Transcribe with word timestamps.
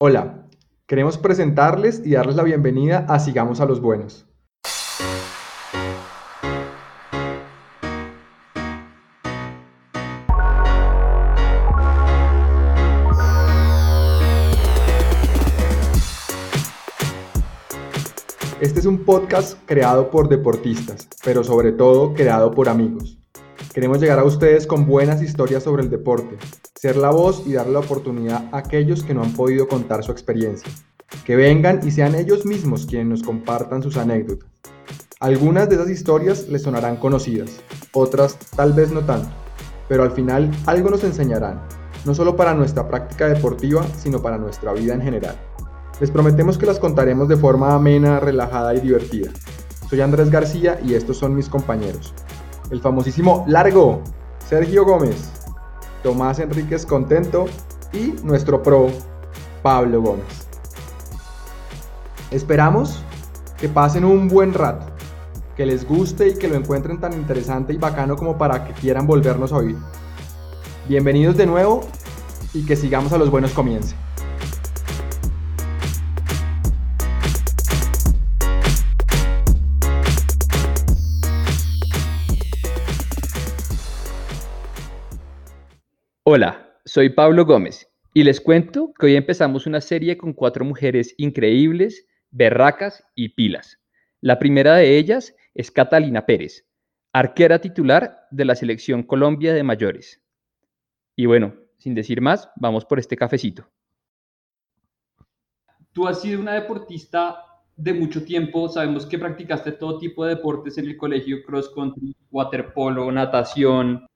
Hola, 0.00 0.46
queremos 0.86 1.18
presentarles 1.18 2.00
y 2.04 2.12
darles 2.12 2.36
la 2.36 2.44
bienvenida 2.44 3.04
a 3.08 3.18
Sigamos 3.18 3.60
a 3.60 3.66
los 3.66 3.80
Buenos. 3.80 4.28
Este 18.60 18.78
es 18.78 18.86
un 18.86 19.04
podcast 19.04 19.58
creado 19.66 20.12
por 20.12 20.28
deportistas, 20.28 21.08
pero 21.24 21.42
sobre 21.42 21.72
todo 21.72 22.14
creado 22.14 22.52
por 22.52 22.68
amigos. 22.68 23.18
Queremos 23.78 24.00
llegar 24.00 24.18
a 24.18 24.24
ustedes 24.24 24.66
con 24.66 24.86
buenas 24.86 25.22
historias 25.22 25.62
sobre 25.62 25.84
el 25.84 25.88
deporte, 25.88 26.36
ser 26.74 26.96
la 26.96 27.10
voz 27.10 27.44
y 27.46 27.52
darle 27.52 27.74
la 27.74 27.78
oportunidad 27.78 28.46
a 28.50 28.58
aquellos 28.58 29.04
que 29.04 29.14
no 29.14 29.22
han 29.22 29.32
podido 29.34 29.68
contar 29.68 30.02
su 30.02 30.10
experiencia. 30.10 30.68
Que 31.24 31.36
vengan 31.36 31.78
y 31.86 31.92
sean 31.92 32.16
ellos 32.16 32.44
mismos 32.44 32.86
quienes 32.86 33.06
nos 33.06 33.22
compartan 33.22 33.80
sus 33.80 33.96
anécdotas. 33.96 34.48
Algunas 35.20 35.68
de 35.68 35.76
esas 35.76 35.90
historias 35.90 36.48
les 36.48 36.62
sonarán 36.62 36.96
conocidas, 36.96 37.60
otras 37.92 38.36
tal 38.56 38.72
vez 38.72 38.90
no 38.90 39.02
tanto, 39.02 39.28
pero 39.88 40.02
al 40.02 40.10
final 40.10 40.50
algo 40.66 40.90
nos 40.90 41.04
enseñarán, 41.04 41.62
no 42.04 42.16
solo 42.16 42.34
para 42.34 42.54
nuestra 42.54 42.88
práctica 42.88 43.28
deportiva, 43.28 43.86
sino 43.96 44.20
para 44.20 44.38
nuestra 44.38 44.72
vida 44.72 44.94
en 44.94 45.02
general. 45.02 45.36
Les 46.00 46.10
prometemos 46.10 46.58
que 46.58 46.66
las 46.66 46.80
contaremos 46.80 47.28
de 47.28 47.36
forma 47.36 47.76
amena, 47.76 48.18
relajada 48.18 48.74
y 48.74 48.80
divertida. 48.80 49.30
Soy 49.88 50.00
Andrés 50.00 50.32
García 50.32 50.80
y 50.84 50.94
estos 50.94 51.16
son 51.16 51.36
mis 51.36 51.48
compañeros. 51.48 52.12
El 52.70 52.80
famosísimo 52.80 53.44
Largo, 53.46 54.02
Sergio 54.46 54.84
Gómez, 54.84 55.30
Tomás 56.02 56.38
Enríquez 56.38 56.84
Contento 56.84 57.46
y 57.92 58.14
nuestro 58.22 58.62
pro, 58.62 58.88
Pablo 59.62 60.02
Gómez. 60.02 60.48
Esperamos 62.30 63.02
que 63.58 63.68
pasen 63.68 64.04
un 64.04 64.28
buen 64.28 64.52
rato, 64.52 64.86
que 65.56 65.64
les 65.64 65.88
guste 65.88 66.28
y 66.28 66.34
que 66.34 66.48
lo 66.48 66.56
encuentren 66.56 67.00
tan 67.00 67.14
interesante 67.14 67.72
y 67.72 67.78
bacano 67.78 68.16
como 68.16 68.36
para 68.36 68.64
que 68.64 68.74
quieran 68.74 69.06
volvernos 69.06 69.52
a 69.52 69.56
oír. 69.56 69.76
Bienvenidos 70.88 71.36
de 71.38 71.46
nuevo 71.46 71.80
y 72.52 72.66
que 72.66 72.76
sigamos 72.76 73.12
a 73.12 73.18
los 73.18 73.30
buenos 73.30 73.52
comienzos. 73.52 73.94
Hola, 86.30 86.78
soy 86.84 87.08
Pablo 87.08 87.46
Gómez 87.46 87.90
y 88.12 88.22
les 88.22 88.38
cuento 88.38 88.92
que 88.92 89.06
hoy 89.06 89.16
empezamos 89.16 89.66
una 89.66 89.80
serie 89.80 90.18
con 90.18 90.34
cuatro 90.34 90.62
mujeres 90.62 91.14
increíbles, 91.16 92.06
berracas 92.30 93.02
y 93.14 93.30
pilas. 93.30 93.80
La 94.20 94.38
primera 94.38 94.74
de 94.74 94.98
ellas 94.98 95.34
es 95.54 95.70
Catalina 95.70 96.26
Pérez, 96.26 96.68
arquera 97.14 97.62
titular 97.62 98.26
de 98.30 98.44
la 98.44 98.54
selección 98.56 99.04
Colombia 99.04 99.54
de 99.54 99.62
mayores. 99.62 100.22
Y 101.16 101.24
bueno, 101.24 101.54
sin 101.78 101.94
decir 101.94 102.20
más, 102.20 102.50
vamos 102.56 102.84
por 102.84 102.98
este 102.98 103.16
cafecito. 103.16 103.66
Tú 105.94 106.06
has 106.06 106.20
sido 106.20 106.42
una 106.42 106.52
deportista 106.52 107.42
de 107.74 107.94
mucho 107.94 108.22
tiempo, 108.22 108.68
sabemos 108.68 109.06
que 109.06 109.18
practicaste 109.18 109.72
todo 109.72 109.98
tipo 109.98 110.26
de 110.26 110.34
deportes 110.34 110.76
en 110.76 110.88
el 110.88 110.98
colegio, 110.98 111.42
cross 111.42 111.70
country, 111.74 112.14
waterpolo, 112.30 113.10
natación, 113.10 114.06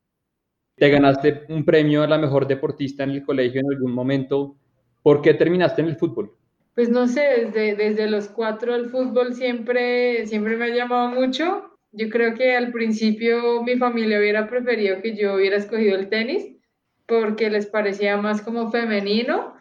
te 0.77 0.89
ganaste 0.89 1.45
un 1.49 1.65
premio 1.65 2.03
a 2.03 2.07
la 2.07 2.19
mejor 2.19 2.47
deportista 2.47 3.05
en 3.05 3.11
el 3.11 3.25
colegio 3.25 3.61
en 3.61 3.73
algún 3.73 3.93
momento. 3.93 4.57
¿Por 5.03 5.21
qué 5.21 5.35
terminaste 5.35 5.83
en 5.83 5.89
el 5.89 5.97
fútbol? 5.97 6.33
Pues 6.75 6.89
no 6.89 7.07
sé, 7.07 7.21
desde, 7.21 7.77
desde 7.77 8.09
los 8.09 8.29
cuatro 8.29 8.75
el 8.75 8.89
fútbol 8.89 9.35
siempre, 9.35 10.27
siempre 10.27 10.57
me 10.57 10.67
ha 10.67 10.75
llamado 10.75 11.09
mucho. 11.09 11.71
Yo 11.93 12.09
creo 12.09 12.35
que 12.35 12.57
al 12.57 12.73
principio 12.73 13.63
mi 13.63 13.77
familia 13.77 14.19
hubiera 14.19 14.49
preferido 14.49 15.03
que 15.03 15.15
yo 15.15 15.35
hubiera 15.35 15.57
escogido 15.57 15.99
el 15.99 16.09
tenis 16.09 16.57
porque 17.07 17.51
les 17.51 17.67
parecía 17.67 18.17
más 18.17 18.41
como 18.41 18.71
femenino, 18.71 19.55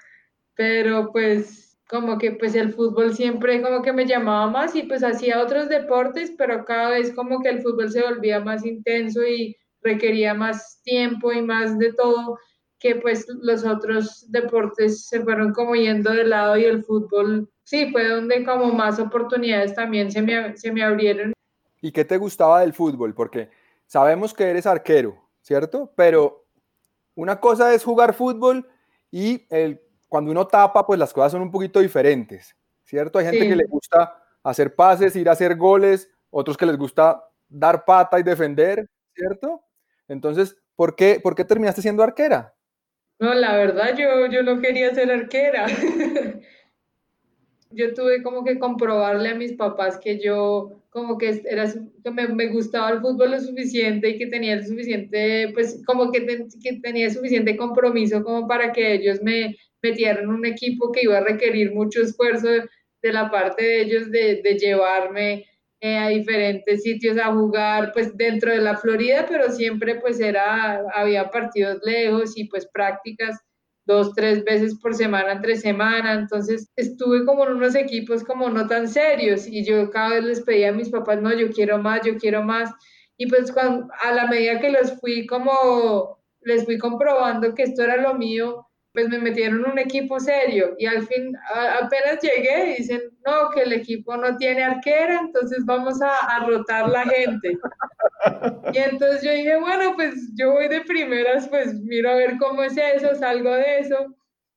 pero 0.55 1.11
pues 1.11 1.77
como 1.89 2.17
que 2.17 2.31
pues 2.31 2.55
el 2.55 2.71
fútbol 2.71 3.13
siempre 3.13 3.61
como 3.61 3.81
que 3.81 3.91
me 3.91 4.05
llamaba 4.05 4.49
más 4.49 4.73
y 4.77 4.83
pues 4.83 5.03
hacía 5.03 5.41
otros 5.41 5.67
deportes, 5.67 6.33
pero 6.37 6.63
cada 6.63 6.91
vez 6.91 7.11
como 7.13 7.41
que 7.41 7.49
el 7.49 7.61
fútbol 7.61 7.91
se 7.91 8.01
volvía 8.01 8.39
más 8.39 8.65
intenso 8.65 9.21
y 9.25 9.57
requería 9.81 10.33
más 10.33 10.81
tiempo 10.83 11.31
y 11.31 11.41
más 11.41 11.77
de 11.77 11.93
todo 11.93 12.39
que 12.79 12.95
pues 12.95 13.27
los 13.27 13.63
otros 13.63 14.25
deportes 14.31 15.05
se 15.07 15.21
fueron 15.21 15.53
como 15.53 15.75
yendo 15.75 16.11
de 16.11 16.23
lado 16.23 16.57
y 16.57 16.65
el 16.65 16.83
fútbol 16.83 17.47
sí 17.63 17.91
fue 17.91 18.07
donde 18.07 18.43
como 18.43 18.73
más 18.73 18.99
oportunidades 18.99 19.75
también 19.75 20.11
se 20.11 20.21
me, 20.21 20.57
se 20.57 20.71
me 20.71 20.83
abrieron. 20.83 21.31
¿Y 21.79 21.91
qué 21.91 22.03
te 22.03 22.17
gustaba 22.17 22.61
del 22.61 22.73
fútbol? 22.73 23.13
Porque 23.13 23.49
sabemos 23.85 24.33
que 24.33 24.45
eres 24.45 24.65
arquero, 24.65 25.15
¿cierto? 25.41 25.93
Pero 25.95 26.45
una 27.13 27.39
cosa 27.39 27.71
es 27.73 27.83
jugar 27.83 28.15
fútbol 28.15 28.67
y 29.11 29.45
el, 29.49 29.79
cuando 30.09 30.31
uno 30.31 30.47
tapa, 30.47 30.85
pues 30.85 30.99
las 30.99 31.13
cosas 31.13 31.33
son 31.33 31.41
un 31.41 31.51
poquito 31.51 31.79
diferentes, 31.79 32.55
¿cierto? 32.83 33.19
Hay 33.19 33.25
gente 33.25 33.47
que 33.47 33.55
le 33.55 33.65
gusta 33.65 34.23
hacer 34.43 34.75
pases, 34.75 35.15
ir 35.15 35.29
a 35.29 35.33
hacer 35.33 35.55
goles, 35.55 36.09
otros 36.31 36.57
que 36.57 36.65
les 36.65 36.77
gusta 36.77 37.23
dar 37.47 37.85
pata 37.85 38.19
y 38.19 38.23
defender, 38.23 38.89
¿cierto? 39.13 39.61
Entonces, 40.11 40.57
¿por 40.75 40.95
qué, 40.95 41.19
¿por 41.21 41.35
qué 41.35 41.45
terminaste 41.45 41.81
siendo 41.81 42.03
arquera? 42.03 42.53
No, 43.19 43.33
la 43.33 43.55
verdad, 43.55 43.95
yo, 43.97 44.25
yo 44.27 44.43
no 44.43 44.59
quería 44.59 44.93
ser 44.93 45.09
arquera. 45.09 45.67
yo 47.71 47.93
tuve 47.93 48.21
como 48.21 48.43
que 48.43 48.59
comprobarle 48.59 49.29
a 49.29 49.35
mis 49.35 49.53
papás 49.53 49.97
que 49.97 50.19
yo 50.19 50.83
como 50.89 51.17
que 51.17 51.41
era 51.45 51.71
que 52.03 52.11
me, 52.11 52.27
me, 52.27 52.47
gustaba 52.47 52.89
el 52.91 52.99
fútbol 52.99 53.31
lo 53.31 53.39
suficiente 53.39 54.09
y 54.09 54.17
que 54.17 54.27
tenía 54.27 54.55
el 54.55 54.67
suficiente 54.67 55.51
pues 55.53 55.81
como 55.85 56.11
que, 56.11 56.45
que 56.61 56.73
tenía 56.81 57.09
suficiente 57.09 57.55
compromiso 57.55 58.21
como 58.23 58.45
para 58.45 58.73
que 58.73 58.95
ellos 58.95 59.21
me 59.21 59.55
metieran 59.81 60.23
en 60.23 60.29
un 60.29 60.45
equipo 60.45 60.91
que 60.91 61.03
iba 61.03 61.17
a 61.19 61.23
requerir 61.23 61.73
mucho 61.73 62.01
esfuerzo 62.01 62.47
de, 62.47 62.69
de 63.01 63.13
la 63.13 63.31
parte 63.31 63.63
de 63.63 63.81
ellos 63.83 64.11
de, 64.11 64.41
de 64.43 64.55
llevarme 64.55 65.45
eh, 65.81 65.97
a 65.97 66.09
diferentes 66.09 66.83
sitios 66.83 67.17
a 67.17 67.33
jugar, 67.33 67.91
pues 67.91 68.15
dentro 68.15 68.51
de 68.51 68.61
la 68.61 68.77
Florida, 68.77 69.25
pero 69.27 69.49
siempre 69.49 69.95
pues 69.95 70.19
era, 70.19 70.83
había 70.93 71.29
partidos 71.31 71.79
lejos 71.83 72.37
y 72.37 72.45
pues 72.45 72.67
prácticas 72.71 73.39
dos, 73.85 74.13
tres 74.13 74.43
veces 74.43 74.77
por 74.79 74.93
semana, 74.93 75.31
entre 75.31 75.55
semana, 75.55 76.13
entonces 76.13 76.69
estuve 76.75 77.25
como 77.25 77.45
en 77.45 77.53
unos 77.53 77.73
equipos 77.75 78.23
como 78.23 78.49
no 78.49 78.67
tan 78.67 78.87
serios 78.87 79.47
y 79.47 79.65
yo 79.65 79.89
cada 79.89 80.09
vez 80.09 80.23
les 80.23 80.41
pedía 80.41 80.69
a 80.69 80.73
mis 80.73 80.89
papás, 80.89 81.19
no, 81.19 81.33
yo 81.33 81.49
quiero 81.49 81.79
más, 81.79 82.05
yo 82.05 82.15
quiero 82.17 82.43
más, 82.43 82.69
y 83.17 83.27
pues 83.27 83.51
cuando, 83.51 83.87
a 84.01 84.13
la 84.13 84.27
medida 84.27 84.59
que 84.59 84.69
los 84.69 84.99
fui 84.99 85.25
como, 85.25 86.19
les 86.41 86.63
fui 86.65 86.77
comprobando 86.77 87.55
que 87.55 87.63
esto 87.63 87.83
era 87.83 87.97
lo 87.97 88.13
mío, 88.13 88.67
pues 88.93 89.07
me 89.07 89.19
metieron 89.19 89.65
un 89.65 89.79
equipo 89.79 90.19
serio 90.19 90.75
y 90.77 90.85
al 90.85 91.07
fin 91.07 91.33
apenas 91.81 92.19
llegué 92.21 92.75
dicen, 92.77 93.01
no, 93.25 93.49
que 93.49 93.61
el 93.61 93.73
equipo 93.73 94.17
no 94.17 94.35
tiene 94.37 94.63
arquera, 94.63 95.19
entonces 95.21 95.63
vamos 95.65 96.01
a, 96.01 96.17
a, 96.35 96.45
rotar 96.45 96.89
la 96.89 97.05
gente. 97.05 97.57
Y 98.73 98.77
entonces 98.77 99.23
yo 99.23 99.31
dije, 99.31 99.57
bueno, 99.57 99.95
pues 99.95 100.31
yo 100.35 100.51
voy 100.51 100.67
de 100.67 100.81
primeras, 100.81 101.47
pues 101.47 101.73
miro 101.75 102.09
a 102.11 102.15
ver 102.15 102.37
cómo 102.37 102.63
es 102.63 102.75
eso, 102.77 103.15
salgo 103.15 103.51
de 103.51 103.79
eso. 103.79 104.13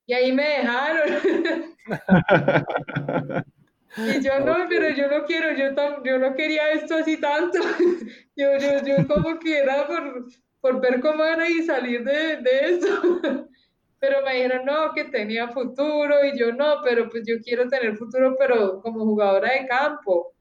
Y 0.07 0.15
ahí 0.15 0.33
me 0.33 0.43
dejaron. 0.43 1.09
y 3.97 4.21
yo 4.21 4.41
no, 4.41 4.57
pero 4.69 4.91
yo 4.91 5.09
no 5.09 5.25
quiero, 5.25 5.53
yo, 5.53 5.75
yo 6.05 6.19
no 6.19 6.35
quería 6.35 6.73
esto 6.73 6.97
así 6.97 7.19
tanto. 7.19 7.59
yo, 8.37 8.59
yo, 8.59 8.85
yo 8.85 9.07
como 9.07 9.39
que 9.39 9.59
era 9.59 9.87
por, 9.87 10.27
por 10.61 10.81
ver 10.81 11.01
cómo 11.01 11.25
era 11.25 11.49
y 11.49 11.63
salir 11.63 12.05
de, 12.05 12.39
de 12.39 12.75
eso 12.75 13.49
pero 14.07 14.21
me 14.23 14.35
dijeron 14.35 14.67
no, 14.67 14.93
que 14.93 15.05
tenía 15.05 15.49
futuro 15.49 16.23
y 16.27 16.39
yo 16.39 16.53
no, 16.53 16.83
pero 16.85 17.09
pues 17.09 17.25
yo 17.27 17.37
quiero 17.43 17.67
tener 17.69 17.97
futuro, 17.97 18.37
pero 18.39 18.83
como 18.83 19.01
jugadora 19.05 19.53
de 19.53 19.67
campo. 19.67 20.35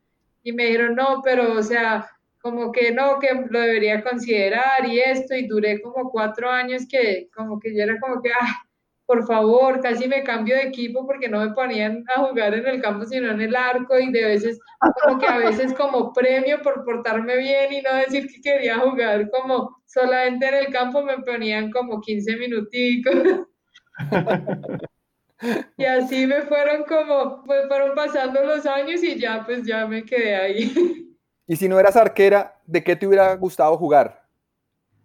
Y 0.43 0.51
me 0.51 0.65
dijeron 0.65 0.95
no, 0.95 1.21
pero 1.23 1.53
o 1.53 1.63
sea, 1.63 2.09
como 2.41 2.73
que 2.73 2.91
no, 2.91 3.19
que 3.19 3.29
lo 3.49 3.59
debería 3.61 4.03
considerar 4.03 4.85
y 4.85 4.99
esto, 4.99 5.33
y 5.35 5.47
duré 5.47 5.81
como 5.81 6.11
cuatro 6.11 6.49
años 6.49 6.83
que 6.89 7.29
como 7.33 7.57
que 7.57 7.73
yo 7.73 7.83
era 7.83 7.97
como 8.01 8.21
que, 8.21 8.31
ah, 8.33 8.63
por 9.05 9.25
favor, 9.25 9.79
casi 9.81 10.09
me 10.09 10.23
cambio 10.23 10.55
de 10.55 10.63
equipo 10.63 11.05
porque 11.07 11.29
no 11.29 11.39
me 11.39 11.53
ponían 11.53 12.03
a 12.13 12.19
jugar 12.21 12.53
en 12.53 12.67
el 12.67 12.81
campo, 12.81 13.05
sino 13.05 13.31
en 13.31 13.41
el 13.41 13.55
arco, 13.55 13.97
y 13.97 14.11
de 14.11 14.25
veces, 14.25 14.59
como 15.03 15.19
que 15.19 15.25
a 15.25 15.37
veces 15.37 15.73
como 15.73 16.11
premio 16.11 16.61
por 16.61 16.83
portarme 16.83 17.37
bien 17.37 17.71
y 17.71 17.81
no 17.81 17.95
decir 17.95 18.27
que 18.27 18.41
quería 18.41 18.79
jugar 18.79 19.29
como 19.29 19.81
solamente 19.85 20.47
en 20.49 20.55
el 20.55 20.67
campo, 20.73 21.01
me 21.01 21.19
ponían 21.19 21.71
como 21.71 22.01
15 22.01 22.35
minuticos. 22.37 23.47
y 25.77 25.85
así 25.85 26.25
me 26.27 26.41
fueron 26.43 26.83
como, 26.83 27.43
pues 27.43 27.67
fueron 27.67 27.95
pasando 27.95 28.43
los 28.43 28.65
años 28.65 29.03
y 29.03 29.19
ya 29.19 29.43
pues 29.45 29.65
ya 29.65 29.85
me 29.87 30.03
quedé 30.03 30.35
ahí. 30.35 30.99
Y 31.45 31.57
si 31.57 31.67
no 31.67 31.77
eras 31.77 31.97
arquera, 31.97 32.57
¿de 32.65 32.81
qué 32.81 32.95
te 32.95 33.05
hubiera 33.05 33.35
gustado 33.35 33.77
jugar? 33.77 34.25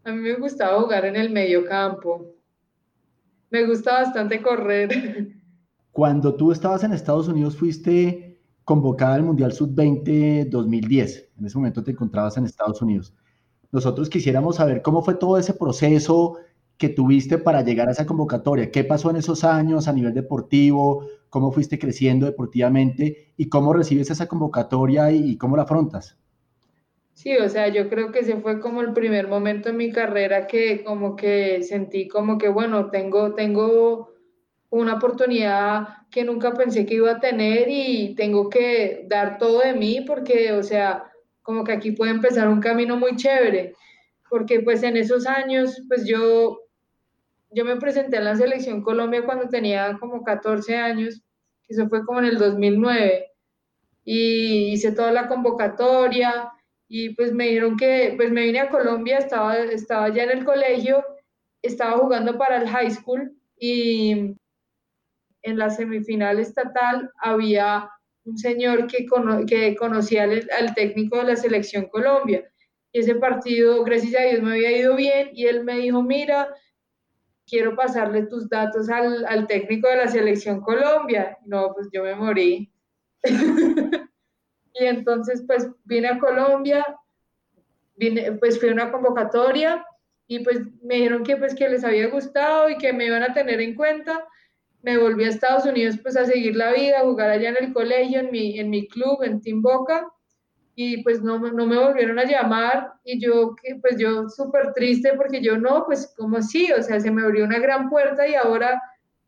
A 0.05 0.13
mí 0.13 0.21
me 0.21 0.35
gustaba 0.37 0.81
jugar 0.81 1.05
en 1.05 1.17
el 1.17 1.31
medio 1.31 1.65
campo. 1.65 2.27
Me 3.51 3.67
gusta 3.67 3.95
bastante 3.95 4.41
correr. 4.41 4.89
Cuando 5.93 6.37
tú 6.37 6.53
estabas 6.53 6.85
en 6.85 6.93
Estados 6.93 7.27
Unidos, 7.27 7.57
fuiste 7.57 8.41
convocada 8.63 9.17
al 9.17 9.25
Mundial 9.25 9.53
Sub-20 9.53 10.49
2010. 10.49 11.31
En 11.39 11.47
ese 11.47 11.59
momento 11.59 11.83
te 11.83 11.91
encontrabas 11.91 12.37
en 12.37 12.45
Estados 12.45 12.81
Unidos. 12.81 13.13
Nosotros 13.73 14.09
quisiéramos 14.09 14.57
saber 14.57 14.81
cómo 14.83 15.03
fue 15.03 15.15
todo 15.15 15.39
ese 15.39 15.55
proceso 15.55 16.37
que 16.79 16.89
tuviste 16.89 17.39
para 17.39 17.63
llegar 17.63 17.89
a 17.89 17.93
esa 17.93 18.07
convocatoria. 18.07 18.71
¿Qué 18.71 18.85
pasó 18.85 19.11
en 19.11 19.17
esos 19.17 19.45
años 19.45 19.89
a 19.89 19.93
nivel 19.93 20.15
deportivo? 20.15 21.07
¿Cómo 21.29 21.53
fuiste 21.53 21.79
creciendo 21.79 22.27
deportivamente? 22.27 23.33
¿Y 23.37 23.49
cómo 23.49 23.73
recibes 23.73 24.11
esa 24.11 24.29
convocatoria 24.29 25.11
y 25.11 25.37
cómo 25.37 25.57
la 25.57 25.65
afrontas? 25.65 26.17
Sí, 27.13 27.37
o 27.37 27.49
sea, 27.49 27.67
yo 27.67 27.89
creo 27.89 28.13
que 28.13 28.21
ese 28.21 28.37
fue 28.37 28.61
como 28.61 28.81
el 28.81 28.93
primer 28.93 29.27
momento 29.27 29.71
en 29.71 29.77
mi 29.77 29.91
carrera 29.91 30.47
que 30.47 30.85
como 30.85 31.17
que 31.17 31.65
sentí 31.65 32.07
como 32.07 32.39
que, 32.39 32.49
bueno, 32.49 32.91
tengo, 32.91 33.35
tengo 33.35 34.15
una 34.71 34.95
oportunidad 34.95 35.89
que 36.13 36.25
nunca 36.25 36.55
pensé 36.55 36.87
que 36.87 36.95
iba 36.95 37.11
a 37.11 37.21
tener 37.21 37.67
y 37.69 38.15
tengo 38.15 38.49
que 38.49 39.05
dar 39.09 39.37
todo 39.39 39.61
de 39.61 39.75
mí 39.75 40.03
porque, 40.07 40.53
o 40.53 40.63
sea, 40.63 41.11
como 41.43 41.65
que 41.65 41.73
aquí 41.73 41.91
puede 41.91 42.13
empezar 42.13 42.49
un 42.49 42.61
camino 42.61 42.97
muy 42.97 43.17
chévere, 43.17 43.75
porque 44.31 44.61
pues 44.61 44.83
en 44.85 44.97
esos 44.97 45.27
años, 45.27 45.83
pues 45.89 46.07
yo, 46.07 46.61
yo 47.51 47.65
me 47.65 47.77
presenté 47.77 48.19
en 48.19 48.25
la 48.25 48.37
selección 48.37 48.83
Colombia 48.83 49.25
cuando 49.25 49.49
tenía 49.49 49.97
como 49.99 50.23
14 50.23 50.77
años, 50.77 51.23
eso 51.69 51.89
fue 51.89 52.05
como 52.05 52.21
en 52.21 52.27
el 52.27 52.39
2009, 52.39 53.27
y 54.05 54.73
hice 54.73 54.93
toda 54.93 55.13
la 55.13 55.29
convocatoria 55.29 56.51
y 56.89 57.11
pues 57.11 57.33
me 57.33 57.49
dijeron 57.49 57.77
que, 57.77 58.15
pues 58.17 58.31
me 58.31 58.45
vine 58.45 58.61
a 58.61 58.71
Colombia, 58.71 59.19
estaba, 59.19 59.59
estaba 59.59 60.09
ya 60.09 60.25
en 60.25 60.31
el 60.31 60.45
colegio, 60.45 61.05
estaba 61.61 61.99
jugando 61.99 62.39
para 62.39 62.63
el 62.63 62.69
high 62.69 62.91
school 62.91 63.37
y 63.59 64.35
en 65.43 65.59
la 65.59 65.69
semifinal 65.71 66.39
estatal 66.39 67.11
había 67.21 67.91
un 68.25 68.39
señor 68.39 68.87
que, 68.87 69.07
que 69.47 69.77
conocía 69.77 70.25
al, 70.25 70.75
técnico 70.75 71.19
de 71.19 71.25
la 71.25 71.37
selección 71.37 71.89
Colombia. 71.89 72.49
Y 72.93 73.01
ese 73.01 73.15
partido, 73.15 73.85
gracias 73.85 74.15
a 74.19 74.25
Dios, 74.25 74.43
me 74.43 74.53
había 74.53 74.77
ido 74.77 74.97
bien 74.97 75.31
y 75.35 75.47
él 75.47 75.65
me 75.65 75.79
dijo, 75.79 76.03
mira, 76.03 76.49
quiero 77.49 77.75
pasarle 77.75 78.27
tus 78.27 78.49
datos 78.49 78.89
al, 78.89 79.25
al 79.27 79.47
técnico 79.47 79.89
de 79.89 79.97
la 79.97 80.09
selección 80.09 80.61
Colombia. 80.61 81.39
No, 81.45 81.73
pues 81.75 81.89
yo 81.93 82.03
me 82.03 82.15
morí. 82.15 82.73
Y 84.81 84.87
entonces, 84.87 85.43
pues 85.45 85.69
vine 85.85 86.07
a 86.07 86.21
Colombia, 86.21 86.87
vine, 87.97 88.31
pues 88.33 88.61
fui 88.61 88.69
a 88.69 88.73
una 88.73 88.93
convocatoria 88.93 89.85
y 90.29 90.39
pues 90.45 90.61
me 90.83 90.97
dijeron 90.97 91.25
que 91.25 91.37
pues 91.37 91.53
que 91.57 91.69
les 91.69 91.83
había 91.83 92.07
gustado 92.07 92.71
y 92.71 92.79
que 92.79 92.93
me 92.93 93.07
iban 93.07 93.25
a 93.25 93.35
tener 93.35 93.61
en 93.61 93.75
cuenta. 93.75 94.25
Me 94.83 94.97
volví 94.97 95.25
a 95.25 95.31
Estados 95.31 95.67
Unidos 95.67 95.97
pues 96.01 96.17
a 96.17 96.27
seguir 96.27 96.55
la 96.55 96.73
vida, 96.73 97.01
a 97.01 97.03
jugar 97.03 97.31
allá 97.31 97.49
en 97.49 97.57
el 97.59 97.73
colegio, 97.73 98.21
en 98.21 98.31
mi, 98.31 98.61
en 98.61 98.71
mi 98.71 98.87
club, 98.87 99.25
en 99.25 99.41
Team 99.41 99.63
Boca 99.63 100.07
y 100.81 101.03
pues 101.03 101.21
no, 101.25 101.41
no 101.41 101.67
me 101.67 101.77
volvieron 101.77 102.21
a 102.21 102.25
llamar 102.25 102.93
y 103.03 103.21
yo, 103.21 103.57
pues 103.81 103.97
yo 103.99 104.29
súper 104.29 104.73
triste 104.75 105.13
porque 105.17 105.41
yo 105.43 105.59
no, 105.59 105.85
pues 105.85 106.15
como 106.17 106.37
así, 106.37 106.71
o 106.71 106.81
sea, 106.81 107.01
se 107.01 107.11
me 107.11 107.23
abrió 107.23 107.47
una 107.47 107.59
gran 107.59 107.91
puerta 107.91 108.29
y 108.29 108.37
ahora 108.37 108.81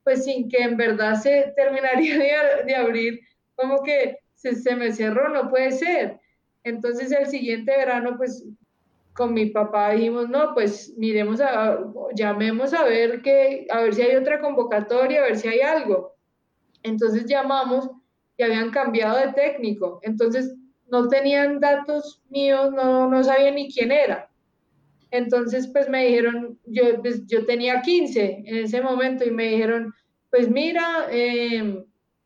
pues 0.05 0.27
sin 0.27 0.49
que 0.49 0.59
en 0.59 0.77
verdad 0.77 1.21
se 1.21 1.53
terminaría 1.57 2.19
de, 2.19 2.65
de 2.67 2.77
abrir, 2.77 3.19
como 3.57 3.83
que 3.83 4.19
se, 4.37 4.77
me 4.77 4.93
cerró, 4.93 5.29
no 5.29 5.51
puede 5.51 5.73
ser. 5.73 6.21
Entonces 6.63 7.11
el 7.11 7.27
siguiente 7.27 7.77
verano, 7.77 8.15
pues 8.17 8.47
con 9.15 9.35
mi 9.35 9.47
papá 9.47 9.91
dijimos, 9.91 10.29
no, 10.29 10.55
pues 10.55 10.95
miremos, 10.99 11.41
a, 11.41 11.81
llamemos 12.15 12.73
a 12.75 12.85
ver, 12.85 13.23
que, 13.23 13.67
a 13.71 13.81
ver 13.81 13.95
si 13.97 14.03
hay 14.03 14.15
otra 14.15 14.41
convocatoria, 14.41 15.19
a 15.19 15.25
ver 15.25 15.37
si 15.37 15.49
hay 15.49 15.63
algo. 15.63 16.15
Entonces 16.85 17.25
llamamos 17.27 17.91
y 18.37 18.45
habían 18.45 18.71
cambiado 18.71 19.19
de 19.19 19.33
técnico. 19.33 19.99
Entonces 20.05 20.55
no 20.91 21.09
tenían 21.09 21.61
datos 21.61 22.23
míos, 22.29 22.73
no, 22.73 23.09
no 23.09 23.23
sabía 23.23 23.51
ni 23.51 23.73
quién 23.73 23.93
era. 23.93 24.31
Entonces, 25.11 25.69
pues 25.69 25.89
me 25.89 26.07
dijeron, 26.07 26.59
yo, 26.67 27.01
pues, 27.01 27.27
yo 27.27 27.45
tenía 27.47 27.83
15 27.83 28.43
en 28.47 28.57
ese 28.57 28.81
momento 28.81 29.25
y 29.25 29.31
me 29.31 29.49
dijeron, 29.49 29.93
pues 30.31 30.49
mira, 30.49 31.07
eh, 31.11 31.85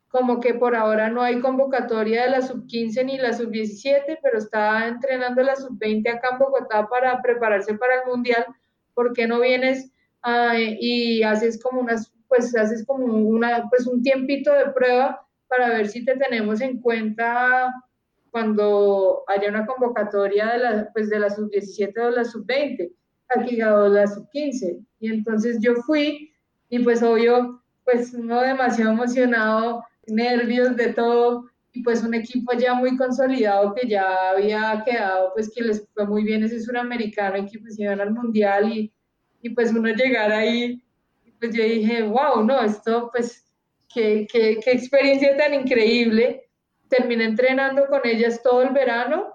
como 0.09 0.39
que 0.39 0.55
por 0.55 0.77
ahora 0.77 1.09
no 1.11 1.23
hay 1.23 1.41
convocatoria 1.41 2.25
de 2.25 2.31
la 2.31 2.43
sub-15 2.43 3.05
ni 3.05 3.19
la 3.19 3.33
sub-17, 3.33 4.19
pero 4.23 4.39
está 4.39 4.87
entrenando 4.87 5.43
la 5.43 5.57
sub-20 5.57 6.09
acá 6.09 6.29
en 6.33 6.39
Bogotá 6.39 6.87
para 6.89 7.21
prepararse 7.23 7.75
para 7.75 7.97
el 7.97 8.07
Mundial. 8.07 8.47
¿Por 8.95 9.13
qué 9.13 9.27
no 9.27 9.41
vienes 9.41 9.91
ah, 10.23 10.55
y 10.57 11.23
haces 11.23 11.61
como 11.61 11.81
unas, 11.81 12.13
pues 12.29 12.55
haces 12.55 12.87
como 12.87 13.07
una, 13.07 13.69
pues 13.71 13.87
un 13.87 14.03
tiempito 14.03 14.53
de 14.53 14.71
prueba 14.71 15.27
para 15.49 15.71
ver 15.71 15.89
si 15.89 16.05
te 16.05 16.17
tenemos 16.17 16.61
en 16.61 16.81
cuenta 16.81 17.73
cuando 18.35 19.23
haya 19.29 19.49
una 19.49 19.65
convocatoria 19.65 20.49
de 20.49 20.59
la, 20.59 20.91
pues 20.93 21.09
de 21.09 21.21
la 21.21 21.31
sub-17 21.31 21.97
o 22.01 22.11
la 22.11 22.25
sub-20, 22.25 22.93
aquí 23.29 23.63
o 23.63 23.87
la 23.87 24.09
sub-15. 24.09 24.85
Y 24.99 25.09
entonces 25.09 25.59
yo 25.61 25.77
fui 25.87 26.33
y 26.69 26.81
pues 26.81 27.01
obvio, 27.05 27.63
pues 27.85 28.13
no 28.13 28.41
demasiado 28.41 28.91
emocionado 28.91 29.85
nervios, 30.09 30.77
de 30.77 30.95
todo, 30.95 31.49
y 31.73 31.85
pues 31.85 32.03
un 32.03 32.13
equipo 32.13 32.53
ya 32.55 32.75
muy 32.75 32.97
consolidado 32.97 33.73
que 33.73 33.87
ya 33.87 34.31
había 34.31 34.83
quedado, 34.85 35.31
pues 35.33 35.49
que 35.55 35.63
les 35.63 35.87
fue 35.95 36.05
muy 36.05 36.25
bien 36.25 36.43
ese 36.43 36.61
suramericano 36.61 37.37
y 37.37 37.47
que 37.47 37.61
pues 37.61 37.79
iban 37.79 38.01
al 38.01 38.15
mundial 38.15 38.69
y, 38.73 38.93
y 39.43 39.51
pues 39.51 39.73
uno 39.73 39.91
llegar 39.91 40.33
ahí, 40.33 40.83
pues 41.39 41.55
yo 41.55 41.63
dije, 41.63 42.03
wow, 42.03 42.43
no, 42.45 42.61
esto 42.63 43.11
pues, 43.13 43.45
qué, 43.95 44.27
qué, 44.29 44.59
qué 44.61 44.73
experiencia 44.73 45.37
tan 45.37 45.55
increíble. 45.55 46.44
Terminé 46.97 47.25
entrenando 47.25 47.87
con 47.87 48.03
ellas 48.05 48.43
todo 48.43 48.63
el 48.63 48.71
verano 48.71 49.33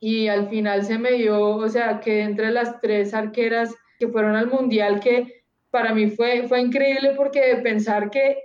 y 0.00 0.28
al 0.28 0.48
final 0.48 0.84
se 0.84 0.98
me 0.98 1.12
dio, 1.12 1.56
o 1.56 1.68
sea, 1.68 2.00
que 2.00 2.22
entre 2.22 2.50
las 2.50 2.80
tres 2.80 3.12
arqueras 3.12 3.74
que 3.98 4.08
fueron 4.08 4.36
al 4.36 4.46
mundial, 4.46 5.00
que 5.00 5.44
para 5.70 5.92
mí 5.94 6.10
fue, 6.10 6.48
fue 6.48 6.60
increíble 6.60 7.12
porque 7.16 7.60
pensar 7.62 8.10
que 8.10 8.38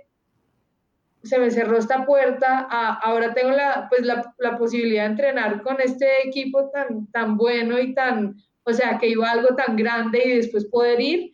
se 1.22 1.38
me 1.38 1.50
cerró 1.50 1.78
esta 1.78 2.04
puerta, 2.04 2.60
ahora 3.02 3.34
tengo 3.34 3.50
la, 3.50 3.86
pues 3.88 4.02
la, 4.04 4.34
la, 4.38 4.56
posibilidad 4.56 5.04
de 5.04 5.10
entrenar 5.10 5.62
con 5.62 5.80
este 5.80 6.06
equipo 6.26 6.70
tan, 6.70 7.10
tan 7.10 7.36
bueno 7.36 7.78
y 7.78 7.94
tan, 7.94 8.36
o 8.64 8.72
sea, 8.72 8.98
que 8.98 9.08
iba 9.08 9.30
algo 9.30 9.56
tan 9.56 9.74
grande 9.76 10.22
y 10.24 10.36
después 10.36 10.66
poder 10.66 11.00
ir, 11.00 11.30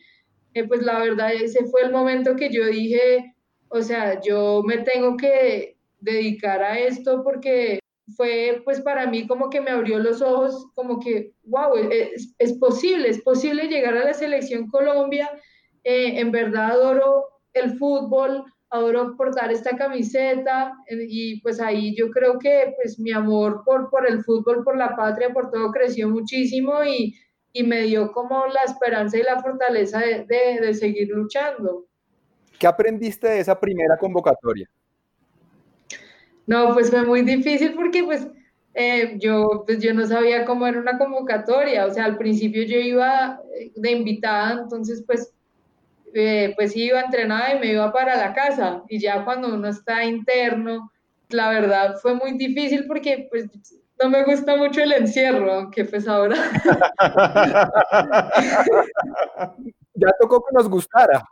eh, 0.53 0.63
pues 0.63 0.81
la 0.81 0.99
verdad 0.99 1.33
ese 1.33 1.65
fue 1.65 1.83
el 1.83 1.91
momento 1.91 2.35
que 2.35 2.49
yo 2.51 2.65
dije, 2.65 3.35
o 3.67 3.81
sea, 3.81 4.21
yo 4.21 4.63
me 4.65 4.77
tengo 4.79 5.17
que 5.17 5.74
dedicar 6.05 6.61
a 6.61 6.79
esto 6.79 7.23
porque 7.23 7.79
fue 8.15 8.61
pues 8.63 8.81
para 8.81 9.07
mí 9.07 9.27
como 9.27 9.49
que 9.49 9.61
me 9.61 9.71
abrió 9.71 9.99
los 9.99 10.21
ojos, 10.21 10.67
como 10.75 10.99
que, 10.99 11.33
wow, 11.43 11.75
es, 11.91 12.33
es 12.37 12.53
posible, 12.53 13.09
es 13.09 13.21
posible 13.21 13.67
llegar 13.67 13.97
a 13.97 14.05
la 14.05 14.13
selección 14.13 14.67
Colombia, 14.67 15.29
eh, 15.83 16.19
en 16.19 16.31
verdad 16.31 16.71
adoro 16.71 17.25
el 17.53 17.77
fútbol, 17.77 18.43
adoro 18.69 19.15
portar 19.17 19.51
esta 19.51 19.75
camiseta 19.75 20.73
eh, 20.87 21.05
y 21.07 21.41
pues 21.41 21.59
ahí 21.59 21.95
yo 21.95 22.09
creo 22.11 22.37
que 22.37 22.73
pues 22.75 22.99
mi 22.99 23.11
amor 23.11 23.63
por, 23.65 23.89
por 23.89 24.07
el 24.07 24.23
fútbol, 24.23 24.63
por 24.63 24.77
la 24.77 24.95
patria, 24.95 25.33
por 25.33 25.49
todo 25.49 25.71
creció 25.71 26.09
muchísimo 26.09 26.83
y, 26.83 27.15
y 27.53 27.63
me 27.63 27.83
dio 27.83 28.11
como 28.11 28.45
la 28.47 28.63
esperanza 28.63 29.17
y 29.17 29.23
la 29.23 29.41
fortaleza 29.41 29.99
de, 29.99 30.25
de, 30.25 30.73
seguir 30.73 31.09
luchando. 31.09 31.85
¿Qué 32.59 32.67
aprendiste 32.67 33.27
de 33.27 33.39
esa 33.39 33.59
primera 33.59 33.97
convocatoria? 33.97 34.69
No, 36.47 36.73
pues 36.73 36.91
fue 36.91 37.03
muy 37.03 37.23
difícil 37.23 37.73
porque 37.73 38.03
pues 38.03 38.27
eh, 38.73 39.17
yo, 39.19 39.63
pues 39.65 39.81
yo 39.81 39.93
no 39.93 40.05
sabía 40.05 40.45
cómo 40.45 40.67
era 40.67 40.79
una 40.79 40.97
convocatoria, 40.97 41.85
o 41.85 41.93
sea, 41.93 42.05
al 42.05 42.17
principio 42.17 42.63
yo 42.63 42.77
iba 42.77 43.39
eh, 43.57 43.71
de 43.75 43.91
invitada, 43.91 44.61
entonces 44.61 45.03
pues 45.05 45.33
eh, 46.13 46.53
pues 46.55 46.75
iba 46.75 47.01
entrenada 47.01 47.55
y 47.55 47.59
me 47.59 47.71
iba 47.73 47.91
para 47.91 48.15
la 48.15 48.33
casa. 48.33 48.83
Y 48.89 48.99
ya 48.99 49.23
cuando 49.23 49.53
uno 49.53 49.67
está 49.67 50.03
interno, 50.03 50.91
la 51.29 51.49
verdad 51.49 51.95
fue 52.01 52.15
muy 52.15 52.33
difícil 52.33 52.85
porque 52.85 53.27
pues 53.29 53.47
no 54.01 54.09
me 54.09 54.23
gusta 54.23 54.57
mucho 54.57 54.81
el 54.81 54.91
encierro, 54.91 55.53
aunque 55.53 55.85
pues 55.85 56.07
ahora... 56.07 56.35
ya 59.93 60.07
tocó 60.19 60.43
que 60.43 60.53
nos 60.53 60.69
gustara. 60.69 61.23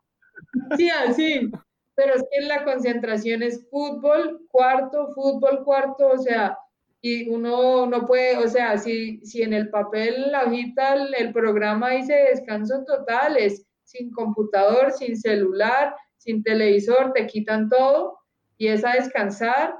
Sí, 0.77 0.89
así. 0.89 1.51
Pero 1.95 2.15
es 2.15 2.23
que 2.31 2.41
la 2.41 2.63
concentración 2.63 3.43
es 3.43 3.67
fútbol, 3.69 4.47
cuarto, 4.49 5.09
fútbol, 5.13 5.63
cuarto, 5.63 6.09
o 6.09 6.17
sea, 6.17 6.57
y 7.01 7.29
uno 7.29 7.85
no 7.85 8.05
puede, 8.05 8.37
o 8.37 8.47
sea, 8.47 8.77
si, 8.77 9.19
si 9.25 9.41
en 9.41 9.53
el 9.53 9.69
papel, 9.69 10.31
la 10.31 10.45
hojita, 10.45 10.95
el, 10.95 11.13
el 11.15 11.33
programa 11.33 11.91
dice 11.91 12.13
descanso 12.13 12.83
total, 12.85 13.37
es 13.37 13.65
sin 13.83 14.11
computador, 14.11 14.91
sin 14.91 15.17
celular, 15.17 15.95
sin 16.17 16.41
televisor, 16.43 17.11
te 17.13 17.27
quitan 17.27 17.69
todo 17.69 18.19
y 18.57 18.67
es 18.67 18.85
a 18.85 18.93
descansar 18.93 19.75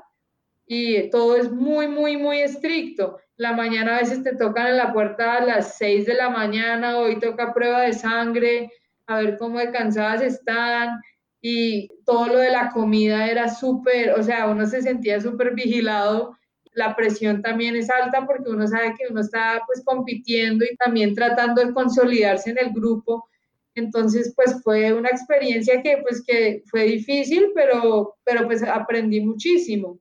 y 0.65 1.10
todo 1.10 1.38
es 1.38 1.51
muy, 1.51 1.88
muy, 1.88 2.17
muy 2.17 2.41
estricto. 2.41 3.17
La 3.36 3.53
mañana 3.53 3.96
a 3.96 4.00
veces 4.00 4.24
te 4.24 4.36
tocan 4.36 4.67
en 4.67 4.77
la 4.77 4.93
puerta 4.93 5.38
a 5.38 5.46
las 5.46 5.77
6 5.77 6.05
de 6.05 6.13
la 6.15 6.29
mañana, 6.29 6.98
hoy 6.98 7.20
toca 7.20 7.53
prueba 7.53 7.82
de 7.82 7.93
sangre, 7.93 8.72
a 9.08 9.17
ver 9.17 9.38
cómo 9.38 9.60
de 9.60 9.72
cansadas 9.72 10.22
están 10.22 11.01
y 11.45 11.89
todo 12.05 12.27
lo 12.27 12.38
de 12.38 12.51
la 12.51 12.71
comida 12.71 13.29
era 13.29 13.53
súper, 13.53 14.12
o 14.12 14.23
sea, 14.23 14.50
uno 14.50 14.65
se 14.65 14.81
sentía 14.81 15.19
súper 15.19 15.53
vigilado. 15.53 16.38
La 16.73 16.95
presión 16.95 17.41
también 17.41 17.75
es 17.75 17.89
alta 17.89 18.25
porque 18.25 18.50
uno 18.50 18.65
sabe 18.65 18.95
que 18.97 19.12
uno 19.12 19.19
está 19.19 19.62
pues 19.67 19.83
compitiendo 19.83 20.63
y 20.63 20.73
también 20.77 21.13
tratando 21.13 21.62
de 21.62 21.73
consolidarse 21.73 22.51
en 22.51 22.59
el 22.59 22.71
grupo. 22.71 23.27
Entonces, 23.75 24.31
pues 24.38 24.63
fue 24.63 24.93
una 24.93 25.09
experiencia 25.09 25.81
que 25.81 25.97
pues 26.01 26.23
que 26.25 26.63
fue 26.67 26.83
difícil, 26.85 27.51
pero, 27.53 28.15
pero 28.23 28.45
pues 28.45 28.63
aprendí 28.63 29.19
muchísimo. 29.19 30.00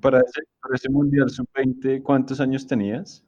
Para 0.00 0.18
ese, 0.18 0.40
para 0.60 0.74
ese 0.74 0.90
Mundial 0.90 1.30
Sub-20, 1.30 2.02
¿cuántos 2.02 2.40
años 2.40 2.66
tenías? 2.66 3.24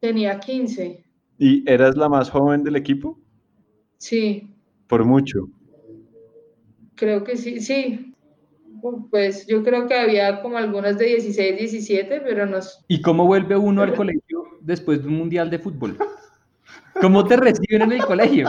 Tenía 0.00 0.40
15. 0.40 1.04
¿Y 1.38 1.70
eras 1.70 1.96
la 1.96 2.08
más 2.08 2.30
joven 2.30 2.64
del 2.64 2.74
equipo? 2.74 3.16
Sí. 3.98 4.50
Por 4.88 5.04
mucho. 5.04 5.48
Creo 6.96 7.24
que 7.24 7.36
sí, 7.36 7.60
sí. 7.60 8.14
Pues 9.10 9.46
yo 9.46 9.62
creo 9.62 9.86
que 9.86 9.94
había 9.94 10.42
como 10.42 10.58
algunas 10.58 10.98
de 10.98 11.06
16, 11.06 11.58
17, 11.58 12.20
pero 12.20 12.46
no. 12.46 12.58
¿Y 12.88 13.00
cómo 13.02 13.26
vuelve 13.26 13.56
uno 13.56 13.82
al 13.82 13.94
colegio 13.94 14.44
después 14.60 15.02
de 15.02 15.08
un 15.08 15.16
mundial 15.16 15.50
de 15.50 15.58
fútbol? 15.58 15.96
¿Cómo 17.00 17.24
te 17.26 17.36
reciben 17.36 17.82
en 17.82 17.92
el 17.92 18.04
colegio? 18.04 18.48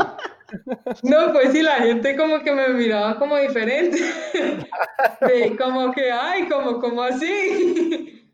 No, 1.03 1.33
pues 1.33 1.51
sí, 1.51 1.61
la 1.61 1.75
gente 1.75 2.15
como 2.15 2.41
que 2.41 2.53
me 2.53 2.69
miraba 2.69 3.19
como 3.19 3.37
diferente. 3.37 3.97
como 5.57 5.91
que, 5.91 6.11
ay, 6.11 6.47
como, 6.47 6.79
como 6.79 7.01
así. 7.01 8.29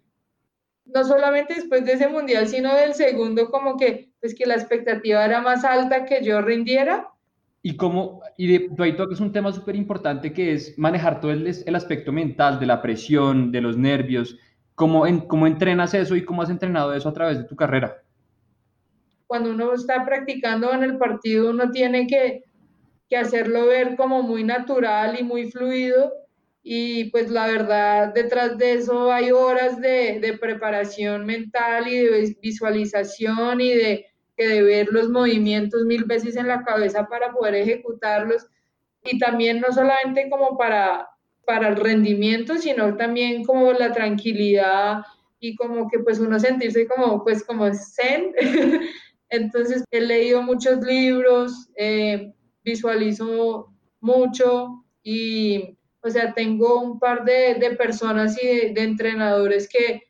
No 0.85 1.03
solamente 1.03 1.55
después 1.55 1.85
de 1.85 1.93
ese 1.93 2.07
mundial, 2.07 2.47
sino 2.47 2.75
del 2.75 2.93
segundo, 2.93 3.49
como 3.49 3.77
que, 3.77 4.11
pues 4.19 4.35
que 4.35 4.45
la 4.45 4.55
expectativa 4.55 5.25
era 5.25 5.41
más 5.41 5.65
alta 5.65 6.05
que 6.05 6.23
yo 6.23 6.41
rindiera 6.41 7.12
y 7.65 7.77
cómo, 7.77 8.21
y 8.37 8.47
de, 8.47 8.69
tú 8.75 8.83
ahí 8.83 8.95
tocas 8.97 9.21
un 9.21 9.31
tema 9.31 9.53
súper 9.53 9.77
importante 9.77 10.33
que 10.33 10.51
es 10.51 10.77
manejar 10.77 11.21
todo 11.21 11.31
el, 11.31 11.47
el, 11.65 11.75
aspecto 11.75 12.11
mental, 12.11 12.59
de 12.59 12.65
la 12.65 12.81
presión, 12.81 13.53
de 13.53 13.61
los 13.61 13.77
nervios. 13.77 14.37
¿Cómo, 14.75 15.07
en, 15.07 15.21
¿Cómo 15.21 15.47
entrenas 15.47 15.93
eso 15.93 16.17
y 16.17 16.25
cómo 16.25 16.41
has 16.41 16.49
entrenado 16.49 16.93
eso 16.93 17.07
a 17.07 17.13
través 17.13 17.37
de 17.37 17.45
tu 17.45 17.55
carrera? 17.55 18.03
Cuando 19.27 19.51
uno 19.51 19.73
está 19.73 20.05
practicando 20.05 20.73
en 20.73 20.83
el 20.83 20.97
partido, 20.97 21.51
uno 21.51 21.71
tiene 21.71 22.05
que, 22.05 22.43
que 23.09 23.15
hacerlo 23.15 23.65
ver 23.67 23.95
como 23.95 24.23
muy 24.23 24.43
natural 24.43 25.17
y 25.17 25.23
muy 25.23 25.49
fluido. 25.49 26.11
Y 26.63 27.05
pues 27.11 27.31
la 27.31 27.47
verdad, 27.47 28.13
detrás 28.13 28.57
de 28.57 28.73
eso 28.73 29.09
hay 29.09 29.31
horas 29.31 29.79
de, 29.79 30.19
de 30.19 30.37
preparación 30.37 31.25
mental 31.25 31.87
y 31.87 31.97
de 31.97 32.37
visualización 32.41 33.61
y 33.61 33.73
de 33.73 34.12
que 34.35 34.47
de 34.47 34.61
ver 34.61 34.89
los 34.91 35.09
movimientos 35.09 35.83
mil 35.85 36.05
veces 36.05 36.35
en 36.35 36.47
la 36.47 36.63
cabeza 36.63 37.07
para 37.07 37.31
poder 37.31 37.55
ejecutarlos 37.55 38.47
y 39.03 39.19
también 39.19 39.59
no 39.59 39.71
solamente 39.71 40.29
como 40.29 40.57
para, 40.57 41.07
para 41.45 41.69
el 41.69 41.75
rendimiento, 41.75 42.57
sino 42.57 42.95
también 42.95 43.43
como 43.43 43.73
la 43.73 43.91
tranquilidad 43.91 45.03
y 45.39 45.55
como 45.55 45.89
que 45.89 45.99
pues 45.99 46.19
uno 46.19 46.39
sentirse 46.39 46.87
como 46.87 47.23
pues 47.23 47.43
como 47.43 47.71
zen. 47.73 48.33
Entonces 49.29 49.83
he 49.91 50.01
leído 50.01 50.41
muchos 50.41 50.79
libros, 50.81 51.69
eh, 51.75 52.33
visualizo 52.63 53.73
mucho 53.99 54.85
y 55.01 55.77
o 56.03 56.09
sea, 56.09 56.33
tengo 56.33 56.81
un 56.81 56.99
par 56.99 57.23
de, 57.23 57.55
de 57.55 57.75
personas 57.77 58.37
y 58.41 58.73
de 58.73 58.83
entrenadores 58.83 59.69
que, 59.69 60.03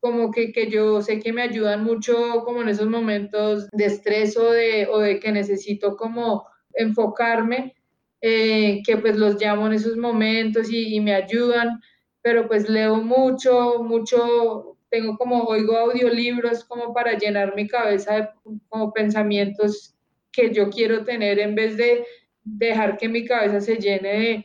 como 0.00 0.30
que, 0.30 0.52
que, 0.52 0.70
yo 0.70 1.02
sé 1.02 1.20
que 1.20 1.32
me 1.32 1.42
ayudan 1.42 1.84
mucho 1.84 2.42
como 2.44 2.62
en 2.62 2.68
esos 2.68 2.88
momentos 2.88 3.68
de 3.70 3.84
estrés 3.84 4.36
o 4.36 4.50
de, 4.50 4.86
o 4.86 4.98
de 4.98 5.20
que 5.20 5.30
necesito 5.30 5.96
como 5.96 6.46
enfocarme, 6.74 7.74
eh, 8.22 8.82
que 8.84 8.96
pues 8.96 9.16
los 9.16 9.40
llamo 9.40 9.66
en 9.66 9.74
esos 9.74 9.96
momentos 9.96 10.70
y, 10.70 10.94
y, 10.94 11.00
me 11.00 11.14
ayudan, 11.14 11.80
pero 12.22 12.48
pues 12.48 12.68
leo 12.68 12.96
mucho, 12.96 13.82
mucho, 13.82 14.76
tengo 14.90 15.16
como, 15.16 15.44
oigo 15.44 15.76
audiolibros 15.76 16.64
como 16.64 16.92
para 16.94 17.16
llenar 17.16 17.54
mi 17.54 17.66
cabeza 17.66 18.14
de 18.14 18.28
como 18.68 18.92
pensamientos 18.92 19.94
que 20.32 20.52
yo 20.52 20.70
quiero 20.70 21.04
tener 21.04 21.38
en 21.38 21.54
vez 21.54 21.76
de 21.76 22.04
dejar 22.44 22.96
que 22.96 23.08
mi 23.08 23.24
cabeza 23.24 23.60
se 23.60 23.76
llene 23.76 24.44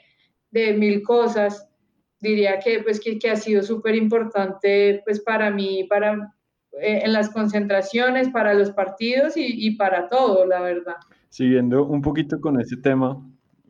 de, 0.52 0.66
de 0.68 0.74
mil 0.74 1.02
cosas 1.04 1.70
diría 2.26 2.60
que, 2.60 2.82
pues, 2.84 3.00
que, 3.00 3.18
que 3.20 3.30
ha 3.30 3.36
sido 3.36 3.64
súper 3.64 3.96
importante 3.96 5.02
pues, 5.06 5.22
para 5.22 5.52
mí, 5.52 5.86
para, 5.90 6.34
eh, 6.82 7.02
en 7.04 7.14
las 7.14 7.30
concentraciones, 7.30 8.30
para 8.30 8.54
los 8.54 8.72
partidos 8.72 9.38
y, 9.38 9.46
y, 9.46 9.76
para 9.76 10.10
todo, 10.10 10.46
la 10.46 10.62
verdad. 10.62 10.96
Siguiendo 11.30 11.86
un 11.86 12.02
poquito 12.02 12.42
con 12.42 12.60
ese 12.60 12.78
tema, 12.78 13.22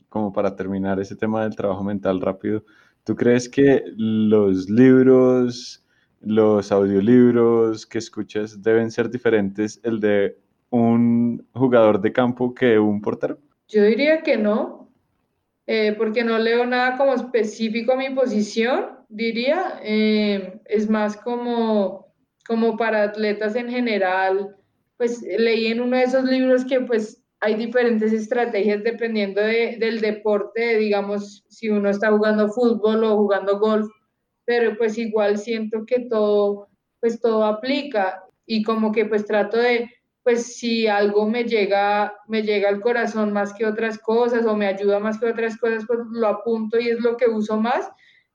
como 0.10 0.32
para 0.32 0.56
terminar 0.56 1.00
ese 1.00 1.16
tema 1.16 1.44
del 1.44 1.56
trabajo 1.56 1.84
mental 1.84 2.22
rápido, 2.22 2.64
¿tú 3.04 3.16
crees 3.16 3.50
que 3.50 3.84
los 3.96 4.70
libros, 4.70 5.86
los 6.22 6.72
audiolibros 6.72 7.86
que 7.86 7.98
escuchas 7.98 8.62
deben 8.62 8.90
ser 8.92 9.10
diferentes 9.10 9.80
el 9.84 10.00
de 10.00 10.38
un 10.70 11.46
jugador 11.54 12.02
de 12.02 12.12
campo 12.12 12.54
que 12.54 12.80
un 12.80 13.02
portero? 13.02 13.38
Yo 13.68 13.84
diría 13.84 14.22
que 14.22 14.38
no, 14.38 14.85
eh, 15.68 15.94
porque 15.98 16.24
no 16.24 16.38
leo 16.38 16.66
nada 16.66 16.98
como 16.98 17.14
específico 17.14 17.94
a 17.94 17.98
mi 17.98 18.10
posición, 18.12 19.00
diría. 19.10 19.80
Eh, 19.84 20.62
es 20.66 20.90
más 20.90 21.18
como, 21.18 22.14
como 22.48 22.78
para 22.78 23.04
atletas 23.04 23.56
en 23.56 23.70
general. 23.70 24.56
Pues 24.98 25.22
leí 25.22 25.68
en 25.68 25.82
uno 25.82 25.98
de 25.98 26.04
esos 26.04 26.24
libros 26.24 26.66
que 26.66 26.82
pues 26.82 27.22
hay 27.42 27.56
diferentes 27.56 28.14
estrategias 28.14 28.84
dependiendo 28.84 29.42
de, 29.42 29.78
del 29.80 30.02
deporte, 30.02 30.78
digamos, 30.78 31.44
si 31.50 31.70
uno 31.70 31.90
está 31.90 32.12
jugando 32.12 32.50
fútbol 32.50 33.04
o 33.04 33.18
jugando 33.18 33.60
golf, 33.60 33.88
pero 34.46 34.78
pues 34.78 34.98
igual 34.98 35.38
siento 35.38 35.86
que 35.86 36.02
todo, 36.02 36.70
pues 37.00 37.20
todo 37.20 37.44
aplica 37.44 38.24
y 38.46 38.64
como 38.64 38.92
que 38.92 39.06
pues 39.06 39.26
trato 39.26 39.58
de, 39.58 39.92
pues 40.26 40.58
si 40.58 40.88
algo 40.88 41.30
me 41.30 41.44
llega, 41.44 42.16
me 42.28 42.42
llega 42.42 42.68
al 42.68 42.82
corazón 42.82 43.32
más 43.32 43.54
que 43.54 43.64
otras 43.64 44.00
cosas 44.00 44.44
o 44.48 44.56
me 44.56 44.66
ayuda 44.66 45.00
más 45.00 45.20
que 45.20 45.28
otras 45.28 45.56
cosas, 45.56 45.84
pues 45.86 46.00
lo 46.12 46.28
apunto 46.28 46.80
y 46.80 46.90
es 46.90 47.00
lo 47.00 47.16
que 47.16 47.28
uso 47.30 47.62
más 47.62 47.88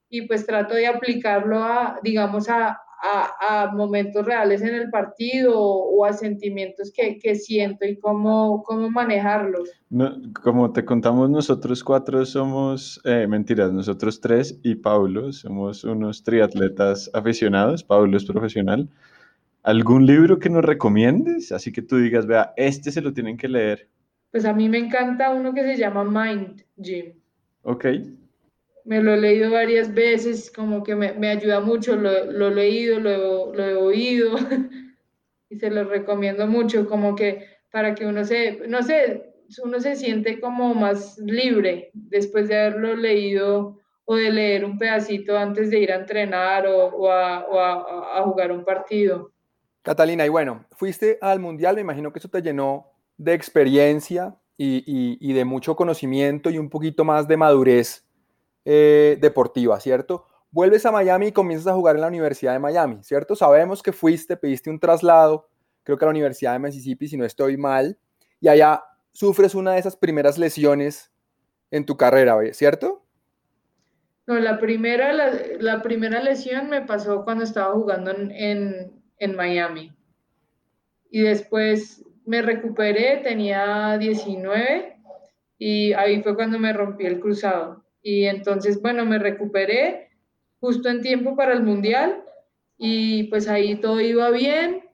y 0.08 0.22
pues 0.22 0.46
trato 0.46 0.74
de 0.74 0.86
aplicarlo 0.86 1.58
a, 1.60 1.98
digamos, 2.04 2.48
a, 2.48 2.78
a, 3.02 3.64
a 3.64 3.72
momentos 3.72 4.24
reales 4.24 4.62
en 4.62 4.76
el 4.76 4.88
partido 4.88 5.52
o, 5.58 6.04
a 6.04 6.12
sentimientos 6.12 6.92
que, 6.94 7.18
que, 7.18 7.34
siento 7.34 7.84
y 7.84 7.98
cómo, 7.98 8.62
cómo 8.62 8.88
manejarlos. 8.88 9.70
No, 9.88 10.14
como 10.44 10.72
te 10.72 10.84
contamos, 10.84 11.28
nosotros 11.28 11.82
cuatro 11.82 12.24
somos, 12.24 13.00
eh, 13.04 13.26
mentiras, 13.28 13.72
nosotros 13.72 14.20
tres 14.20 14.60
y 14.62 14.76
Pablo 14.76 15.32
somos 15.32 15.82
unos 15.82 16.22
triatletas 16.22 17.10
aficionados, 17.14 17.82
Pablo 17.82 18.16
es 18.16 18.24
profesional. 18.24 18.88
¿Algún 19.62 20.06
libro 20.06 20.38
que 20.38 20.48
nos 20.48 20.64
recomiendes? 20.64 21.52
Así 21.52 21.70
que 21.70 21.82
tú 21.82 21.98
digas, 21.98 22.26
vea, 22.26 22.54
este 22.56 22.90
se 22.90 23.02
lo 23.02 23.12
tienen 23.12 23.36
que 23.36 23.48
leer. 23.48 23.88
Pues 24.30 24.44
a 24.46 24.54
mí 24.54 24.68
me 24.68 24.78
encanta 24.78 25.30
uno 25.30 25.52
que 25.52 25.62
se 25.62 25.76
llama 25.76 26.04
Mind 26.04 26.64
Gym. 26.76 27.12
Ok. 27.62 27.86
Me 28.86 29.02
lo 29.02 29.12
he 29.12 29.20
leído 29.20 29.50
varias 29.50 29.92
veces, 29.92 30.50
como 30.50 30.82
que 30.82 30.94
me, 30.94 31.12
me 31.12 31.28
ayuda 31.28 31.60
mucho, 31.60 31.94
lo, 31.96 32.24
lo, 32.32 32.48
he 32.48 32.54
leído, 32.54 33.00
lo, 33.00 33.54
lo 33.54 33.64
he 33.64 33.74
oído 33.74 34.36
y 35.50 35.58
se 35.58 35.70
lo 35.70 35.84
recomiendo 35.84 36.46
mucho, 36.46 36.88
como 36.88 37.14
que 37.14 37.46
para 37.70 37.94
que 37.94 38.06
uno 38.06 38.24
se, 38.24 38.66
no 38.66 38.82
sé, 38.82 39.34
uno 39.62 39.78
se 39.80 39.96
siente 39.96 40.40
como 40.40 40.74
más 40.74 41.18
libre 41.18 41.90
después 41.92 42.48
de 42.48 42.58
haberlo 42.58 42.96
leído 42.96 43.78
o 44.06 44.16
de 44.16 44.30
leer 44.30 44.64
un 44.64 44.78
pedacito 44.78 45.36
antes 45.36 45.70
de 45.70 45.80
ir 45.80 45.92
a 45.92 45.96
entrenar 45.96 46.66
o, 46.66 46.86
o, 46.86 47.10
a, 47.10 47.44
o 47.46 47.58
a, 47.58 48.18
a 48.18 48.22
jugar 48.22 48.52
un 48.52 48.64
partido. 48.64 49.32
Catalina, 49.82 50.26
y 50.26 50.28
bueno, 50.28 50.66
fuiste 50.72 51.18
al 51.22 51.40
Mundial, 51.40 51.74
me 51.74 51.80
imagino 51.80 52.12
que 52.12 52.18
eso 52.18 52.28
te 52.28 52.42
llenó 52.42 52.92
de 53.16 53.32
experiencia 53.34 54.36
y, 54.56 55.32
de 55.32 55.44
mucho 55.46 55.74
conocimiento 55.74 56.50
y 56.50 56.58
un 56.58 56.68
poquito 56.68 57.04
más 57.04 57.26
de 57.26 57.38
madurez 57.38 58.06
eh, 58.66 59.16
deportiva, 59.20 59.80
¿cierto? 59.80 60.26
Vuelves 60.50 60.84
a 60.84 60.92
Miami 60.92 61.28
y 61.28 61.32
comienzas 61.32 61.68
a 61.68 61.74
jugar 61.74 61.96
en 61.96 62.02
la 62.02 62.08
Universidad 62.08 62.52
de 62.52 62.58
Miami, 62.58 62.98
¿cierto? 63.02 63.34
Sabemos 63.34 63.82
que 63.82 63.92
fuiste, 63.92 64.36
pediste 64.36 64.68
un 64.68 64.78
traslado, 64.78 65.48
creo 65.82 65.96
que 65.96 66.04
a 66.04 66.08
la 66.08 66.10
Universidad 66.10 66.52
de 66.52 66.58
Mississippi, 66.58 67.08
si 67.08 67.16
no 67.16 67.24
estoy 67.24 67.56
mal, 67.56 67.98
y 68.38 68.48
allá 68.48 68.84
sufres 69.12 69.54
una 69.54 69.72
de 69.72 69.80
esas 69.80 69.96
primeras 69.96 70.36
lesiones 70.36 71.10
en 71.70 71.86
tu 71.86 71.96
carrera, 71.96 72.36
¿cierto? 72.52 73.06
No, 74.26 74.38
la 74.38 74.58
primera, 74.58 75.12
la, 75.12 75.82
primera 75.82 76.22
lesión 76.22 76.68
me 76.68 76.82
pasó 76.82 77.24
cuando 77.24 77.44
estaba 77.44 77.72
jugando 77.72 78.10
en 78.10 78.99
en 79.20 79.36
Miami. 79.36 79.92
Y 81.10 81.20
después 81.20 82.04
me 82.26 82.42
recuperé, 82.42 83.18
tenía 83.18 83.96
19 83.98 84.96
y 85.58 85.92
ahí 85.92 86.22
fue 86.22 86.34
cuando 86.34 86.58
me 86.58 86.72
rompí 86.72 87.06
el 87.06 87.20
cruzado. 87.20 87.84
Y 88.02 88.24
entonces, 88.24 88.80
bueno, 88.80 89.04
me 89.06 89.18
recuperé 89.18 90.08
justo 90.58 90.88
en 90.88 91.02
tiempo 91.02 91.36
para 91.36 91.52
el 91.52 91.62
Mundial 91.62 92.24
y 92.78 93.24
pues 93.24 93.46
ahí 93.46 93.76
todo 93.76 94.00
iba 94.00 94.30
bien. 94.30 94.84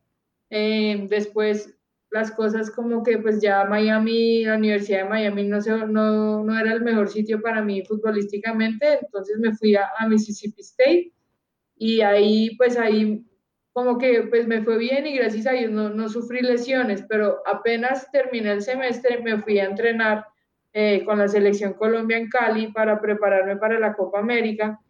Eh, 0.51 1.07
después 1.09 1.77
las 2.11 2.31
cosas 2.31 2.71
como 2.71 3.03
que 3.03 3.19
pues 3.19 3.41
ya 3.41 3.65
Miami, 3.65 4.45
la 4.45 4.57
Universidad 4.57 5.05
de 5.05 5.11
Miami 5.11 5.45
no, 5.45 5.59
no, 5.87 6.45
no 6.45 6.59
era 6.59 6.73
el 6.73 6.83
mejor 6.83 7.09
sitio 7.09 7.41
para 7.43 7.63
mí 7.63 7.85
futbolísticamente, 7.85 9.01
entonces 9.03 9.39
me 9.39 9.55
fui 9.55 9.75
a, 9.75 9.91
a 9.99 10.09
Mississippi 10.09 10.63
State 10.63 11.13
y 11.77 12.01
ahí 12.01 12.57
pues 12.57 12.79
ahí 12.79 13.25
como 13.77 13.99
que 13.99 14.23
pues 14.31 14.47
me 14.47 14.63
fue 14.63 14.79
bien 14.79 15.07
y 15.07 15.19
gracias 15.19 15.47
a 15.47 15.51
Dios 15.51 15.71
no, 15.71 15.91
no 15.91 16.09
sufrí 16.09 16.41
lesiones, 16.41 17.05
pero 17.07 17.43
apenas 17.45 18.11
terminé 18.11 18.53
el 18.53 18.63
semestre 18.63 19.21
me 19.21 19.37
fui 19.43 19.59
a 19.59 19.67
entrenar 19.67 20.25
eh, 20.73 21.05
con 21.05 21.19
la 21.19 21.29
selección 21.29 21.75
Colombia 21.75 22.17
en 22.17 22.31
Cali 22.31 22.69
para 22.69 22.99
prepararme 23.03 23.59
para 23.59 23.79
la 23.79 23.93
Copa 23.93 24.21
América 24.21 24.81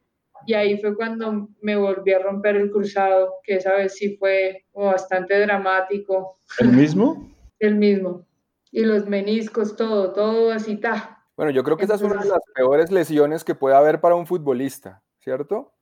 y 0.46 0.54
ahí 0.54 0.80
fue 0.80 0.94
cuando 0.94 1.48
me 1.62 1.74
volví 1.74 2.12
a 2.12 2.20
romper 2.20 2.54
el 2.54 2.70
cruzado, 2.70 3.34
que 3.42 3.56
esa 3.56 3.74
vez 3.74 3.96
sí 3.96 4.16
fue 4.18 4.64
bastante 4.72 5.36
dramático. 5.40 6.38
¿El 6.60 6.68
mismo? 6.68 7.28
El 7.58 7.74
mismo. 7.74 8.24
Y 8.70 8.84
los 8.84 9.08
meniscos, 9.08 9.74
todo, 9.74 10.12
todo 10.12 10.52
así 10.52 10.74
está. 10.74 11.24
Bueno, 11.36 11.50
yo 11.50 11.64
creo 11.64 11.76
que 11.76 11.86
esa 11.86 11.96
es 11.96 12.02
una 12.02 12.22
de 12.22 12.28
las 12.28 12.44
peores 12.54 12.92
lesiones 12.92 13.42
que 13.42 13.56
puede 13.56 13.74
haber 13.74 14.00
para 14.00 14.14
un 14.14 14.28
futbolista, 14.28 15.02
¿cierto? 15.18 15.72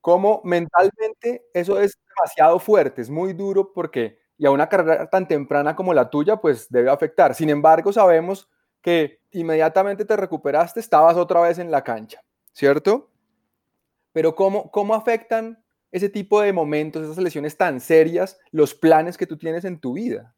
Como 0.00 0.40
mentalmente 0.44 1.46
eso 1.52 1.80
es 1.80 1.98
demasiado 2.08 2.58
fuerte, 2.58 3.02
es 3.02 3.10
muy 3.10 3.32
duro 3.32 3.72
porque, 3.72 4.18
y 4.38 4.46
a 4.46 4.50
una 4.50 4.68
carrera 4.68 5.08
tan 5.08 5.26
temprana 5.26 5.74
como 5.74 5.92
la 5.92 6.08
tuya, 6.10 6.36
pues 6.36 6.68
debe 6.70 6.90
afectar. 6.90 7.34
Sin 7.34 7.50
embargo, 7.50 7.92
sabemos 7.92 8.48
que 8.80 9.20
inmediatamente 9.32 10.04
te 10.04 10.16
recuperaste, 10.16 10.80
estabas 10.80 11.16
otra 11.16 11.40
vez 11.40 11.58
en 11.58 11.70
la 11.70 11.82
cancha, 11.82 12.20
¿cierto? 12.52 13.10
Pero 14.12 14.34
¿cómo, 14.34 14.70
cómo 14.70 14.94
afectan 14.94 15.62
ese 15.90 16.08
tipo 16.08 16.40
de 16.40 16.52
momentos, 16.52 17.02
esas 17.02 17.18
lesiones 17.18 17.56
tan 17.56 17.80
serias, 17.80 18.38
los 18.50 18.74
planes 18.74 19.16
que 19.16 19.26
tú 19.26 19.36
tienes 19.36 19.64
en 19.64 19.80
tu 19.80 19.94
vida? 19.94 20.34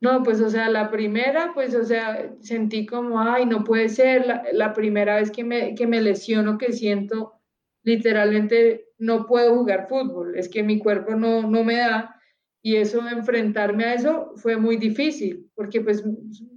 No, 0.00 0.22
pues 0.22 0.40
o 0.40 0.50
sea, 0.50 0.68
la 0.68 0.90
primera, 0.90 1.52
pues 1.54 1.74
o 1.74 1.84
sea, 1.84 2.30
sentí 2.40 2.84
como, 2.86 3.20
ay, 3.20 3.46
no 3.46 3.64
puede 3.64 3.88
ser, 3.88 4.26
la, 4.26 4.42
la 4.52 4.72
primera 4.72 5.16
vez 5.16 5.30
que 5.30 5.44
me, 5.44 5.74
que 5.74 5.86
me 5.86 6.00
lesiono, 6.00 6.58
que 6.58 6.72
siento 6.72 7.34
literalmente 7.84 8.86
no 8.98 9.26
puedo 9.26 9.54
jugar 9.54 9.86
fútbol, 9.88 10.36
es 10.36 10.48
que 10.48 10.62
mi 10.62 10.78
cuerpo 10.78 11.14
no, 11.14 11.42
no 11.42 11.62
me 11.62 11.76
da 11.76 12.14
y 12.62 12.76
eso, 12.76 13.06
enfrentarme 13.06 13.84
a 13.84 13.94
eso 13.94 14.32
fue 14.36 14.56
muy 14.56 14.78
difícil, 14.78 15.50
porque 15.54 15.82
pues 15.82 16.02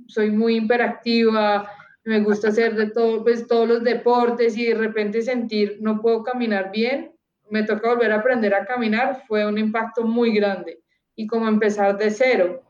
soy 0.07 0.31
muy 0.31 0.55
hiperactiva, 0.55 1.69
me 2.05 2.21
gusta 2.21 2.47
hacer 2.47 2.75
de 2.75 2.91
todo, 2.91 3.23
pues 3.23 3.45
todos 3.45 3.67
los 3.67 3.83
deportes 3.83 4.57
y 4.57 4.67
de 4.67 4.75
repente 4.75 5.21
sentir 5.21 5.79
no 5.81 6.01
puedo 6.01 6.23
caminar 6.23 6.71
bien, 6.71 7.11
me 7.49 7.63
toca 7.63 7.89
volver 7.89 8.13
a 8.13 8.19
aprender 8.19 8.53
a 8.53 8.65
caminar, 8.65 9.23
fue 9.27 9.45
un 9.45 9.57
impacto 9.57 10.03
muy 10.03 10.33
grande 10.33 10.79
y 11.17 11.27
como 11.27 11.49
empezar 11.49 11.97
de 11.97 12.09
cero, 12.09 12.63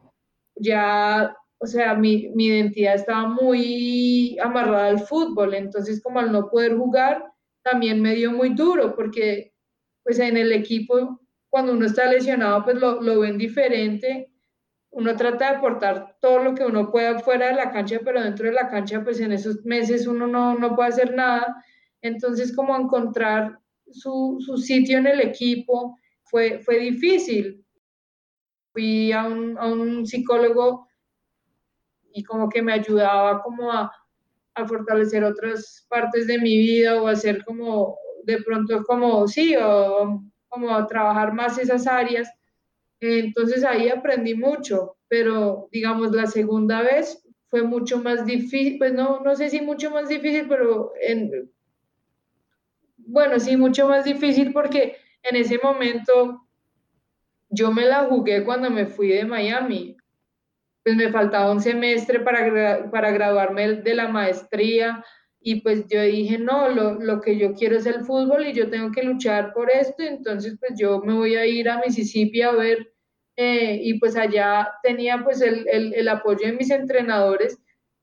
ya, 0.55 1.35
o 1.59 1.67
sea, 1.67 1.93
mi, 1.93 2.29
mi 2.33 2.47
identidad 2.47 2.95
estaba 2.95 3.27
muy 3.27 4.35
amarrada 4.41 4.87
al 4.87 4.99
fútbol, 4.99 5.53
entonces 5.53 6.01
como 6.01 6.19
al 6.19 6.31
no 6.31 6.49
poder 6.49 6.75
jugar, 6.75 7.23
también 7.69 8.01
me 8.01 8.15
dio 8.15 8.31
muy 8.31 8.49
duro 8.49 8.95
porque 8.95 9.53
pues 10.03 10.19
en 10.19 10.37
el 10.37 10.51
equipo 10.51 11.19
cuando 11.49 11.73
uno 11.73 11.85
está 11.85 12.09
lesionado 12.09 12.63
pues 12.63 12.77
lo, 12.77 13.01
lo 13.01 13.19
ven 13.19 13.37
diferente, 13.37 14.31
uno 14.91 15.15
trata 15.15 15.51
de 15.51 15.57
aportar 15.57 16.17
todo 16.21 16.39
lo 16.39 16.55
que 16.55 16.65
uno 16.65 16.91
pueda 16.91 17.19
fuera 17.19 17.47
de 17.47 17.55
la 17.55 17.71
cancha, 17.71 17.99
pero 18.03 18.21
dentro 18.21 18.45
de 18.47 18.53
la 18.53 18.69
cancha 18.69 19.03
pues 19.03 19.19
en 19.19 19.31
esos 19.31 19.65
meses 19.65 20.07
uno 20.07 20.27
no, 20.27 20.57
no 20.57 20.75
puede 20.75 20.89
hacer 20.89 21.13
nada, 21.13 21.63
entonces 22.01 22.55
como 22.55 22.75
encontrar 22.75 23.59
su, 23.91 24.37
su 24.39 24.57
sitio 24.57 24.97
en 24.97 25.07
el 25.07 25.21
equipo 25.21 25.97
fue, 26.23 26.59
fue 26.59 26.79
difícil. 26.79 27.63
Fui 28.71 29.11
a 29.11 29.25
un, 29.25 29.57
a 29.57 29.67
un 29.67 30.05
psicólogo 30.05 30.87
y 32.11 32.23
como 32.23 32.49
que 32.49 32.61
me 32.61 32.73
ayudaba 32.73 33.41
como 33.41 33.71
a, 33.71 33.91
a 34.57 34.67
fortalecer 34.67 35.23
otras 35.23 35.85
partes 35.89 36.27
de 36.27 36.39
mi 36.39 36.57
vida 36.57 37.01
o 37.01 37.07
hacer 37.07 37.43
como 37.45 37.97
de 38.23 38.41
pronto 38.41 38.83
como 38.83 39.27
sí 39.27 39.55
o 39.55 40.23
como 40.47 40.73
a 40.73 40.87
trabajar 40.87 41.33
más 41.33 41.57
esas 41.57 41.87
áreas. 41.87 42.29
Entonces 42.99 43.63
ahí 43.63 43.89
aprendí 43.89 44.33
mucho, 44.33 44.97
pero 45.07 45.69
digamos 45.71 46.11
la 46.11 46.25
segunda 46.25 46.81
vez 46.81 47.23
fue 47.49 47.63
mucho 47.63 48.01
más 48.01 48.25
difícil, 48.25 48.77
pues 48.77 48.93
no, 48.93 49.21
no 49.21 49.35
sé 49.35 49.49
si 49.49 49.61
mucho 49.61 49.91
más 49.91 50.09
difícil, 50.09 50.47
pero 50.49 50.91
en, 51.01 51.49
bueno, 52.97 53.39
sí, 53.39 53.55
mucho 53.55 53.87
más 53.87 54.05
difícil 54.05 54.51
porque 54.51 54.97
en 55.23 55.35
ese 55.35 55.59
momento 55.61 56.47
yo 57.49 57.71
me 57.71 57.85
la 57.85 58.05
jugué 58.05 58.43
cuando 58.43 58.69
me 58.69 58.87
fui 58.87 59.09
de 59.09 59.25
Miami 59.25 59.96
pues 60.87 60.95
me 60.95 61.11
faltaba 61.11 61.51
un 61.51 61.59
semestre 61.59 62.21
para, 62.21 62.89
para 62.89 63.11
graduarme 63.11 63.73
de 63.73 63.93
la 63.93 64.07
maestría 64.07 65.03
y 65.41 65.59
pues 65.59 65.85
yo 65.89 66.01
dije, 66.01 66.37
no, 66.37 66.69
lo, 66.69 66.93
lo, 66.93 67.19
que 67.19 67.37
yo 67.37 67.53
quiero 67.53 67.75
es 67.75 67.85
el 67.85 68.05
fútbol 68.05 68.47
y 68.47 68.53
yo 68.53 68.69
tengo 68.69 68.93
que 68.93 69.03
luchar 69.03 69.51
por 69.53 69.69
esto, 69.69 70.01
entonces 70.03 70.55
pues 70.57 70.79
yo 70.79 71.01
me 71.01 71.13
voy 71.13 71.35
a 71.35 71.45
ir 71.45 71.67
a 71.67 71.81
Mississippi 71.85 72.41
a 72.41 72.51
ver 72.51 72.93
eh, 73.35 73.77
y 73.83 73.99
pues 73.99 74.15
allá 74.15 74.69
tenía 74.81 75.25
pues 75.25 75.41
el, 75.41 75.67
el, 75.67 75.93
el, 75.93 76.07
apoyo 76.07 76.47
de 76.47 76.53
mis 76.53 76.69
entrenadores 76.71 77.59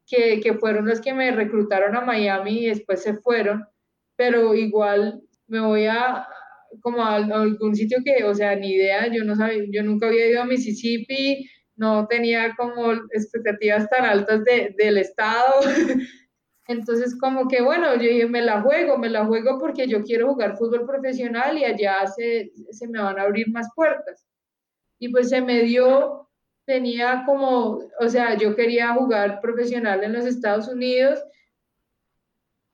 que, 0.06 0.40
que 0.40 0.52
fueron 0.52 0.86
los 0.86 1.00
que 1.00 1.14
me 1.14 1.30
reclutaron 1.30 1.96
a 1.96 2.02
Miami 2.02 2.64
y 2.64 2.66
después 2.66 3.02
se 3.02 3.14
fueron, 3.14 3.64
pero 4.14 4.54
igual 4.54 5.22
me 5.46 5.60
voy 5.60 5.86
a 5.86 6.28
como 6.82 7.02
a, 7.02 7.16
algún 7.16 7.74
sitio 7.74 8.00
que, 8.04 8.24
o 8.24 8.34
sea, 8.34 8.54
ni 8.56 8.72
idea, 8.72 9.10
yo 9.10 9.24
no 9.24 9.36
sabía, 9.36 9.64
yo 9.70 9.82
nunca 9.82 10.08
había 10.08 10.28
ido 10.28 10.42
a 10.42 10.44
Mississippi, 10.44 11.48
no 11.76 12.06
tenía 12.06 12.54
como 12.56 12.92
expectativas 13.10 13.88
tan 13.88 14.04
altas 14.04 14.44
de, 14.44 14.74
del 14.78 14.98
Estado. 14.98 15.60
Entonces, 16.66 17.16
como 17.18 17.46
que 17.48 17.60
bueno, 17.60 17.94
yo 17.94 18.08
dije, 18.08 18.26
me 18.26 18.40
la 18.40 18.62
juego, 18.62 18.96
me 18.96 19.10
la 19.10 19.26
juego 19.26 19.58
porque 19.58 19.87
yo 19.87 20.02
quiero 20.02 20.28
jugar 20.32 20.56
fútbol 20.56 20.87
profesional 20.87 21.58
y 21.58 21.64
allá 21.64 22.06
se, 22.06 22.52
se 22.70 22.88
me 22.88 23.00
van 23.00 23.18
a 23.18 23.22
abrir 23.22 23.50
más 23.50 23.68
puertas. 23.74 24.26
Y 24.98 25.08
pues 25.10 25.28
se 25.28 25.42
me 25.42 25.62
dio, 25.62 26.30
tenía 26.64 27.24
como, 27.26 27.80
o 28.00 28.08
sea, 28.08 28.37
yo 28.38 28.54
quería 28.56 28.94
jugar 28.94 29.40
profesional 29.40 30.02
en 30.04 30.14
los 30.14 30.24
Estados 30.24 30.68
Unidos, 30.68 31.22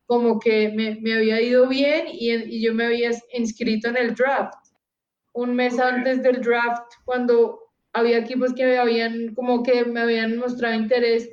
como 0.06 0.38
que 0.38 0.68
me, 0.70 0.96
me 1.00 1.14
había 1.14 1.40
ido 1.40 1.66
bien 1.68 2.06
y, 2.08 2.32
y 2.32 2.62
yo 2.62 2.74
me 2.74 2.86
había 2.86 3.10
inscrito 3.32 3.88
en 3.88 3.96
el 3.96 4.14
draft. 4.14 4.54
Un 5.32 5.54
mes 5.54 5.78
antes 5.78 6.22
del 6.22 6.40
draft, 6.40 6.92
cuando 7.04 7.69
había 7.92 8.18
equipos 8.18 8.54
que 8.54 8.64
me 8.64 8.78
habían 8.78 9.34
como 9.34 9.62
que 9.62 9.84
me 9.84 10.00
habían 10.00 10.38
mostrado 10.38 10.74
interés, 10.74 11.30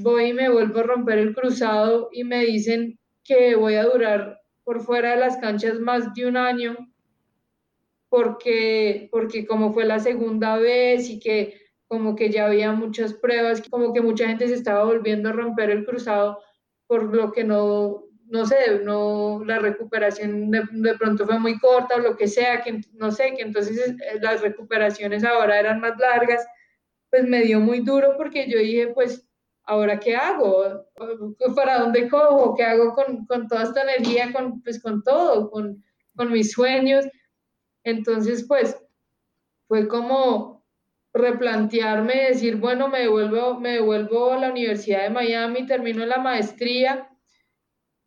voy 0.00 0.26
y 0.26 0.32
me 0.32 0.48
vuelvo 0.48 0.80
a 0.80 0.84
romper 0.84 1.18
el 1.18 1.34
cruzado 1.34 2.08
y 2.12 2.24
me 2.24 2.44
dicen 2.44 2.98
que 3.24 3.56
voy 3.56 3.74
a 3.74 3.84
durar 3.84 4.40
por 4.64 4.80
fuera 4.80 5.10
de 5.10 5.20
las 5.20 5.36
canchas 5.38 5.78
más 5.80 6.14
de 6.14 6.26
un 6.26 6.36
año 6.36 6.76
porque, 8.08 9.08
porque 9.10 9.46
como 9.46 9.72
fue 9.72 9.84
la 9.84 9.98
segunda 9.98 10.56
vez 10.58 11.08
y 11.08 11.18
que 11.18 11.60
como 11.86 12.16
que 12.16 12.30
ya 12.30 12.46
había 12.46 12.72
muchas 12.72 13.14
pruebas, 13.14 13.62
como 13.68 13.92
que 13.92 14.00
mucha 14.00 14.26
gente 14.26 14.48
se 14.48 14.54
estaba 14.54 14.84
volviendo 14.84 15.28
a 15.28 15.32
romper 15.32 15.70
el 15.70 15.84
cruzado 15.84 16.40
por 16.86 17.14
lo 17.14 17.32
que 17.32 17.44
no, 17.44 18.04
no 18.32 18.46
sé, 18.46 18.80
no, 18.82 19.42
la 19.44 19.58
recuperación 19.58 20.50
de, 20.50 20.62
de, 20.70 20.94
pronto 20.94 21.26
fue 21.26 21.38
muy 21.38 21.58
corta 21.58 21.96
o 21.96 22.00
lo 22.00 22.16
que 22.16 22.26
sea, 22.26 22.62
que 22.62 22.80
no 22.94 23.12
sé, 23.12 23.34
que 23.36 23.42
entonces 23.42 23.90
eh, 23.90 24.18
las 24.22 24.40
recuperaciones 24.40 25.22
ahora 25.22 25.60
eran 25.60 25.80
más 25.80 25.98
largas, 25.98 26.42
pues 27.10 27.24
me 27.24 27.42
dio 27.42 27.60
muy 27.60 27.80
duro 27.80 28.14
porque 28.16 28.48
yo 28.48 28.58
dije, 28.58 28.88
pues, 28.88 29.28
¿ahora 29.64 30.00
qué 30.00 30.16
hago? 30.16 30.86
¿Para 31.54 31.80
dónde 31.80 32.08
cojo? 32.08 32.54
¿Qué 32.56 32.64
hago 32.64 32.94
con, 32.94 33.26
con 33.26 33.48
toda 33.48 33.64
esta 33.64 33.82
energía, 33.82 34.32
con, 34.32 34.62
pues 34.62 34.82
con 34.82 35.02
todo, 35.02 35.50
con, 35.50 35.84
con 36.16 36.32
mis 36.32 36.52
sueños? 36.52 37.04
Entonces, 37.84 38.46
pues, 38.48 38.78
fue 39.68 39.88
como 39.88 40.64
replantearme, 41.12 42.28
decir, 42.28 42.56
bueno, 42.56 42.88
me 42.88 43.00
devuelvo, 43.00 43.60
me 43.60 43.72
devuelvo 43.72 44.32
a 44.32 44.38
la 44.38 44.50
Universidad 44.50 45.02
de 45.02 45.10
Miami, 45.10 45.66
termino 45.66 46.06
la 46.06 46.16
maestría 46.16 47.11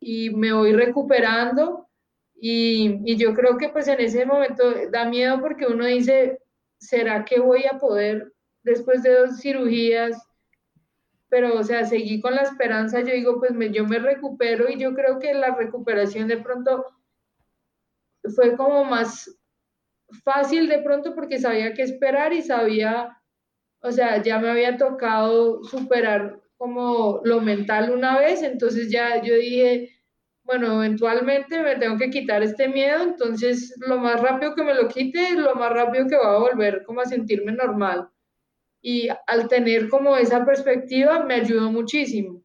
y 0.08 0.30
me 0.30 0.52
voy 0.52 0.72
recuperando 0.72 1.88
y, 2.36 3.00
y, 3.04 3.16
yo 3.16 3.34
creo 3.34 3.58
que 3.58 3.70
pues 3.70 3.88
en 3.88 3.98
ese 3.98 4.24
momento 4.24 4.62
da 4.92 5.04
miedo 5.04 5.40
porque 5.40 5.66
uno 5.66 5.84
dice, 5.84 6.38
¿será 6.78 7.24
que 7.24 7.40
voy 7.40 7.64
a 7.64 7.80
poder 7.80 8.32
después 8.62 9.02
de 9.02 9.14
dos 9.14 9.40
cirugías? 9.40 10.16
Pero, 11.28 11.58
o 11.58 11.64
sea, 11.64 11.84
seguí 11.84 12.20
con 12.20 12.36
la 12.36 12.42
esperanza, 12.42 13.00
yo 13.00 13.14
digo, 13.14 13.40
pues 13.40 13.50
me, 13.50 13.72
yo 13.72 13.84
me 13.84 13.98
recupero 13.98 14.68
y 14.70 14.78
yo 14.78 14.94
creo 14.94 15.18
que 15.18 15.34
la 15.34 15.56
recuperación 15.56 16.28
de 16.28 16.36
pronto 16.36 16.84
fue 18.36 18.56
como 18.56 18.84
más 18.84 19.36
fácil 20.22 20.68
de 20.68 20.82
pronto 20.82 21.16
porque 21.16 21.40
sabía 21.40 21.74
qué 21.74 21.82
esperar 21.82 22.32
y 22.32 22.42
sabía, 22.42 23.20
o 23.80 23.90
sea, 23.90 24.22
ya 24.22 24.38
me 24.38 24.50
había 24.50 24.76
tocado 24.76 25.64
superar 25.64 26.40
como 26.58 27.20
lo 27.24 27.40
mental 27.40 27.90
una 27.90 28.20
vez, 28.20 28.42
entonces 28.42 28.88
ya 28.88 29.20
yo 29.20 29.34
dije, 29.34 29.95
bueno, 30.46 30.82
eventualmente 30.82 31.60
me 31.62 31.76
tengo 31.76 31.98
que 31.98 32.10
quitar 32.10 32.42
este 32.42 32.68
miedo, 32.68 33.02
entonces 33.02 33.74
lo 33.86 33.98
más 33.98 34.20
rápido 34.20 34.54
que 34.54 34.62
me 34.64 34.74
lo 34.74 34.88
quite, 34.88 35.32
lo 35.34 35.54
más 35.56 35.72
rápido 35.72 36.06
que 36.08 36.16
va 36.16 36.36
a 36.36 36.38
volver 36.38 36.84
como 36.84 37.00
a 37.00 37.06
sentirme 37.06 37.52
normal. 37.52 38.08
y 38.82 39.08
al 39.26 39.48
tener 39.48 39.88
como 39.88 40.16
esa 40.16 40.44
perspectiva 40.44 41.24
me 41.24 41.34
ayudó 41.36 41.72
muchísimo. 41.72 42.42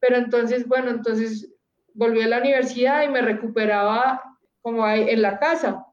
Pero 0.00 0.16
entonces, 0.16 0.66
bueno, 0.66 0.90
entonces 0.90 1.52
volví 1.94 2.22
a 2.22 2.28
la 2.28 2.38
universidad 2.40 3.02
y 3.04 3.08
me 3.08 3.22
recuperaba 3.22 4.22
como 4.62 4.88
en 4.88 5.22
la 5.22 5.38
casa 5.38 5.84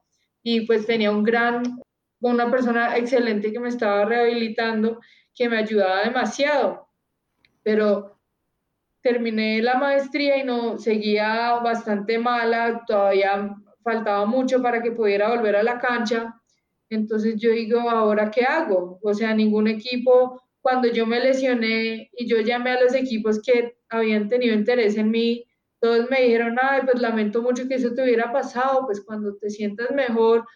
y 0.42 0.62
pues 0.66 0.86
tenía 0.86 1.10
un 1.10 1.22
gran, 1.24 1.80
una 2.20 2.50
persona 2.50 2.96
excelente 2.96 3.52
que 3.52 3.60
me 3.60 3.68
estaba 3.68 4.04
rehabilitando, 4.06 5.00
que 5.34 5.48
me 5.48 5.58
ayudaba 5.58 6.04
demasiado. 6.04 6.88
Pero 7.62 8.13
terminé 9.04 9.60
la 9.60 9.74
maestría 9.74 10.38
y 10.38 10.44
no 10.44 10.78
seguía 10.78 11.60
bastante 11.62 12.18
mala, 12.18 12.82
todavía 12.86 13.54
faltaba 13.82 14.24
mucho 14.24 14.62
para 14.62 14.82
que 14.82 14.92
pudiera 14.92 15.28
volver 15.28 15.56
a 15.56 15.62
la 15.62 15.78
cancha. 15.78 16.34
Entonces 16.88 17.34
yo 17.36 17.50
digo, 17.50 17.90
¿ahora 17.90 18.30
qué 18.30 18.44
hago? 18.44 18.98
O 19.02 19.12
sea, 19.12 19.34
ningún 19.34 19.68
equipo, 19.68 20.40
cuando 20.62 20.88
yo 20.88 21.04
me 21.04 21.20
lesioné 21.20 22.10
y 22.16 22.26
yo 22.26 22.40
llamé 22.40 22.70
a 22.70 22.80
los 22.80 22.94
equipos 22.94 23.42
que 23.42 23.76
habían 23.90 24.30
tenido 24.30 24.54
interés 24.54 24.96
en 24.96 25.10
mí, 25.10 25.44
todos 25.80 26.08
me 26.08 26.22
dijeron, 26.22 26.56
ay, 26.62 26.80
pues 26.86 26.98
lamento 27.02 27.42
mucho 27.42 27.68
que 27.68 27.74
eso 27.74 27.92
te 27.92 28.02
hubiera 28.02 28.32
pasado, 28.32 28.86
pues 28.86 29.02
cuando 29.02 29.36
te 29.36 29.50
sientas 29.50 29.90
mejor, 29.90 30.46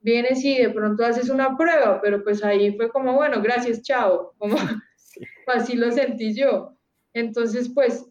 vienes 0.00 0.42
y 0.42 0.56
de 0.56 0.70
pronto 0.70 1.04
haces 1.04 1.28
una 1.28 1.58
prueba, 1.58 2.00
pero 2.00 2.24
pues 2.24 2.42
ahí 2.42 2.74
fue 2.74 2.88
como, 2.88 3.12
bueno, 3.12 3.42
gracias, 3.42 3.82
chao, 3.82 4.32
como 4.38 4.56
así 5.46 5.76
lo 5.76 5.92
sentí 5.92 6.34
yo. 6.34 6.77
Entonces, 7.14 7.70
pues 7.74 8.06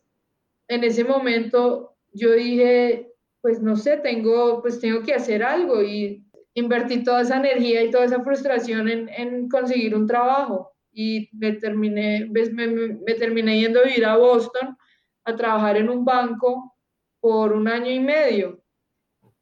en 0.68 0.84
ese 0.84 1.04
momento 1.04 1.96
yo 2.14 2.34
dije, 2.34 3.12
pues 3.42 3.62
no 3.62 3.76
sé, 3.76 3.98
tengo, 3.98 4.62
pues 4.62 4.80
tengo 4.80 5.02
que 5.02 5.14
hacer 5.14 5.44
algo 5.44 5.82
y 5.84 6.24
invertí 6.54 7.04
toda 7.04 7.22
esa 7.22 7.38
energía 7.38 7.84
y 7.84 7.92
toda 7.92 8.06
esa 8.06 8.24
frustración 8.24 8.90
en, 8.90 9.10
en 9.10 9.48
conseguir 9.48 9.96
un 9.96 10.08
trabajo. 10.08 10.72
Y 10.92 11.30
me 11.34 11.54
terminé, 11.54 12.28
me, 12.30 12.68
me, 12.68 13.14
terminé 13.14 13.60
yendo 13.60 13.80
a 13.80 13.84
vivir 13.84 14.06
a 14.06 14.18
Boston 14.18 14.76
a 15.24 15.36
trabajar 15.36 15.78
en 15.78 15.90
un 15.90 16.04
banco 16.04 16.76
por 17.20 17.54
un 17.54 17.68
año 17.68 17.92
y 17.92 18.00
medio, 18.00 18.64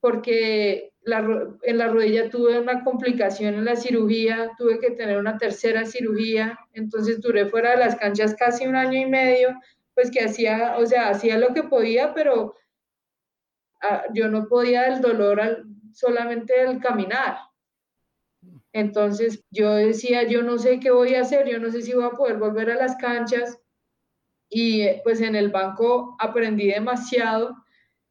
porque 0.01 0.91
en 1.05 1.77
la 1.77 1.87
rodilla 1.87 2.29
tuve 2.29 2.59
una 2.59 2.83
complicación 2.83 3.53
en 3.55 3.65
la 3.65 3.75
cirugía, 3.75 4.51
tuve 4.57 4.79
que 4.79 4.91
tener 4.91 5.17
una 5.17 5.37
tercera 5.37 5.85
cirugía, 5.85 6.59
entonces 6.73 7.21
duré 7.21 7.45
fuera 7.47 7.71
de 7.71 7.77
las 7.77 7.95
canchas 7.95 8.35
casi 8.35 8.65
un 8.65 8.75
año 8.75 8.99
y 8.99 9.05
medio, 9.05 9.49
pues 9.93 10.09
que 10.09 10.23
hacía, 10.23 10.75
o 10.77 10.85
sea, 10.85 11.09
hacía 11.09 11.37
lo 11.37 11.53
que 11.53 11.63
podía, 11.63 12.13
pero 12.13 12.55
ah, 13.81 14.03
yo 14.13 14.27
no 14.29 14.47
podía 14.47 14.89
del 14.89 15.01
dolor 15.01 15.39
al, 15.39 15.65
solamente 15.93 16.61
el 16.61 16.79
caminar. 16.79 17.37
Entonces 18.73 19.43
yo 19.51 19.73
decía, 19.73 20.23
yo 20.23 20.43
no 20.43 20.57
sé 20.57 20.79
qué 20.79 20.91
voy 20.91 21.15
a 21.15 21.21
hacer, 21.21 21.47
yo 21.47 21.59
no 21.59 21.71
sé 21.71 21.81
si 21.81 21.93
voy 21.93 22.03
a 22.03 22.09
poder 22.09 22.37
volver 22.37 22.71
a 22.71 22.75
las 22.75 22.97
canchas. 22.97 23.57
Y 24.49 24.81
eh, 24.81 25.01
pues 25.03 25.21
en 25.21 25.35
el 25.35 25.49
banco 25.49 26.15
aprendí 26.19 26.67
demasiado, 26.67 27.55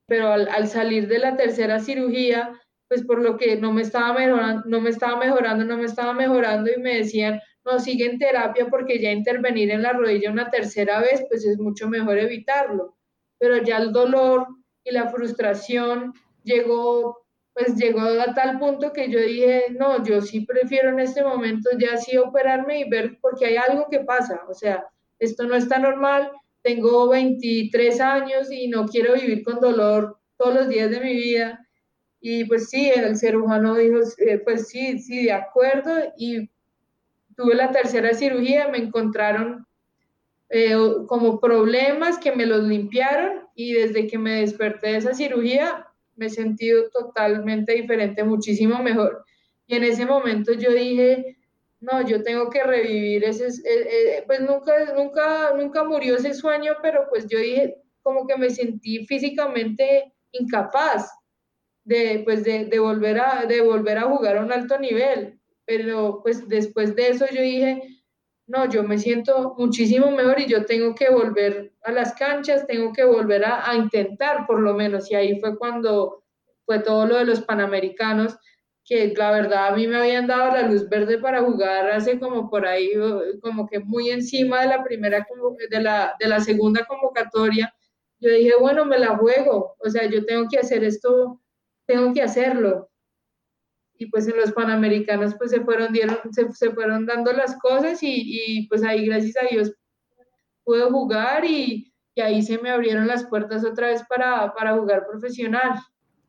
pero 0.06 0.32
al, 0.32 0.68
salir 0.68 1.06
de 1.06 1.18
la 1.18 1.36
tercera 1.36 1.80
cirugía, 1.80 2.58
pues 2.94 3.04
por 3.04 3.20
lo 3.20 3.36
que 3.36 3.56
no 3.56 3.72
me 3.72 3.82
estaba 3.82 4.12
mejorando, 4.12 4.62
no 4.66 4.80
me 4.80 4.90
estaba 4.90 5.16
mejorando, 5.16 5.64
no 5.64 5.76
me 5.76 5.86
estaba 5.86 6.12
mejorando 6.12 6.70
y 6.70 6.80
me 6.80 6.98
decían, 6.98 7.40
no, 7.64 7.80
sigue 7.80 8.06
en 8.06 8.20
terapia 8.20 8.68
porque 8.70 9.00
ya 9.00 9.10
intervenir 9.10 9.72
en 9.72 9.82
la 9.82 9.94
rodilla 9.94 10.30
una 10.30 10.48
tercera 10.48 11.00
vez, 11.00 11.24
pues 11.28 11.44
es 11.44 11.58
mucho 11.58 11.88
mejor 11.88 12.18
evitarlo. 12.18 12.96
Pero 13.38 13.56
ya 13.64 13.78
el 13.78 13.92
dolor 13.92 14.46
y 14.84 14.92
la 14.92 15.08
frustración 15.08 16.12
llegó 16.44 17.24
pues 17.52 17.76
llegó 17.76 18.00
a 18.00 18.32
tal 18.34 18.58
punto 18.58 18.92
que 18.92 19.10
yo 19.10 19.20
dije, 19.20 19.66
no, 19.70 20.04
yo 20.04 20.20
sí 20.20 20.40
prefiero 20.40 20.90
en 20.90 21.00
este 21.00 21.22
momento 21.24 21.70
ya 21.78 21.96
sí 21.96 22.16
operarme 22.16 22.80
y 22.80 22.88
ver, 22.88 23.18
porque 23.20 23.46
hay 23.46 23.56
algo 23.56 23.86
que 23.88 24.00
pasa, 24.00 24.40
o 24.48 24.54
sea, 24.54 24.84
esto 25.20 25.44
no 25.44 25.54
está 25.54 25.78
normal, 25.78 26.32
tengo 26.62 27.08
23 27.08 28.00
años 28.00 28.50
y 28.50 28.68
no 28.68 28.86
quiero 28.86 29.14
vivir 29.14 29.44
con 29.44 29.60
dolor 29.60 30.18
todos 30.36 30.54
los 30.54 30.68
días 30.68 30.90
de 30.90 31.00
mi 31.00 31.14
vida. 31.14 31.63
Y 32.26 32.46
pues 32.46 32.70
sí, 32.70 32.90
el 32.90 33.16
ser 33.16 33.36
humano 33.36 33.74
dijo, 33.74 33.98
eh, 34.16 34.38
pues 34.38 34.68
sí, 34.68 34.98
sí, 34.98 35.24
de 35.24 35.32
acuerdo. 35.32 35.90
Y 36.16 36.48
tuve 37.36 37.54
la 37.54 37.70
tercera 37.70 38.14
cirugía, 38.14 38.68
me 38.68 38.78
encontraron 38.78 39.66
eh, 40.48 40.74
como 41.06 41.38
problemas 41.38 42.16
que 42.16 42.32
me 42.34 42.46
los 42.46 42.64
limpiaron 42.64 43.46
y 43.54 43.74
desde 43.74 44.06
que 44.06 44.16
me 44.16 44.40
desperté 44.40 44.92
de 44.92 44.96
esa 44.96 45.12
cirugía 45.12 45.86
me 46.16 46.26
he 46.26 46.30
sentido 46.30 46.88
totalmente 46.88 47.74
diferente, 47.74 48.24
muchísimo 48.24 48.82
mejor. 48.82 49.22
Y 49.66 49.76
en 49.76 49.84
ese 49.84 50.06
momento 50.06 50.54
yo 50.54 50.72
dije, 50.72 51.36
no, 51.80 52.08
yo 52.08 52.22
tengo 52.22 52.48
que 52.48 52.64
revivir 52.64 53.22
ese, 53.24 53.48
eh, 53.48 53.58
eh, 53.66 54.24
pues 54.26 54.40
nunca, 54.40 54.94
nunca, 54.94 55.52
nunca 55.54 55.84
murió 55.84 56.16
ese 56.16 56.32
sueño, 56.32 56.72
pero 56.80 57.06
pues 57.10 57.26
yo 57.28 57.38
dije, 57.38 57.76
como 58.00 58.26
que 58.26 58.38
me 58.38 58.48
sentí 58.48 59.04
físicamente 59.04 60.10
incapaz 60.32 61.06
de, 61.84 62.22
pues 62.24 62.44
de, 62.44 62.64
de, 62.66 62.78
volver 62.78 63.20
a, 63.20 63.46
de 63.46 63.60
volver 63.60 63.98
a 63.98 64.02
jugar 64.02 64.38
a 64.38 64.42
un 64.42 64.52
alto 64.52 64.78
nivel. 64.78 65.38
Pero 65.66 66.20
pues 66.22 66.48
después 66.48 66.94
de 66.96 67.08
eso 67.08 67.26
yo 67.32 67.40
dije, 67.40 67.94
no, 68.46 68.68
yo 68.68 68.82
me 68.82 68.98
siento 68.98 69.54
muchísimo 69.56 70.10
mejor 70.10 70.40
y 70.40 70.46
yo 70.46 70.66
tengo 70.66 70.94
que 70.94 71.10
volver 71.10 71.72
a 71.82 71.92
las 71.92 72.14
canchas, 72.14 72.66
tengo 72.66 72.92
que 72.92 73.04
volver 73.04 73.44
a, 73.44 73.74
intentar 73.74 74.46
por 74.46 74.60
lo 74.60 74.74
menos. 74.74 75.10
Y 75.10 75.14
ahí 75.14 75.40
fue 75.40 75.56
cuando 75.56 76.24
fue 76.66 76.80
todo 76.80 77.06
lo 77.06 77.16
de 77.16 77.24
los 77.24 77.40
Panamericanos, 77.40 78.36
que 78.84 79.14
la 79.16 79.30
verdad 79.30 79.68
a 79.68 79.76
mí 79.76 79.86
me 79.86 79.96
habían 79.96 80.26
dado 80.26 80.52
la 80.52 80.68
luz 80.68 80.88
verde 80.88 81.18
para 81.18 81.42
jugar 81.42 81.90
hace 81.90 82.18
como 82.18 82.50
por 82.50 82.66
ahí, 82.66 82.90
como 83.40 83.66
que 83.66 83.80
muy 83.80 84.10
encima 84.10 84.60
de 84.60 84.68
la 84.68 84.84
primera, 84.84 85.26
de 85.70 85.80
la, 85.80 86.14
de 86.20 86.28
la 86.28 86.40
segunda 86.40 86.84
convocatoria. 86.84 87.74
Yo 88.20 88.30
dije, 88.30 88.52
bueno, 88.60 88.84
me 88.84 88.98
la 88.98 89.16
juego, 89.16 89.76
o 89.78 89.90
sea, 89.90 90.06
yo 90.08 90.24
tengo 90.24 90.48
que 90.50 90.58
hacer 90.58 90.84
esto, 90.84 91.40
tengo 91.86 92.12
que 92.12 92.22
hacerlo 92.22 92.90
y 93.96 94.06
pues 94.06 94.26
en 94.26 94.36
los 94.36 94.52
Panamericanos 94.52 95.34
pues 95.36 95.50
se 95.50 95.60
fueron, 95.60 95.92
dieron, 95.92 96.18
se, 96.32 96.50
se 96.52 96.70
fueron 96.70 97.06
dando 97.06 97.32
las 97.32 97.56
cosas 97.58 98.02
y, 98.02 98.22
y, 98.24 98.68
pues 98.68 98.82
ahí 98.82 99.06
gracias 99.06 99.36
a 99.36 99.46
Dios 99.48 99.72
pude 100.64 100.82
jugar 100.84 101.44
y, 101.44 101.92
y, 102.14 102.20
ahí 102.20 102.42
se 102.42 102.58
me 102.58 102.70
abrieron 102.70 103.06
las 103.06 103.24
puertas 103.26 103.64
otra 103.64 103.88
vez 103.88 104.02
para, 104.08 104.52
para 104.54 104.76
jugar 104.76 105.06
profesional. 105.06 105.78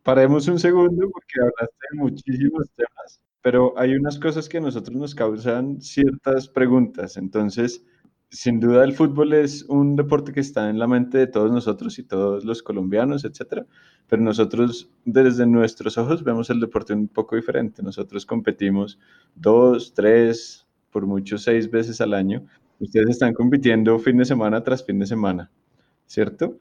Paremos 0.04 0.48
un 0.48 0.60
segundo 0.60 1.10
porque 1.12 1.40
hablaste 1.40 1.78
de 1.92 1.98
muchísimos 1.98 2.70
temas, 2.76 3.22
pero 3.42 3.74
hay 3.78 3.96
unas 3.96 4.20
cosas 4.20 4.48
que 4.48 4.58
a 4.58 4.62
nosotros 4.62 4.96
nos 4.96 5.16
causan 5.16 5.82
ciertas 5.82 6.48
preguntas, 6.48 7.18
entonces 7.18 7.84
sin 8.30 8.60
duda 8.60 8.84
el 8.84 8.94
fútbol 8.94 9.34
es 9.34 9.64
un 9.64 9.96
deporte 9.96 10.34
que 10.34 10.40
está 10.40 10.70
en 10.70 10.80
la 10.80 10.88
mente 10.88 11.18
de 11.18 11.28
todos 11.28 11.52
nosotros 11.52 11.98
y 12.00 12.04
todos 12.04 12.44
los 12.44 12.62
colombianos, 12.64 13.24
etcétera, 13.26 13.66
pero 14.08 14.22
nosotros 14.22 14.90
desde 15.06 15.46
nuestros 15.46 15.98
ojos 15.98 16.24
vemos 16.24 16.50
el 16.50 16.60
deporte 16.60 16.94
un 16.94 17.08
poco 17.08 17.36
diferente. 17.36 17.82
Nosotros 17.82 18.26
competimos 18.26 19.00
dos, 19.36 19.94
tres, 19.94 20.68
por 20.92 21.06
mucho 21.06 21.38
seis 21.38 21.70
veces 21.70 22.02
al 22.02 22.14
año. 22.14 22.46
Ustedes 22.80 23.10
están 23.12 23.34
compitiendo 23.34 23.98
fin 24.00 24.18
de 24.18 24.26
semana 24.26 24.64
tras 24.64 24.86
fin 24.86 25.00
de 25.00 25.06
semana, 25.06 25.52
¿cierto? 26.06 26.60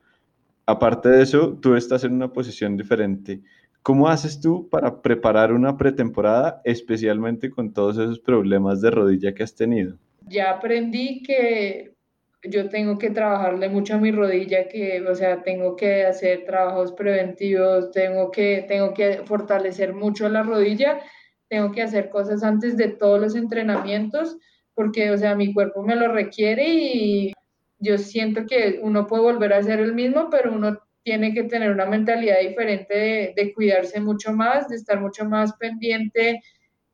Aparte 0.66 1.08
de 1.08 1.22
eso, 1.22 1.58
tú 1.60 1.74
estás 1.74 2.04
en 2.04 2.14
una 2.14 2.32
posición 2.32 2.76
diferente. 2.76 3.42
¿Cómo 3.82 4.08
haces 4.08 4.40
tú 4.40 4.68
para 4.70 5.02
preparar 5.02 5.52
una 5.52 5.76
pretemporada, 5.76 6.62
especialmente 6.64 7.50
con 7.50 7.72
todos 7.72 7.98
esos 7.98 8.18
problemas 8.18 8.80
de 8.80 8.90
rodilla 8.90 9.34
que 9.34 9.42
has 9.42 9.54
tenido? 9.54 9.98
Ya 10.26 10.50
aprendí 10.50 11.22
que 11.22 11.94
yo 12.42 12.68
tengo 12.68 12.98
que 12.98 13.10
trabajarle 13.10 13.68
mucho 13.68 13.94
a 13.94 13.98
mi 13.98 14.12
rodilla, 14.12 14.68
que, 14.68 15.00
o 15.02 15.14
sea, 15.14 15.42
tengo 15.42 15.76
que 15.76 16.04
hacer 16.04 16.44
trabajos 16.44 16.92
preventivos, 16.92 17.90
tengo 17.90 18.30
que, 18.30 18.64
tengo 18.68 18.92
que 18.92 19.22
fortalecer 19.24 19.94
mucho 19.94 20.28
la 20.28 20.42
rodilla, 20.42 21.00
tengo 21.48 21.72
que 21.72 21.82
hacer 21.82 22.10
cosas 22.10 22.42
antes 22.42 22.76
de 22.76 22.88
todos 22.88 23.20
los 23.20 23.34
entrenamientos, 23.34 24.36
porque, 24.74 25.10
o 25.10 25.16
sea, 25.16 25.34
mi 25.34 25.54
cuerpo 25.54 25.82
me 25.82 25.96
lo 25.96 26.12
requiere 26.12 26.68
y 26.68 27.32
yo 27.78 27.96
siento 27.96 28.44
que 28.46 28.78
uno 28.82 29.06
puede 29.06 29.22
volver 29.22 29.52
a 29.54 29.62
ser 29.62 29.80
el 29.80 29.94
mismo, 29.94 30.28
pero 30.30 30.52
uno 30.52 30.78
tiene 31.02 31.32
que 31.32 31.44
tener 31.44 31.70
una 31.70 31.86
mentalidad 31.86 32.40
diferente 32.40 32.94
de, 32.94 33.34
de 33.36 33.54
cuidarse 33.54 34.00
mucho 34.00 34.32
más, 34.32 34.68
de 34.68 34.76
estar 34.76 35.00
mucho 35.00 35.24
más 35.24 35.54
pendiente 35.54 36.42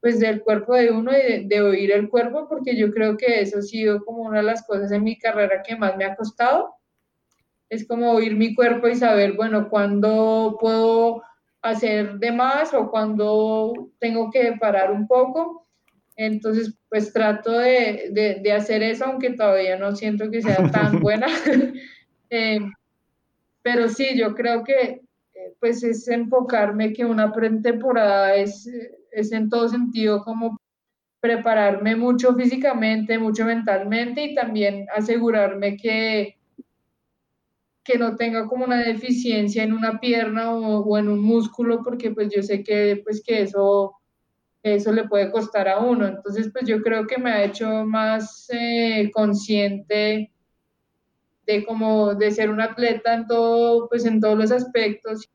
pues 0.01 0.19
del 0.19 0.43
cuerpo 0.43 0.75
de 0.75 0.91
uno 0.91 1.13
y 1.13 1.47
de, 1.47 1.63
oír 1.63 1.93
el 1.93 2.09
cuerpo, 2.09 2.49
porque 2.49 2.77
yo 2.77 2.91
creo 2.91 3.17
que 3.17 3.43
eso 3.43 3.59
ha 3.59 3.63
sido 3.63 4.05
como 4.05 4.23
una 4.23 4.39
de 4.39 4.45
las 4.45 4.67
cosas 4.67 4.91
en 4.93 5.05
mi 5.05 5.19
carrera 5.19 5.63
que 5.63 5.77
más 5.77 5.97
me 5.97 6.05
ha 6.05 6.17
costado. 6.17 6.75
Es 7.69 7.87
como 7.87 8.13
oír 8.13 8.35
mi 8.35 8.55
cuerpo 8.55 8.89
y 8.89 8.97
saber, 8.97 9.35
bueno, 9.35 9.69
cuándo 9.69 10.57
puedo 10.59 11.23
hacer 11.63 12.19
de 12.19 12.33
más 12.33 12.73
o 12.73 12.91
cuándo 12.91 13.91
tengo 13.99 14.31
que 14.31 14.57
parar 14.59 14.91
un 14.91 15.07
poco. 15.07 15.67
Entonces, 16.17 16.75
pues 16.89 17.13
trato 17.13 17.53
de, 17.53 18.39
de, 18.43 18.53
hacer 18.53 18.83
eso, 18.83 19.05
aunque 19.05 19.31
todavía 19.31 19.77
no 19.77 19.95
siento 19.95 20.31
que 20.31 20.43
sea 20.43 20.71
tan 20.71 21.01
buena. 21.01 21.27
Eh, 22.33 22.61
pero 23.61 23.89
sí, 23.89 24.17
yo 24.17 24.37
creo 24.37 24.63
que 24.63 25.01
eh, 25.35 25.55
pues 25.59 25.83
es 25.83 26.07
enfocarme 26.07 26.93
que 26.93 27.05
una 27.05 27.33
pretemporada 27.33 28.37
es 28.37 28.71
es 29.13 29.33
en 29.33 29.49
todo 29.49 29.69
sentido 29.69 30.23
como 30.23 30.59
prepararme 31.21 31.97
mucho 31.97 32.35
físicamente, 32.35 33.19
mucho 33.19 33.45
mentalmente 33.45 34.25
y 34.25 34.35
también 34.35 34.87
asegurarme 34.95 35.77
que, 35.77 36.39
que 37.85 37.99
no 37.99 38.17
tenga 38.17 38.47
como 38.47 38.65
una 38.65 38.79
deficiencia 38.79 39.63
en 39.63 39.75
una 39.75 40.01
pierna 40.01 40.53
o, 40.55 40.99
en 40.99 41.09
un 41.09 41.21
músculo, 41.21 41.83
porque 41.83 42.11
pues 42.11 42.31
yo 42.35 42.43
sé 42.43 42.63
que, 42.65 43.03
pues, 43.05 43.23
que 43.23 43.43
eso, 43.43 43.95
eso 44.63 44.93
le 44.93 45.09
puede 45.09 45.31
costar 45.31 45.69
a 45.69 45.79
uno. 45.79 46.07
Entonces, 46.07 46.51
pues 46.53 46.67
yo 46.67 46.81
creo 46.81 47.07
que 47.07 47.19
me 47.19 47.31
ha 47.31 47.45
hecho 47.45 47.85
más 47.85 48.49
eh, 48.51 49.11
consciente 49.13 50.33
de 51.47 51.65
como 51.67 52.15
de 52.15 52.31
ser 52.31 52.49
un 52.51 52.61
atleta 52.61 53.13
en 53.15 53.27
todo, 53.27 53.89
pues 53.89 54.07
en 54.07 54.21
todos 54.21 54.39
los 54.39 54.53
aspectos 54.53 55.29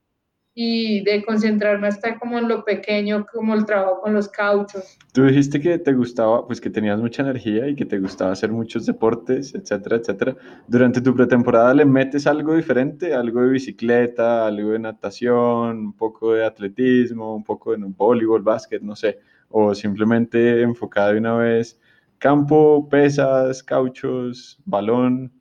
y 0.58 1.04
de 1.04 1.24
concentrarme 1.26 1.90
hasta 1.90 2.18
como 2.18 2.38
en 2.38 2.48
lo 2.48 2.64
pequeño, 2.64 3.26
como 3.32 3.54
el 3.54 3.66
trabajo 3.66 4.00
con 4.02 4.14
los 4.14 4.30
cauchos. 4.30 4.98
Tú 5.12 5.26
dijiste 5.26 5.60
que 5.60 5.78
te 5.78 5.92
gustaba, 5.92 6.48
pues 6.48 6.62
que 6.62 6.70
tenías 6.70 6.98
mucha 6.98 7.24
energía 7.24 7.68
y 7.68 7.76
que 7.76 7.86
te 7.86 8.00
gustaba 8.00 8.32
hacer 8.32 8.52
muchos 8.52 8.86
deportes, 8.86 9.54
etcétera, 9.54 9.98
etcétera. 9.98 10.36
Durante 10.68 11.02
tu 11.02 11.14
pretemporada 11.14 11.74
le 11.74 11.84
metes 11.84 12.26
algo 12.26 12.56
diferente, 12.56 13.14
algo 13.14 13.42
de 13.42 13.50
bicicleta, 13.50 14.48
algo 14.48 14.72
de 14.72 14.80
natación, 14.80 15.78
un 15.78 15.94
poco 15.94 16.34
de 16.34 16.46
atletismo, 16.46 17.36
un 17.36 17.44
poco 17.44 17.76
de 17.76 17.78
voleibol, 17.86 18.42
básquet, 18.42 18.82
no 18.82 18.96
sé, 18.96 19.20
o 19.50 19.76
simplemente 19.76 20.62
enfocada 20.62 21.12
de 21.12 21.20
una 21.20 21.36
vez 21.36 21.78
campo, 22.18 22.88
pesas, 22.90 23.62
cauchos, 23.62 24.58
balón. 24.66 25.32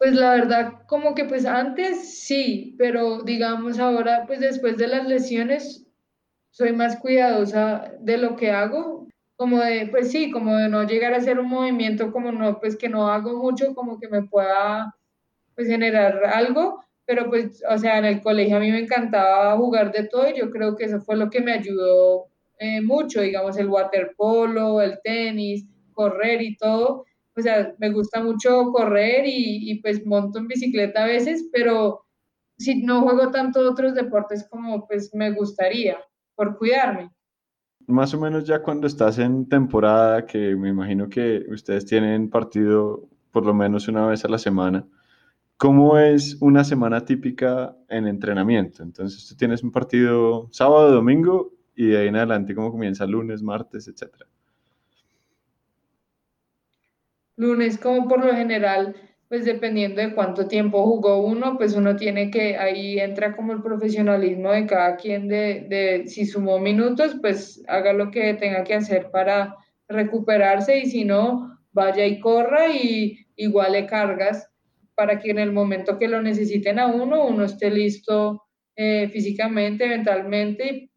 Pues 0.00 0.14
la 0.14 0.30
verdad, 0.32 0.72
como 0.86 1.14
que 1.14 1.26
pues 1.26 1.44
antes 1.44 2.18
sí, 2.20 2.74
pero 2.78 3.20
digamos 3.22 3.78
ahora, 3.78 4.24
pues 4.26 4.40
después 4.40 4.78
de 4.78 4.88
las 4.88 5.06
lesiones, 5.06 5.86
soy 6.50 6.72
más 6.72 6.96
cuidadosa 6.98 7.92
de 8.00 8.18
lo 8.18 8.34
que 8.36 8.50
hago, 8.50 9.08
como 9.36 9.58
de, 9.60 9.88
pues 9.90 10.10
sí, 10.10 10.30
como 10.30 10.56
de 10.56 10.70
no 10.70 10.84
llegar 10.84 11.12
a 11.12 11.18
hacer 11.18 11.38
un 11.38 11.48
movimiento 11.48 12.12
como 12.12 12.32
no, 12.32 12.60
pues 12.60 12.76
que 12.78 12.88
no 12.88 13.08
hago 13.08 13.36
mucho, 13.36 13.74
como 13.74 13.98
que 14.00 14.08
me 14.08 14.22
pueda 14.22 14.96
pues 15.54 15.68
generar 15.68 16.24
algo, 16.26 16.84
pero 17.06 17.28
pues, 17.30 17.62
o 17.68 17.78
sea, 17.78 17.98
en 17.98 18.06
el 18.06 18.22
colegio 18.22 18.56
a 18.56 18.60
mí 18.60 18.70
me 18.72 18.80
encantaba 18.80 19.56
jugar 19.58 19.92
de 19.92 20.08
todo 20.08 20.30
y 20.30 20.38
yo 20.38 20.50
creo 20.50 20.76
que 20.76 20.84
eso 20.86 21.00
fue 21.02 21.16
lo 21.16 21.30
que 21.30 21.42
me 21.42 21.52
ayudó 21.52 22.28
eh, 22.58 22.80
mucho, 22.82 23.20
digamos, 23.22 23.58
el 23.58 23.68
waterpolo, 23.68 24.80
el 24.82 25.00
tenis, 25.04 25.66
correr 25.92 26.42
y 26.42 26.56
todo, 26.56 27.04
o 27.36 27.40
sea, 27.40 27.74
me 27.78 27.92
gusta 27.92 28.22
mucho 28.22 28.70
correr 28.72 29.26
y, 29.26 29.70
y, 29.70 29.80
pues 29.80 30.04
monto 30.04 30.38
en 30.38 30.48
bicicleta 30.48 31.04
a 31.04 31.06
veces, 31.06 31.48
pero 31.52 32.04
si 32.58 32.82
no 32.82 33.02
juego 33.02 33.30
tanto 33.30 33.68
otros 33.70 33.94
deportes 33.94 34.46
como 34.50 34.86
pues 34.86 35.14
me 35.14 35.30
gustaría, 35.30 35.96
por 36.34 36.58
cuidarme. 36.58 37.10
Más 37.86 38.12
o 38.14 38.20
menos 38.20 38.44
ya 38.44 38.62
cuando 38.62 38.86
estás 38.86 39.18
en 39.18 39.48
temporada, 39.48 40.26
que 40.26 40.54
me 40.54 40.68
imagino 40.68 41.08
que 41.08 41.44
ustedes 41.48 41.86
tienen 41.86 42.28
partido 42.28 43.08
por 43.30 43.46
lo 43.46 43.54
menos 43.54 43.88
una 43.88 44.06
vez 44.06 44.24
a 44.24 44.28
la 44.28 44.38
semana, 44.38 44.86
¿cómo 45.56 45.98
es 45.98 46.36
una 46.40 46.64
semana 46.64 47.04
típica 47.04 47.76
en 47.88 48.06
entrenamiento? 48.06 48.82
Entonces 48.82 49.26
tú 49.28 49.36
tienes 49.36 49.62
un 49.62 49.72
partido 49.72 50.48
sábado, 50.50 50.92
domingo 50.92 51.52
y 51.74 51.86
de 51.86 51.98
ahí 51.98 52.08
en 52.08 52.16
adelante, 52.16 52.54
¿cómo 52.54 52.70
comienza 52.70 53.06
lunes, 53.06 53.42
martes, 53.42 53.88
etcétera? 53.88 54.26
Lunes 57.40 57.78
como 57.78 58.06
por 58.06 58.24
lo 58.24 58.34
general, 58.34 58.94
pues 59.28 59.44
dependiendo 59.44 60.00
de 60.02 60.14
cuánto 60.14 60.46
tiempo 60.46 60.84
jugó 60.84 61.24
uno, 61.24 61.56
pues 61.56 61.74
uno 61.74 61.96
tiene 61.96 62.30
que, 62.30 62.56
ahí 62.58 62.98
entra 63.00 63.34
como 63.34 63.52
el 63.52 63.62
profesionalismo 63.62 64.52
de 64.52 64.66
cada 64.66 64.96
quien 64.96 65.26
de, 65.26 65.66
de 65.68 66.06
si 66.06 66.26
sumó 66.26 66.58
minutos, 66.58 67.16
pues 67.20 67.62
haga 67.66 67.92
lo 67.92 68.10
que 68.10 68.34
tenga 68.34 68.62
que 68.64 68.74
hacer 68.74 69.10
para 69.10 69.56
recuperarse 69.88 70.78
y 70.78 70.86
si 70.86 71.04
no, 71.04 71.58
vaya 71.72 72.06
y 72.06 72.20
corra 72.20 72.68
y 72.68 73.26
igual 73.36 73.72
le 73.72 73.86
cargas 73.86 74.50
para 74.94 75.18
que 75.18 75.30
en 75.30 75.38
el 75.38 75.52
momento 75.52 75.98
que 75.98 76.08
lo 76.08 76.20
necesiten 76.20 76.78
a 76.78 76.88
uno, 76.88 77.24
uno 77.24 77.44
esté 77.44 77.70
listo 77.70 78.42
eh, 78.76 79.08
físicamente, 79.08 79.88
mentalmente. 79.88 80.90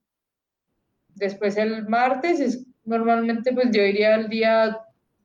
Después 1.16 1.56
el 1.56 1.88
martes 1.88 2.40
es 2.42 2.68
normalmente 2.84 3.54
pues 3.54 3.70
yo 3.72 3.82
iría 3.82 4.16
el 4.16 4.28
día 4.28 4.78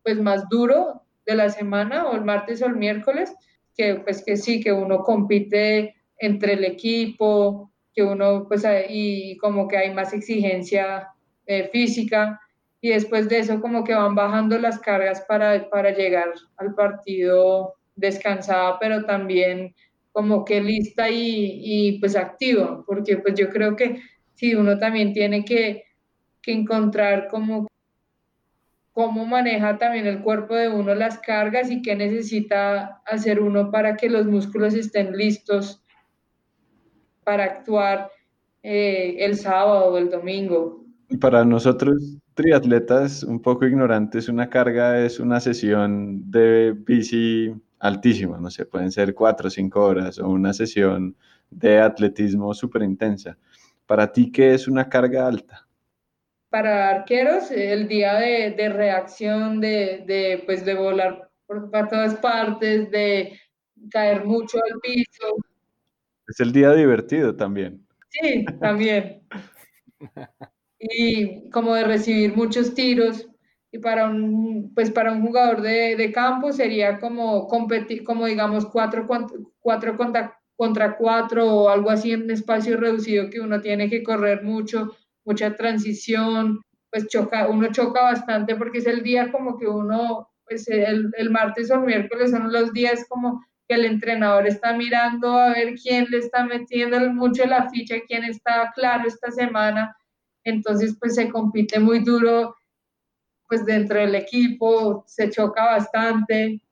pues 0.04 0.20
más 0.20 0.48
duro 0.48 1.07
de 1.28 1.36
la 1.36 1.50
semana 1.50 2.08
o 2.08 2.16
el 2.16 2.24
martes 2.24 2.62
o 2.62 2.66
el 2.66 2.76
miércoles, 2.76 3.34
que 3.76 3.96
pues 3.96 4.24
que 4.24 4.36
sí, 4.38 4.60
que 4.60 4.72
uno 4.72 5.04
compite 5.04 5.94
entre 6.16 6.54
el 6.54 6.64
equipo, 6.64 7.70
que 7.94 8.02
uno 8.02 8.46
pues 8.48 8.64
y 8.88 9.36
como 9.36 9.68
que 9.68 9.76
hay 9.76 9.92
más 9.92 10.14
exigencia 10.14 11.08
eh, 11.46 11.68
física 11.70 12.40
y 12.80 12.90
después 12.90 13.28
de 13.28 13.40
eso 13.40 13.60
como 13.60 13.84
que 13.84 13.94
van 13.94 14.14
bajando 14.14 14.58
las 14.58 14.78
cargas 14.78 15.20
para, 15.28 15.68
para 15.68 15.90
llegar 15.90 16.32
al 16.56 16.74
partido 16.74 17.74
descansada, 17.94 18.78
pero 18.78 19.04
también 19.04 19.74
como 20.12 20.44
que 20.46 20.62
lista 20.62 21.10
y, 21.10 21.60
y 21.62 21.98
pues 22.00 22.16
activa, 22.16 22.82
porque 22.86 23.18
pues 23.18 23.34
yo 23.34 23.50
creo 23.50 23.76
que 23.76 24.00
si 24.34 24.54
uno 24.54 24.78
también 24.78 25.12
tiene 25.12 25.44
que, 25.44 25.84
que 26.40 26.52
encontrar 26.52 27.28
como 27.28 27.66
cómo 28.98 29.24
maneja 29.24 29.78
también 29.78 30.08
el 30.08 30.22
cuerpo 30.22 30.56
de 30.56 30.68
uno 30.68 30.92
las 30.92 31.18
cargas 31.18 31.70
y 31.70 31.82
qué 31.82 31.94
necesita 31.94 33.00
hacer 33.06 33.38
uno 33.38 33.70
para 33.70 33.96
que 33.96 34.10
los 34.10 34.26
músculos 34.26 34.74
estén 34.74 35.16
listos 35.16 35.80
para 37.22 37.44
actuar 37.44 38.10
eh, 38.64 39.14
el 39.20 39.36
sábado 39.36 39.92
o 39.92 39.98
el 39.98 40.10
domingo. 40.10 40.84
Para 41.20 41.44
nosotros, 41.44 42.16
triatletas 42.34 43.22
un 43.22 43.40
poco 43.40 43.66
ignorantes, 43.66 44.28
una 44.28 44.50
carga 44.50 44.98
es 44.98 45.20
una 45.20 45.38
sesión 45.38 46.28
de 46.28 46.74
bici 46.76 47.54
altísima, 47.78 48.40
no 48.40 48.50
sé, 48.50 48.66
pueden 48.66 48.90
ser 48.90 49.14
cuatro 49.14 49.46
o 49.46 49.50
cinco 49.50 49.80
horas, 49.84 50.18
o 50.18 50.28
una 50.28 50.52
sesión 50.52 51.14
de 51.50 51.78
atletismo 51.78 52.52
súper 52.52 52.82
intensa. 52.82 53.38
Para 53.86 54.10
ti, 54.10 54.32
¿qué 54.32 54.54
es 54.54 54.66
una 54.66 54.88
carga 54.88 55.28
alta? 55.28 55.67
Para 56.50 56.90
arqueros, 56.90 57.50
el 57.50 57.88
día 57.88 58.14
de, 58.14 58.68
reacción, 58.68 59.60
de, 59.60 60.04
de, 60.06 60.42
pues, 60.46 60.64
de 60.64 60.74
volar 60.74 61.30
por, 61.46 61.70
todas 61.70 62.14
partes, 62.16 62.90
de 62.90 63.38
caer 63.90 64.24
mucho 64.24 64.58
al 64.58 64.78
piso. 64.80 65.36
Es 66.26 66.40
el 66.40 66.52
día 66.52 66.72
divertido 66.72 67.36
también. 67.36 67.86
Sí, 68.08 68.44
también. 68.60 69.22
y 70.78 71.50
como 71.50 71.74
de 71.74 71.84
recibir 71.84 72.34
muchos 72.34 72.74
tiros. 72.74 73.28
Y 73.70 73.78
para 73.78 74.08
un, 74.08 74.72
pues 74.74 74.90
para 74.90 75.12
un 75.12 75.20
jugador 75.20 75.60
de, 75.60 76.10
campo 76.14 76.52
sería 76.52 76.98
como 76.98 77.46
competir, 77.46 78.02
como 78.02 78.24
digamos, 78.24 78.64
cuatro, 78.64 79.06
cuatro 79.58 79.96
contra, 79.98 80.40
contra 80.56 80.96
cuatro 80.96 81.46
o 81.46 81.68
algo 81.68 81.90
así 81.90 82.12
en 82.12 82.22
un 82.22 82.30
espacio 82.30 82.78
reducido 82.78 83.28
que 83.28 83.40
uno 83.40 83.60
tiene 83.60 83.90
que 83.90 84.02
correr 84.02 84.42
mucho 84.42 84.96
mucha 85.28 85.54
transición, 85.54 86.62
pues 86.90 87.06
choca, 87.08 87.48
uno 87.48 87.70
choca 87.70 88.02
bastante 88.02 88.56
porque 88.56 88.78
es 88.78 88.86
el 88.86 89.02
día 89.02 89.30
como 89.30 89.58
que 89.58 89.66
uno, 89.66 90.30
pues 90.46 90.66
el, 90.68 91.12
el 91.18 91.30
martes 91.30 91.70
o 91.70 91.74
el 91.74 91.80
miércoles 91.80 92.30
son 92.30 92.50
los 92.50 92.72
días 92.72 93.04
como 93.10 93.44
que 93.68 93.74
el 93.74 93.84
entrenador 93.84 94.46
está 94.46 94.72
mirando 94.72 95.36
a 95.36 95.50
ver 95.50 95.74
quién 95.74 96.06
le 96.08 96.16
está 96.18 96.46
metiendo 96.46 96.98
mucho 97.12 97.44
la 97.44 97.68
ficha, 97.68 97.96
quién 98.06 98.24
está 98.24 98.72
claro 98.74 99.06
esta 99.06 99.30
semana. 99.30 99.94
Entonces, 100.44 100.96
pues 100.98 101.14
se 101.16 101.28
compite 101.28 101.78
muy 101.78 101.98
duro, 101.98 102.56
pues 103.46 103.66
dentro 103.66 103.98
del 103.98 104.14
equipo, 104.14 105.04
se 105.06 105.28
choca 105.28 105.62
bastante. 105.66 106.62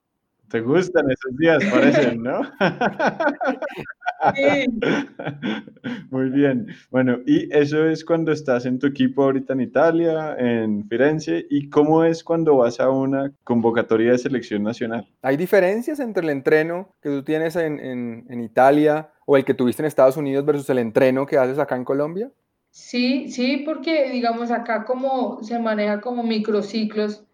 Te 0.49 0.61
gustan 0.63 1.05
esos 1.11 1.37
días, 1.37 1.63
parecen, 1.71 2.23
¿no? 2.23 2.41
Sí. 4.35 4.67
Muy 6.11 6.31
bien. 6.31 6.67
Bueno, 6.91 7.19
y 7.27 7.49
eso 7.55 7.87
es 7.87 8.05
cuando 8.05 8.33
estás 8.33 8.67
en 8.67 8.79
tu 8.79 8.87
equipo 8.87 9.25
ahorita 9.25 9.53
en 9.53 9.61
Italia, 9.61 10.37
en 10.39 10.89
Firenze, 10.89 11.47
¿y 11.51 11.69
cómo 11.69 12.05
es 12.05 12.25
cuando 12.25 12.57
vas 12.57 12.81
a 12.81 12.91
una 12.91 13.33
convocatoria 13.45 14.13
de 14.13 14.19
selección 14.19 14.63
nacional? 14.63 15.07
¿Hay 15.23 15.37
diferencias 15.37 16.01
entre 16.01 16.23
el 16.25 16.31
entreno 16.31 16.95
que 17.01 17.11
tú 17.11 17.23
tienes 17.23 17.57
en, 17.57 17.79
en, 17.81 18.27
en 18.29 18.41
Italia 18.41 19.11
o 19.27 19.37
el 19.37 19.45
que 19.45 19.55
tuviste 19.55 19.83
en 19.83 19.87
Estados 19.87 20.17
Unidos 20.17 20.45
versus 20.45 20.69
el 20.71 20.79
entreno 20.79 21.27
que 21.27 21.39
haces 21.39 21.59
acá 21.59 21.77
en 21.77 21.85
Colombia? 21.85 22.31
Sí, 22.71 23.31
sí, 23.31 23.63
porque 23.65 24.11
digamos 24.11 24.51
acá 24.51 24.85
como 24.85 25.43
se 25.43 25.59
maneja 25.59 26.01
como 26.03 26.23
microciclos, 26.23 27.25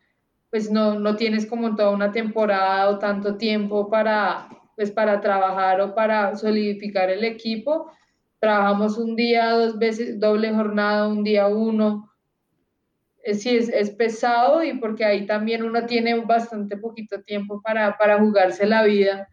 pues 0.51 0.71
no, 0.71 1.01
no 1.01 1.17
tienes 1.17 1.47
como 1.47 1.75
toda 1.75 1.91
una 1.91 2.13
temporada 2.13 2.89
o 2.89 2.99
tanto 2.99 3.37
tiempo 3.37 3.91
para, 3.91 4.49
pues 4.77 4.91
para 4.91 5.21
trabajar 5.21 5.81
o 5.81 5.95
para 5.95 6.35
solidificar 6.37 7.11
el 7.11 7.25
equipo. 7.25 7.91
Trabajamos 8.39 8.99
un 8.99 9.15
día, 9.15 9.51
dos 9.51 9.79
veces, 9.79 10.19
doble 10.19 10.53
jornada, 10.53 11.09
un 11.09 11.23
día 11.23 11.47
uno. 11.49 12.11
Sí, 13.35 13.57
es, 13.57 13.69
es 13.69 13.91
pesado 13.91 14.65
y 14.65 14.75
porque 14.79 15.05
ahí 15.05 15.27
también 15.27 15.63
uno 15.63 15.87
tiene 15.87 16.25
bastante 16.25 16.77
poquito 16.77 17.23
tiempo 17.23 17.61
para, 17.63 17.97
para 17.97 18.19
jugarse 18.19 18.67
la 18.67 18.83
vida. 18.83 19.29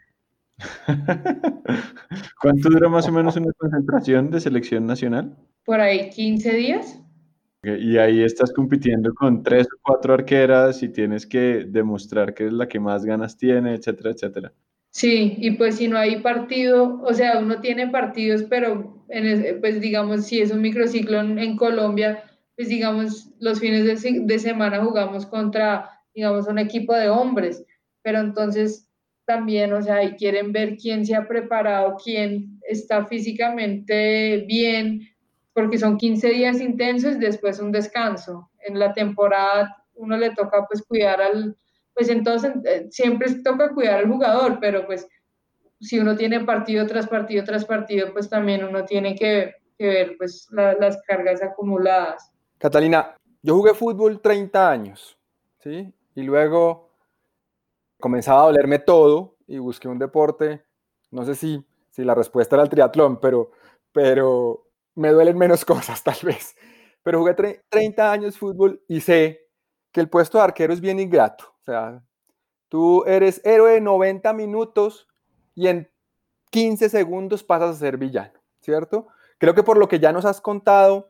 ¿Cuánto 2.41 2.69
dura 2.69 2.89
más 2.89 3.08
o 3.08 3.12
menos 3.12 3.36
una 3.36 3.52
concentración 3.54 4.30
de 4.30 4.39
selección 4.39 4.86
nacional? 4.86 5.36
Por 5.65 5.80
ahí 5.80 6.10
15 6.10 6.54
días. 6.54 6.99
Y 7.63 7.97
ahí 7.97 8.23
estás 8.23 8.54
compitiendo 8.54 9.13
con 9.13 9.43
tres 9.43 9.67
o 9.67 9.78
cuatro 9.82 10.13
arqueras 10.13 10.82
y 10.82 10.89
tienes 10.89 11.25
que 11.25 11.65
demostrar 11.67 12.34
que 12.34 12.47
es 12.47 12.54
la 12.54 12.67
que 12.67 12.80
más 12.80 13.04
ganas 13.04 13.38
tiene, 13.38 13.73
etcétera, 13.75 14.12
etcétera. 14.12 14.54
Sí, 14.91 15.36
y 15.38 15.52
pues 15.52 15.78
si 15.78 15.88
no 15.88 15.97
hay 15.97 16.19
partido, 16.21 16.99
o 17.04 17.13
sea, 17.13 17.39
uno 17.39 17.62
tiene 17.62 17.88
partidos, 17.89 18.43
pero 18.49 19.06
en 19.10 19.60
pues 19.62 19.80
digamos, 19.82 20.25
si 20.25 20.41
es 20.41 20.52
un 20.52 20.62
microciclo 20.62 21.19
en, 21.19 21.58
Colombia, 21.58 22.23
pues 22.56 22.69
digamos, 22.69 23.30
los 23.39 23.60
fines 23.60 23.86
de, 23.86 24.39
semana 24.39 24.84
jugamos 24.84 25.25
contra, 25.25 26.02
digamos, 26.13 26.47
un 26.47 26.60
equipo 26.60 26.93
de 26.95 27.10
hombres, 27.10 27.63
pero 28.02 28.19
entonces 28.19 28.88
también, 29.25 29.73
o 29.73 29.82
sea, 29.82 29.97
ahí 29.97 30.15
quieren 30.15 30.52
ver 30.52 30.75
quién 30.78 31.06
se 31.06 31.15
ha 31.15 31.28
preparado, 31.28 31.95
quién 32.04 32.60
está 32.67 33.06
físicamente 33.06 34.43
bien, 34.47 35.08
porque 35.54 35.78
son 35.78 35.97
15 35.97 36.30
días 36.30 36.60
intensos, 36.62 37.19
después 37.19 37.60
un 37.60 37.71
descanso. 37.71 38.49
En 38.65 38.80
la 38.80 38.93
temporada 38.93 39.75
uno 39.93 40.17
le 40.17 40.32
toca 40.32 40.65
pues 40.67 40.82
cuidar 40.82 41.21
al, 41.21 41.56
pues 42.00 42.10
entonces 42.10 42.54
eh, 42.64 42.88
siempre 42.90 43.28
toca 43.44 43.74
cuidar 43.74 44.00
al 44.00 44.08
jugador, 44.08 44.58
pero 44.62 44.86
pues 44.86 45.06
si 45.82 46.00
uno 46.00 46.16
tiene 46.16 46.40
partido 46.46 46.88
tras 46.88 47.10
partido 47.10 47.44
tras 47.44 47.66
partido, 47.66 48.14
pues 48.14 48.30
también 48.30 48.64
uno 48.64 48.86
tiene 48.86 49.16
que, 49.16 49.54
ver 49.78 50.16
pues 50.18 50.48
las 50.52 51.02
cargas 51.06 51.44
acumuladas. 51.44 52.32
Catalina, 52.58 53.18
yo 53.42 53.56
jugué 53.56 53.74
fútbol 53.74 54.22
30 54.22 54.72
años, 54.72 55.18
¿sí? 55.62 55.94
Y 56.16 56.22
luego 56.22 56.90
comenzaba 58.00 58.44
a 58.44 58.46
dolerme 58.46 58.80
todo 58.80 59.36
y 59.46 59.58
busqué 59.58 59.90
un 59.90 60.00
deporte, 60.00 60.64
no 61.12 61.26
sé 61.26 61.36
si, 61.36 61.66
si 61.90 62.06
la 62.06 62.16
respuesta 62.16 62.56
era 62.56 62.64
el 62.64 62.70
triatlón, 62.70 63.20
pero, 63.20 63.52
pero 63.92 64.70
me 64.96 65.10
duelen 65.10 65.38
menos 65.38 65.66
cosas 65.66 66.02
tal 66.02 66.20
vez. 66.24 66.56
Pero 67.04 67.20
jugué 67.20 67.34
30 67.70 68.10
años 68.10 68.38
fútbol 68.38 68.82
y 68.88 69.02
sé 69.02 69.49
que 69.91 70.02
el 70.02 70.10
puesto 70.10 70.38
de 70.38 70.43
arquero 70.43 70.73
es 70.73 70.82
bien 70.82 70.99
ingrato. 70.99 71.45
O 71.62 71.63
sea, 71.65 72.02
tú 72.67 73.04
eres 73.06 73.41
héroe 73.43 73.73
de 73.73 73.82
90 73.82 74.32
minutos 74.34 75.08
y 75.56 75.67
en 75.67 75.89
15 76.52 76.89
segundos 76.89 77.43
pasas 77.43 77.75
a 77.75 77.80
ser 77.80 77.97
villano, 77.97 78.39
¿cierto? 78.60 79.08
Creo 79.38 79.54
que 79.54 79.63
por 79.63 79.78
lo 79.78 79.88
que 79.88 79.99
ya 79.99 80.12
nos 80.12 80.25
has 80.25 80.41
contado, 80.41 81.10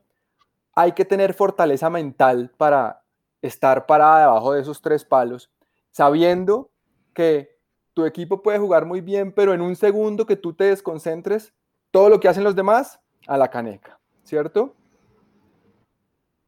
hay 0.74 0.92
que 0.92 1.04
tener 1.04 1.34
fortaleza 1.34 1.90
mental 1.90 2.52
para 2.56 3.02
estar 3.42 3.86
parada 3.86 4.20
debajo 4.20 4.52
de 4.52 4.60
esos 4.60 4.80
tres 4.82 5.04
palos, 5.04 5.50
sabiendo 5.90 6.70
que 7.14 7.58
tu 7.94 8.04
equipo 8.04 8.42
puede 8.42 8.58
jugar 8.58 8.86
muy 8.86 9.00
bien, 9.00 9.32
pero 9.32 9.52
en 9.52 9.60
un 9.60 9.76
segundo 9.76 10.26
que 10.26 10.36
tú 10.36 10.54
te 10.54 10.64
desconcentres, 10.64 11.52
todo 11.90 12.08
lo 12.08 12.20
que 12.20 12.28
hacen 12.28 12.44
los 12.44 12.54
demás 12.54 13.00
a 13.26 13.36
la 13.36 13.48
caneca, 13.48 13.98
¿cierto? 14.24 14.74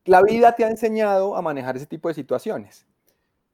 La 0.05 0.23
vida 0.23 0.55
te 0.55 0.65
ha 0.65 0.69
enseñado 0.69 1.37
a 1.37 1.43
manejar 1.43 1.77
ese 1.77 1.87
tipo 1.87 2.09
de 2.09 2.15
situaciones. 2.15 2.87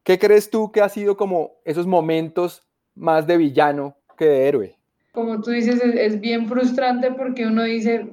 ¿Qué 0.03 0.19
crees 0.19 0.49
tú 0.49 0.73
que 0.73 0.81
ha 0.81 0.89
sido 0.89 1.17
como 1.17 1.53
esos 1.65 1.87
momentos 1.87 2.63
más 2.95 3.27
de 3.27 3.37
villano 3.37 3.97
que 4.17 4.25
de 4.25 4.49
héroe? 4.49 4.79
Como 5.13 5.41
tú 5.43 5.51
dices, 5.51 5.83
es, 5.83 6.21
bien 6.21 6.49
frustrante 6.49 7.13
porque 7.13 7.47
uno 7.47 7.65
dice, 7.65 8.09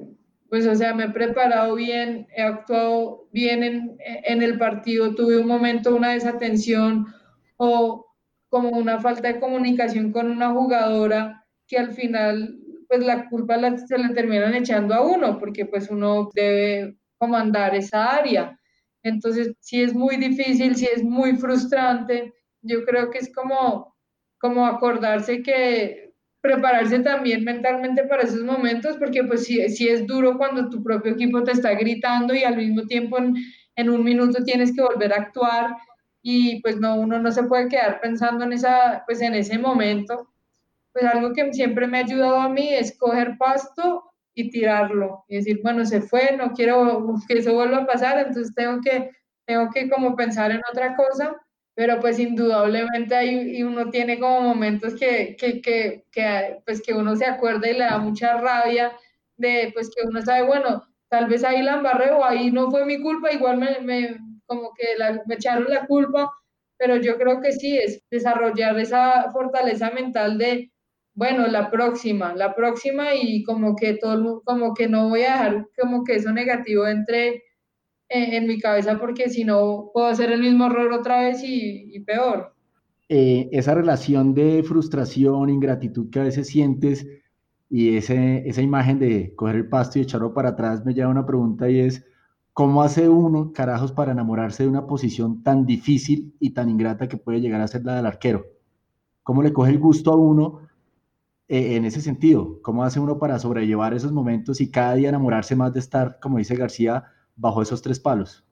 pues 0.50 0.66
o 0.66 0.74
sea, 0.74 0.92
me 0.94 1.04
he 1.04 1.10
preparado 1.10 1.74
bien, 1.74 2.26
he 2.36 2.42
actuado 2.42 3.26
bien 3.32 3.62
en, 3.62 3.96
en 4.00 4.42
el 4.42 4.58
partido, 4.58 5.14
tuve 5.14 5.38
un 5.38 5.46
momento, 5.46 5.94
una 5.94 6.12
desatención 6.12 7.06
o 7.56 8.06
como 8.50 8.70
una 8.70 9.00
falta 9.00 9.28
de 9.28 9.40
comunicación 9.40 10.12
con 10.12 10.30
una 10.30 10.50
jugadora 10.50 11.46
que 11.66 11.78
al 11.78 11.92
final 11.92 12.58
pues 12.88 13.00
la 13.00 13.28
culpa 13.28 13.56
se 13.78 13.98
le 13.98 14.14
terminan 14.14 14.54
echando 14.54 14.94
a 14.94 15.00
uno, 15.00 15.38
porque 15.38 15.66
pues 15.66 15.90
uno 15.90 16.28
debe 16.34 16.96
comandar 17.18 17.74
esa 17.74 18.10
área. 18.16 18.58
Entonces, 19.02 19.54
si 19.60 19.82
es 19.82 19.94
muy 19.94 20.16
difícil, 20.16 20.76
si 20.76 20.86
es 20.86 21.02
muy 21.02 21.36
frustrante. 21.36 22.34
Yo 22.62 22.84
creo 22.84 23.10
que 23.10 23.18
es 23.18 23.32
como, 23.32 23.94
como 24.38 24.66
acordarse 24.66 25.42
que 25.42 26.12
prepararse 26.40 27.00
también 27.00 27.44
mentalmente 27.44 28.04
para 28.04 28.22
esos 28.22 28.42
momentos, 28.42 28.96
porque 28.98 29.24
pues 29.24 29.44
si, 29.44 29.68
si 29.68 29.88
es 29.88 30.06
duro 30.06 30.38
cuando 30.38 30.68
tu 30.68 30.82
propio 30.82 31.12
equipo 31.12 31.42
te 31.42 31.52
está 31.52 31.72
gritando 31.74 32.34
y 32.34 32.44
al 32.44 32.56
mismo 32.56 32.82
tiempo 32.82 33.18
en, 33.18 33.34
en 33.76 33.90
un 33.90 34.04
minuto 34.04 34.44
tienes 34.44 34.74
que 34.74 34.82
volver 34.82 35.12
a 35.12 35.16
actuar 35.16 35.76
y 36.22 36.60
pues 36.60 36.78
no, 36.78 36.96
uno 36.96 37.20
no 37.20 37.30
se 37.30 37.44
puede 37.44 37.68
quedar 37.68 38.00
pensando 38.00 38.44
en, 38.44 38.52
esa, 38.52 39.02
pues 39.06 39.20
en 39.20 39.34
ese 39.34 39.58
momento 39.58 40.28
pues 40.92 41.04
algo 41.04 41.32
que 41.34 41.52
siempre 41.52 41.86
me 41.86 41.98
ha 41.98 42.04
ayudado 42.04 42.40
a 42.40 42.48
mí 42.48 42.72
es 42.72 42.96
coger 42.98 43.36
pasto 43.38 44.02
y 44.36 44.50
tirarlo 44.50 45.24
y 45.28 45.36
decir, 45.36 45.60
bueno, 45.62 45.84
se 45.86 46.02
fue, 46.02 46.36
no 46.36 46.52
quiero 46.52 47.14
que 47.26 47.38
eso 47.38 47.54
vuelva 47.54 47.78
a 47.78 47.86
pasar, 47.86 48.18
entonces 48.18 48.54
tengo 48.54 48.80
que, 48.82 49.10
tengo 49.46 49.70
que 49.74 49.88
como 49.90 50.14
pensar 50.14 50.50
en 50.52 50.60
otra 50.70 50.94
cosa, 50.94 51.34
pero 51.74 52.00
pues 52.00 52.18
indudablemente 52.18 53.14
ahí 53.16 53.62
uno 53.62 53.90
tiene 53.90 54.20
como 54.20 54.42
momentos 54.42 54.94
que, 54.94 55.36
que, 55.38 55.62
que, 55.62 56.04
que, 56.12 56.58
pues 56.66 56.82
que 56.82 56.92
uno 56.94 57.16
se 57.16 57.24
acuerda 57.26 57.68
y 57.70 57.74
le 57.74 57.84
da 57.84 57.98
mucha 57.98 58.36
rabia 58.38 58.92
de 59.38 59.70
pues 59.74 59.90
que 59.94 60.06
uno 60.06 60.20
sabe, 60.22 60.46
bueno, 60.46 60.82
tal 61.08 61.26
vez 61.28 61.42
ahí 61.42 61.62
la 61.62 61.76
embarré 61.76 62.10
o 62.12 62.22
ahí 62.24 62.50
no 62.50 62.70
fue 62.70 62.84
mi 62.84 63.00
culpa, 63.00 63.32
igual 63.32 63.56
me, 63.58 63.80
me 63.80 64.18
como 64.46 64.72
que 64.74 64.84
me 65.26 65.34
echaron 65.34 65.66
la 65.70 65.86
culpa, 65.86 66.30
pero 66.78 66.96
yo 66.96 67.16
creo 67.16 67.40
que 67.40 67.52
sí, 67.52 67.78
es 67.78 68.02
desarrollar 68.10 68.78
esa 68.78 69.30
fortaleza 69.32 69.90
mental 69.92 70.36
de 70.38 70.70
bueno, 71.16 71.46
la 71.46 71.70
próxima, 71.70 72.34
la 72.34 72.54
próxima 72.54 73.14
y 73.14 73.42
como 73.42 73.74
que 73.74 73.94
todo, 73.94 74.42
como 74.44 74.74
que 74.74 74.86
no 74.86 75.08
voy 75.08 75.22
a 75.22 75.32
dejar 75.32 75.68
como 75.80 76.04
que 76.04 76.16
eso 76.16 76.30
negativo 76.30 76.86
entre 76.86 77.42
en, 78.10 78.46
mi 78.46 78.60
cabeza 78.60 78.98
porque 79.00 79.30
si 79.30 79.42
no 79.42 79.90
puedo 79.94 80.08
hacer 80.08 80.30
el 80.30 80.42
mismo 80.42 80.66
error 80.66 80.92
otra 80.92 81.22
vez 81.22 81.40
y, 81.42 81.98
peor. 82.00 82.54
Eh, 83.08 83.48
esa 83.50 83.74
relación 83.74 84.34
de 84.34 84.62
frustración, 84.62 85.48
ingratitud 85.48 86.10
que 86.10 86.20
a 86.20 86.24
veces 86.24 86.48
sientes 86.48 87.06
y 87.70 87.96
ese, 87.96 88.46
esa 88.46 88.60
imagen 88.60 88.98
de 88.98 89.34
coger 89.34 89.56
el 89.56 89.68
pasto 89.70 89.98
y 89.98 90.02
echarlo 90.02 90.34
para 90.34 90.50
atrás 90.50 90.84
me 90.84 90.92
lleva 90.92 91.08
a 91.08 91.12
una 91.12 91.26
pregunta 91.26 91.70
y 91.70 91.80
es, 91.80 92.04
¿cómo 92.52 92.82
hace 92.82 93.08
uno, 93.08 93.52
carajos, 93.54 93.90
para 93.90 94.12
enamorarse 94.12 94.64
de 94.64 94.68
una 94.68 94.86
posición 94.86 95.42
tan 95.42 95.64
difícil 95.64 96.34
y 96.40 96.50
tan 96.50 96.68
ingrata 96.68 97.08
que 97.08 97.16
puede 97.16 97.40
llegar 97.40 97.62
a 97.62 97.68
ser 97.68 97.86
la 97.86 97.96
del 97.96 98.06
arquero? 98.06 98.44
¿Cómo 99.22 99.42
le 99.42 99.54
coge 99.54 99.70
el 99.70 99.78
gusto 99.78 100.12
a 100.12 100.16
uno 100.16 100.65
eh, 101.48 101.76
en 101.76 101.84
ese 101.84 102.00
sentido? 102.00 102.60
¿Cómo 102.62 102.84
hace 102.84 103.00
uno 103.00 103.18
para 103.18 103.38
sobrellevar 103.38 103.94
esos 103.94 104.12
momentos 104.12 104.60
y 104.60 104.70
cada 104.70 104.94
día 104.94 105.10
enamorarse 105.10 105.54
más 105.54 105.72
de 105.72 105.80
estar, 105.80 106.18
como 106.20 106.38
dice 106.38 106.56
García, 106.56 107.04
bajo 107.36 107.62
esos 107.62 107.82
tres 107.82 108.00
palos? 108.00 108.44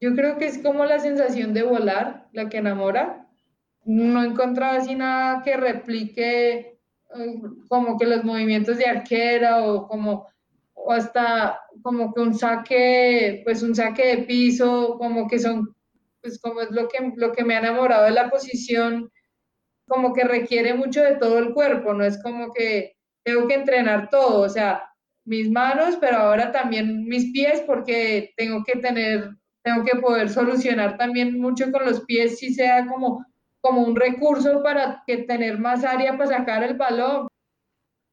Yo 0.00 0.14
creo 0.14 0.38
que 0.38 0.46
es 0.46 0.58
como 0.58 0.84
la 0.84 0.98
sensación 0.98 1.52
de 1.52 1.62
volar 1.62 2.28
la 2.32 2.48
que 2.48 2.58
enamora. 2.58 3.28
No 3.84 4.22
he 4.22 4.26
encontrado 4.26 4.78
así 4.78 4.94
nada 4.94 5.42
que 5.42 5.56
replique 5.56 6.78
eh, 7.14 7.42
como 7.68 7.98
que 7.98 8.06
los 8.06 8.24
movimientos 8.24 8.78
de 8.78 8.86
arquera 8.86 9.64
o 9.64 9.86
como 9.86 10.26
o 10.82 10.92
hasta 10.92 11.60
como 11.82 12.12
que 12.12 12.20
un 12.20 12.34
saque, 12.34 13.42
pues 13.44 13.62
un 13.62 13.74
saque 13.74 14.16
de 14.16 14.22
piso, 14.24 14.96
como 14.98 15.28
que 15.28 15.38
son, 15.38 15.74
pues 16.20 16.40
como 16.40 16.60
es 16.62 16.70
lo 16.70 16.88
que, 16.88 17.12
lo 17.16 17.32
que 17.32 17.44
me 17.44 17.54
ha 17.54 17.60
enamorado 17.60 18.04
de 18.04 18.12
la 18.12 18.30
posición 18.30 19.10
como 19.90 20.14
que 20.14 20.22
requiere 20.22 20.72
mucho 20.72 21.02
de 21.02 21.16
todo 21.16 21.40
el 21.40 21.52
cuerpo, 21.52 21.92
no 21.92 22.04
es 22.04 22.22
como 22.22 22.52
que 22.52 22.94
tengo 23.24 23.48
que 23.48 23.54
entrenar 23.54 24.08
todo, 24.08 24.42
o 24.42 24.48
sea, 24.48 24.84
mis 25.24 25.50
manos, 25.50 25.98
pero 26.00 26.18
ahora 26.18 26.52
también 26.52 27.04
mis 27.06 27.32
pies, 27.32 27.60
porque 27.66 28.32
tengo 28.36 28.62
que 28.62 28.78
tener, 28.78 29.30
tengo 29.62 29.84
que 29.84 29.98
poder 29.98 30.30
solucionar 30.30 30.96
también 30.96 31.40
mucho 31.40 31.72
con 31.72 31.84
los 31.84 32.04
pies, 32.04 32.38
si 32.38 32.54
sea 32.54 32.86
como, 32.86 33.26
como 33.60 33.82
un 33.82 33.96
recurso 33.96 34.62
para 34.62 35.02
que 35.08 35.18
tener 35.24 35.58
más 35.58 35.84
área 35.84 36.16
para 36.16 36.38
sacar 36.38 36.62
el 36.62 36.76
balón, 36.76 37.26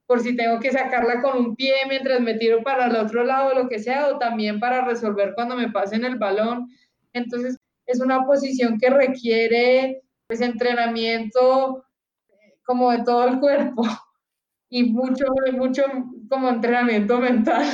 por 0.08 0.22
si 0.22 0.36
tengo 0.36 0.60
que 0.60 0.72
sacarla 0.72 1.22
con 1.22 1.38
un 1.38 1.56
pie 1.56 1.76
mientras 1.88 2.20
me 2.22 2.34
tiro 2.34 2.64
para 2.64 2.88
el 2.88 2.96
otro 2.96 3.24
lado, 3.24 3.54
lo 3.54 3.70
que 3.70 3.78
sea, 3.78 4.08
o 4.08 4.18
también 4.18 4.60
para 4.60 4.84
resolver 4.84 5.34
cuando 5.36 5.56
me 5.56 5.70
pasen 5.70 6.06
el 6.06 6.16
balón. 6.16 6.68
Entonces, 7.14 7.56
es 7.86 8.02
una 8.02 8.26
posición 8.26 8.80
que 8.80 8.90
requiere 8.90 10.02
pues 10.28 10.42
entrenamiento 10.42 11.86
eh, 12.30 12.60
como 12.66 12.92
de 12.92 13.04
todo 13.04 13.28
el 13.28 13.40
cuerpo 13.40 13.84
y 14.70 14.84
mucho, 14.84 15.26
mucho 15.54 15.84
como 16.30 16.50
entrenamiento 16.50 17.18
mental. 17.20 17.66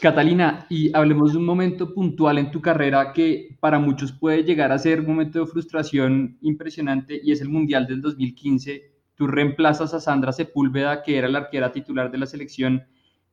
Catalina, 0.00 0.66
y 0.68 0.94
hablemos 0.96 1.32
de 1.32 1.38
un 1.38 1.44
momento 1.44 1.92
puntual 1.92 2.38
en 2.38 2.50
tu 2.50 2.60
carrera 2.60 3.12
que 3.12 3.56
para 3.60 3.78
muchos 3.78 4.12
puede 4.12 4.44
llegar 4.44 4.72
a 4.72 4.78
ser 4.78 5.00
un 5.00 5.06
momento 5.06 5.40
de 5.40 5.46
frustración 5.46 6.38
impresionante 6.42 7.20
y 7.22 7.32
es 7.32 7.40
el 7.40 7.48
Mundial 7.48 7.86
del 7.86 8.00
2015. 8.02 8.92
Tú 9.14 9.26
reemplazas 9.26 9.94
a 9.94 10.00
Sandra 10.00 10.32
Sepúlveda, 10.32 11.02
que 11.02 11.18
era 11.18 11.28
la 11.28 11.38
arquera 11.38 11.72
titular 11.72 12.10
de 12.10 12.18
la 12.18 12.26
selección, 12.26 12.84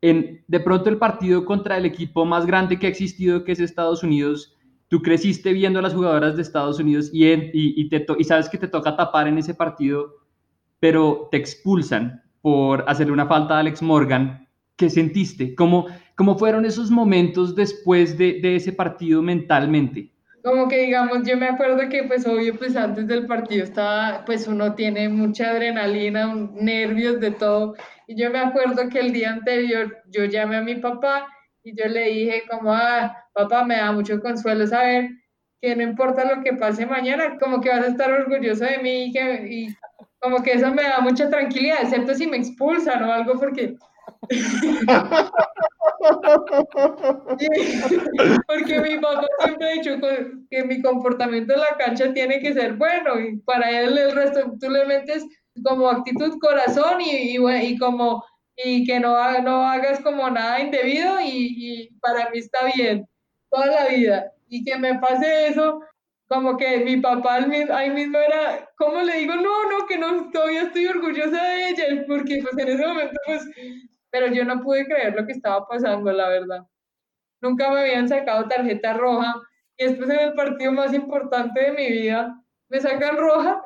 en 0.02 0.44
de 0.48 0.60
pronto 0.60 0.90
el 0.90 0.98
partido 0.98 1.44
contra 1.46 1.78
el 1.78 1.86
equipo 1.86 2.26
más 2.26 2.46
grande 2.46 2.78
que 2.78 2.88
ha 2.88 2.90
existido, 2.90 3.44
que 3.44 3.52
es 3.52 3.60
Estados 3.60 4.04
Unidos, 4.04 4.56
tú 4.94 5.02
creciste 5.02 5.54
viendo 5.54 5.80
a 5.80 5.82
las 5.82 5.96
jugadoras 5.96 6.36
de 6.36 6.44
Estados 6.44 6.80
Unidos 6.80 7.10
y, 7.12 7.26
y, 7.26 7.90
te 7.90 8.06
y 8.16 8.24
sabes 8.26 8.48
que 8.48 8.60
te 8.60 8.68
toca 8.68 8.96
tapar 8.96 9.28
en 9.28 9.40
ese 9.40 9.56
partido, 9.56 10.20
pero 10.80 11.30
te 11.32 11.38
expulsan 11.38 12.22
por 12.42 12.86
hacerle 12.88 13.12
una 13.12 13.26
falta 13.26 13.56
a 13.56 13.62
Alex 13.62 13.82
Morgan. 13.82 14.48
¿Qué 14.76 14.92
sentiste? 14.92 15.56
¿Cómo, 15.56 15.88
¿Cómo 16.16 16.38
fueron 16.38 16.64
esos 16.64 16.92
momentos 16.92 17.56
después 17.56 18.20
de, 18.20 18.40
de 18.40 18.58
ese 18.58 18.72
partido 18.72 19.24
mentalmente? 19.24 20.12
como 20.44 20.68
que 20.68 20.82
digamos, 20.82 21.26
yo 21.26 21.38
me 21.38 21.48
acuerdo 21.48 21.90
que 21.90 22.04
pues 22.04 22.28
obvio 22.28 22.56
pues 22.56 22.76
antes 22.76 23.08
del 23.08 23.26
partido 23.26 23.64
estaba, 23.64 24.24
pues 24.26 24.46
uno 24.46 24.76
tiene 24.76 25.10
mucha 25.10 25.50
adrenalina, 25.50 26.36
nervios 26.54 27.20
de 27.20 27.32
todo, 27.32 27.76
y 28.08 28.16
yo 28.16 28.30
me 28.30 28.40
acuerdo 28.40 28.90
que 28.90 29.00
el 29.00 29.14
día 29.14 29.32
anterior 29.32 30.04
yo 30.12 30.26
llamé 30.26 30.58
a 30.58 30.62
mi 30.62 30.76
papá 30.76 31.28
y 31.64 31.76
yo 31.76 31.88
le 31.88 32.06
dije 32.06 32.44
como, 32.50 32.74
ah, 32.74 33.16
papá, 33.34 33.64
me 33.64 33.76
da 33.76 33.92
mucho 33.92 34.20
consuelo 34.22 34.68
saber 34.68 35.10
que 35.62 35.76
no 35.76 35.84
importa 35.84 36.26
lo 36.26 36.44
que 36.44 36.54
pase 36.54 36.86
mañana, 36.86 37.38
como 37.40 37.62
que 37.62 37.70
vas 37.70 37.84
a 37.84 37.88
estar 37.88 38.12
orgulloso 38.12 38.66
de 38.66 38.80
mí 38.80 39.06
y, 39.06 39.12
que, 39.14 39.48
y 39.50 39.68
como 40.20 40.44
que 40.44 40.54
eso 40.54 40.70
me 40.72 40.84
da 40.84 41.00
mucha 41.00 41.30
tranquilidad, 41.30 41.80
excepto 41.82 42.14
si 42.14 42.28
me 42.28 42.38
expulsan 42.38 43.04
o 43.04 43.14
algo 43.14 43.40
porque 43.40 43.76
Porque 48.48 48.80
mi 48.82 48.98
papá 49.00 49.28
siempre 49.44 49.68
ha 49.68 49.74
dicho 49.74 49.92
que 50.50 50.64
mi 50.64 50.82
comportamiento 50.82 51.54
en 51.54 51.60
la 51.60 51.78
cancha 51.78 52.12
tiene 52.14 52.40
que 52.40 52.54
ser 52.54 52.74
bueno 52.74 53.20
y 53.20 53.38
para 53.40 53.70
él 53.70 53.96
el 53.98 54.14
resto 54.14 54.54
tú 54.60 54.70
le 54.70 54.86
metes 54.86 55.26
como 55.64 55.90
actitud 55.90 56.38
corazón 56.40 57.02
y, 57.02 57.38
y, 57.38 57.78
como 57.78 58.24
y 58.56 58.86
que 58.86 59.00
no, 59.00 59.42
no 59.42 59.64
hagas 59.64 60.02
como 60.02 60.30
nada 60.30 60.60
indebido 60.60 61.20
y, 61.22 61.88
y, 61.88 61.90
para 62.00 62.30
mí 62.30 62.40
está 62.40 62.66
bien 62.76 63.08
toda 63.50 63.68
la 63.68 63.88
vida 63.88 64.32
y 64.48 64.64
que 64.64 64.78
me 64.78 65.00
pase 65.00 65.48
eso 65.48 65.82
como 66.28 66.58
que 66.58 66.78
mi 66.80 66.98
papá 66.98 67.46
ahí 67.74 67.90
mismo 67.92 68.18
era, 68.18 68.70
¿cómo 68.78 69.02
le 69.02 69.20
digo? 69.20 69.36
No, 69.36 69.70
no, 69.70 69.86
que 69.88 69.98
no, 69.98 70.32
todavía 70.32 70.64
estoy 70.64 70.88
orgullosa 70.88 71.44
de 71.44 71.70
ella, 71.70 72.06
porque 72.08 72.42
pues 72.42 72.58
en 72.58 72.74
ese 72.74 72.88
momento 72.88 73.20
pues 73.26 73.48
pero 74.14 74.28
yo 74.28 74.46
no 74.46 74.62
pude 74.62 74.86
creer 74.86 75.16
lo 75.16 75.26
que 75.26 75.32
estaba 75.32 75.68
pasando, 75.68 76.12
la 76.12 76.30
verdad. 76.30 76.68
Nunca 77.42 77.72
me 77.72 77.80
habían 77.80 78.08
sacado 78.08 78.48
tarjeta 78.48 78.94
roja 78.94 79.34
y 79.76 79.86
después 79.86 80.08
en 80.08 80.20
el 80.20 80.34
partido 80.34 80.72
más 80.72 80.94
importante 80.94 81.60
de 81.62 81.72
mi 81.72 81.90
vida 81.90 82.40
me 82.70 82.80
sacan 82.80 83.18
roja. 83.18 83.64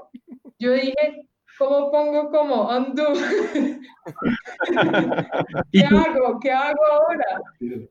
Yo 0.58 0.72
dije, 0.72 1.27
¿cómo 1.58 1.92
pongo 1.92 2.30
como 2.30 2.70
undo? 2.70 3.14
¿Qué 5.72 5.84
hago? 5.84 6.40
¿Qué 6.40 6.52
hago 6.52 6.86
ahora? 6.86 7.42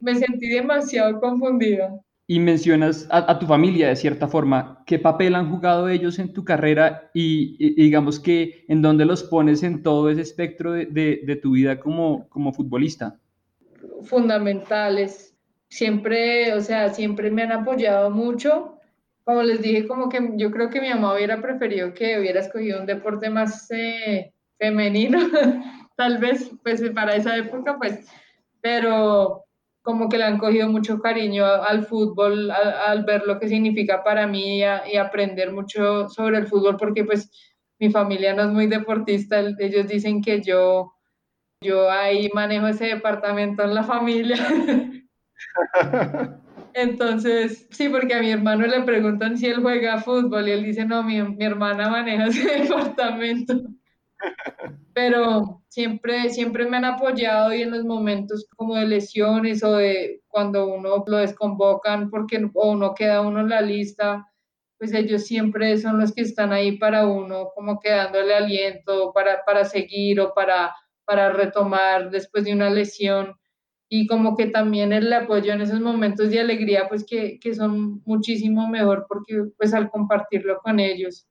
Me 0.01 0.15
sentí 0.15 0.49
demasiado 0.49 1.21
confundida 1.21 1.93
y 2.29 2.41
mencionas 2.41 3.07
a, 3.11 3.39
tu 3.39 3.47
familia 3.47 3.89
de 3.89 3.97
cierta 3.97 4.27
forma, 4.27 4.83
¿qué 4.85 4.99
papel 4.99 5.37
han 5.37 5.49
jugado 5.49 5.89
ellos 5.89 6.19
en 6.19 6.33
tu 6.33 6.45
carrera 6.45 7.11
y, 7.15 7.75
digamos 7.81 8.19
que 8.19 8.65
en 8.69 8.83
dónde 8.83 9.05
los 9.05 9.23
pones 9.23 9.63
en 9.63 9.83
todo 9.83 10.11
ese 10.11 10.23
espectro 10.23 10.73
de, 10.73 11.41
tu 11.41 11.53
vida 11.53 11.79
como, 11.79 12.29
como 12.29 12.53
futbolista? 12.53 13.21
Fundamentales. 14.03 15.35
Siempre, 15.69 16.53
o 16.55 16.61
sea, 16.61 16.93
siempre 16.93 17.31
me 17.31 17.43
han 17.43 17.53
apoyado 17.53 18.11
mucho. 18.11 18.76
Como 19.27 19.43
les 19.43 19.61
dije, 19.61 19.89
como 19.89 20.09
que 20.09 20.21
yo 20.37 20.53
creo 20.53 20.71
que 20.71 20.81
mi 20.81 20.89
mamá 20.89 21.13
hubiera 21.13 21.43
preferido 21.43 21.93
que 21.93 22.21
hubiera 22.21 22.39
escogido 22.39 22.79
un 22.79 22.87
deporte 22.87 23.29
más 23.29 23.69
eh, 23.73 24.33
femenino, 24.57 25.19
tal 25.97 26.19
vez, 26.19 26.53
pues 26.63 26.81
para 26.95 27.17
esa 27.17 27.37
época, 27.37 27.77
pues, 27.77 28.07
pero 28.61 29.43
como 29.83 30.09
que 30.09 30.19
le 30.19 30.25
han 30.25 30.39
cogido 30.39 30.69
mucho 30.69 31.01
cariño 31.01 31.45
al 31.45 31.87
fútbol, 31.87 32.53
al, 32.53 33.05
ver 33.05 33.27
lo 33.27 33.41
que 33.41 33.49
significa 33.49 34.05
para 34.05 34.29
mí 34.29 34.61
y, 34.61 34.97
aprender 34.97 35.53
mucho 35.53 36.09
sobre 36.09 36.39
el 36.39 36.47
fútbol, 36.47 36.77
porque 36.77 37.05
pues 37.05 37.29
mi 37.81 37.91
familia 37.91 38.33
no 38.33 38.43
es 38.43 38.51
muy 38.51 38.69
deportista, 38.69 39.41
ellos 39.59 39.89
dicen 39.89 40.23
que 40.23 40.41
yo, 40.41 40.95
yo 41.61 41.91
ahí 41.91 42.31
manejo 42.33 42.69
ese 42.69 42.87
departamento 42.87 43.65
en 43.65 43.75
la 43.75 43.83
familia. 43.83 44.37
Entonces, 46.77 47.67
sí, 47.71 47.89
porque 47.89 48.15
a 48.15 48.21
mi 48.21 48.31
hermano 48.31 48.67
le 48.67 48.83
preguntan 48.83 49.39
si 49.39 49.47
él 49.47 49.63
juega 49.63 49.99
fútbol 49.99 50.49
y 50.49 50.53
él 50.53 50.65
dice, 50.65 50.85
no, 50.85 51.03
mi, 51.03 51.23
mi 51.23 51.45
hermana 51.45 51.89
maneja 51.89 52.27
ese 52.27 52.45
departamento 52.63 53.55
pero 54.97 55.63
siempre, 55.69 56.31
siempre 56.31 56.65
me 56.65 56.79
han 56.79 56.87
apoyado 56.87 57.53
y 57.53 57.63
en 57.63 57.71
los 57.71 57.85
momentos 57.85 58.47
como 58.57 58.77
de 58.77 58.87
lesiones 58.87 59.63
o 59.63 59.77
de 59.77 60.23
cuando 60.27 60.67
uno 60.67 61.05
lo 61.07 61.19
desconvocan 61.19 62.09
porque 62.09 62.49
o 62.55 62.75
no 62.75 62.95
queda 62.95 63.21
uno 63.21 63.41
en 63.41 63.51
la 63.51 63.61
lista, 63.61 64.27
pues 64.79 64.95
ellos 64.95 65.25
siempre 65.27 65.77
son 65.77 65.99
los 65.99 66.15
que 66.15 66.23
están 66.23 66.53
ahí 66.53 66.79
para 66.79 67.07
uno, 67.07 67.51
como 67.55 67.79
que 67.79 67.91
dándole 67.91 68.35
aliento 68.35 69.13
para, 69.13 69.45
para 69.45 69.67
seguir 69.67 70.19
o 70.19 70.33
para, 70.33 70.75
para 71.05 71.31
retomar 71.31 72.11
después 72.11 72.45
de 72.45 72.55
una 72.55 72.71
lesión. 72.71 73.37
Y 73.89 74.07
como 74.07 74.37
que 74.37 74.47
también 74.47 74.93
el 74.93 75.13
apoyo 75.13 75.53
en 75.53 75.61
esos 75.61 75.81
momentos 75.81 76.31
de 76.31 76.41
alegría, 76.41 76.89
pues 76.89 77.05
que, 77.05 77.39
que 77.39 77.55
son 77.55 78.03
muchísimo 78.05 78.69
mejor 78.69 79.07
porque 79.09 79.45
pues 79.57 79.75
al 79.75 79.91
compartirlo 79.91 80.59
con 80.59 80.81
ellos 80.81 81.29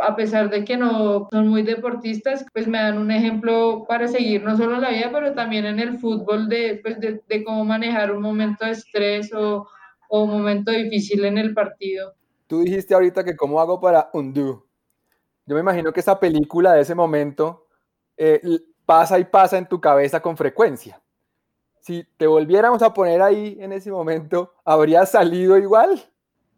a 0.00 0.16
pesar 0.16 0.50
de 0.50 0.64
que 0.64 0.76
no 0.76 1.28
son 1.30 1.48
muy 1.48 1.62
deportistas, 1.62 2.44
pues 2.52 2.66
me 2.66 2.78
dan 2.78 2.98
un 2.98 3.10
ejemplo 3.10 3.84
para 3.88 4.08
seguir 4.08 4.42
no 4.42 4.56
solo 4.56 4.76
en 4.76 4.80
la 4.80 4.90
vida, 4.90 5.10
pero 5.12 5.34
también 5.34 5.66
en 5.66 5.78
el 5.78 5.98
fútbol 5.98 6.48
de, 6.48 6.80
pues 6.82 6.98
de, 7.00 7.22
de 7.28 7.44
cómo 7.44 7.64
manejar 7.64 8.10
un 8.12 8.22
momento 8.22 8.64
de 8.64 8.72
estrés 8.72 9.32
o, 9.32 9.66
o, 10.08 10.22
un 10.24 10.30
momento 10.30 10.72
difícil 10.72 11.24
en 11.24 11.38
el 11.38 11.54
partido. 11.54 12.14
Tú 12.46 12.60
dijiste 12.60 12.94
ahorita 12.94 13.24
que 13.24 13.36
cómo 13.36 13.60
hago 13.60 13.80
para 13.80 14.10
undo. 14.12 14.66
Yo 15.46 15.54
me 15.54 15.60
imagino 15.60 15.92
que 15.92 16.00
esa 16.00 16.18
película 16.18 16.72
de 16.72 16.82
ese 16.82 16.94
momento 16.94 17.66
eh, 18.16 18.40
pasa 18.84 19.18
y 19.18 19.24
pasa 19.24 19.58
en 19.58 19.68
tu 19.68 19.80
cabeza 19.80 20.20
con 20.20 20.36
frecuencia. 20.36 21.00
Si 21.84 22.04
te 22.16 22.26
volviéramos 22.26 22.82
a 22.82 22.94
poner 22.94 23.20
ahí 23.20 23.58
en 23.60 23.72
ese 23.72 23.90
momento, 23.90 24.54
¿habría 24.64 25.04
salido 25.04 25.58
igual? 25.58 26.02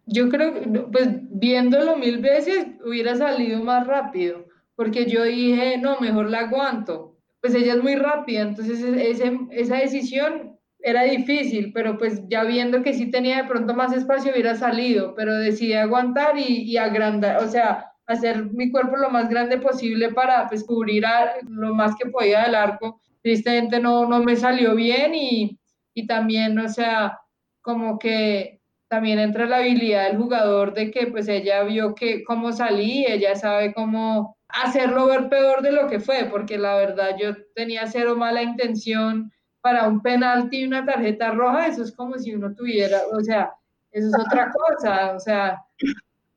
yo 0.07 0.29
creo 0.29 0.55
que, 0.55 0.61
pues 0.93 1.09
viéndolo 1.31 1.97
mil 1.97 2.18
veces, 2.18 2.66
hubiera 2.85 3.16
salido 3.16 3.62
más 3.62 3.87
rápido, 3.87 4.47
porque 4.77 5.07
yo 5.07 5.24
dije, 5.24 5.79
no, 5.79 5.99
mejor 6.01 6.31
la 6.31 6.41
aguanto. 6.41 7.16
Pues 7.41 7.55
ella 7.55 7.74
es 7.74 7.83
muy 7.83 7.97
rápida, 7.97 8.43
entonces 8.43 8.83
e-, 8.83 9.11
ese, 9.11 9.39
esa 9.51 9.77
decisión 9.77 10.57
era 10.81 11.03
difícil, 11.03 11.72
pero 11.72 11.99
pues 11.99 12.22
ya 12.29 12.45
viendo 12.45 12.83
que 12.83 12.95
sí 12.95 13.11
tenía 13.11 13.43
de 13.43 13.49
pronto 13.49 13.74
más 13.74 13.93
espacio, 13.93 14.33
hubiera 14.33 14.55
salido, 14.55 15.14
pero 15.16 15.35
decidí 15.35 15.72
aguantar 15.72 16.39
y, 16.39 16.62
y 16.62 16.77
agrandar, 16.77 17.43
o 17.43 17.49
sea, 17.49 17.93
hacer 18.07 18.45
mi 18.53 18.70
cuerpo 18.70 18.97
lo 18.97 19.11
más 19.11 19.29
grande 19.29 19.59
posible 19.59 20.12
para 20.12 20.49
pues 20.49 20.62
cubrir 20.62 21.05
lo 21.49 21.74
más 21.74 21.97
que 21.97 22.09
podía 22.09 22.43
del 22.43 22.55
arco. 22.55 23.01
Tristemente 23.27 23.81
no, 23.81 24.07
no 24.07 24.22
me 24.22 24.37
salió 24.37 24.77
bien 24.77 25.12
y, 25.16 25.59
y 25.95 26.07
también, 26.07 26.57
o 26.61 26.68
sea, 26.68 27.18
como 27.61 27.99
que 27.99 28.61
también 28.87 29.18
entra 29.18 29.47
la 29.47 29.57
habilidad 29.57 30.07
del 30.07 30.18
jugador 30.18 30.74
de 30.74 30.93
que 30.93 31.09
pues 31.09 31.27
ella 31.27 31.64
vio 31.64 31.97
que 31.97 32.22
cómo 32.22 32.53
salí, 32.53 33.05
ella 33.05 33.35
sabe 33.35 33.74
cómo 33.74 34.37
hacerlo 34.47 35.09
ver 35.09 35.29
peor 35.29 35.61
de 35.62 35.72
lo 35.72 35.89
que 35.89 35.99
fue, 35.99 36.29
porque 36.31 36.57
la 36.57 36.77
verdad 36.77 37.16
yo 37.20 37.35
tenía 37.57 37.89
cero 37.89 38.14
mala 38.14 38.45
intención 38.45 39.33
para 39.61 39.89
un 39.89 40.03
penalti 40.03 40.61
y 40.61 40.66
una 40.68 40.87
tarjeta 40.87 41.33
roja, 41.33 41.66
eso 41.66 41.83
es 41.83 41.91
como 41.91 42.16
si 42.18 42.33
uno 42.33 42.55
tuviera, 42.55 43.01
o 43.12 43.20
sea, 43.22 43.51
eso 43.91 44.07
es 44.07 44.24
otra 44.24 44.53
cosa, 44.53 45.16
o 45.16 45.18
sea. 45.18 45.64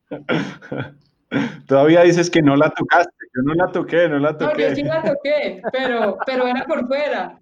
Todavía 1.67 2.01
dices 2.01 2.31
que 2.31 2.41
no 2.41 2.55
la 2.55 2.71
tocaste, 2.71 3.18
yo 3.35 3.41
no 3.43 3.53
la 3.53 3.71
toqué, 3.71 4.09
no 4.09 4.19
la 4.19 4.37
toqué. 4.37 4.63
No, 4.63 4.69
yo 4.69 4.75
sí 4.75 4.83
la 4.83 5.03
toqué, 5.03 5.61
pero, 5.71 6.17
pero 6.25 6.47
era 6.47 6.65
por 6.65 6.87
fuera. 6.87 7.39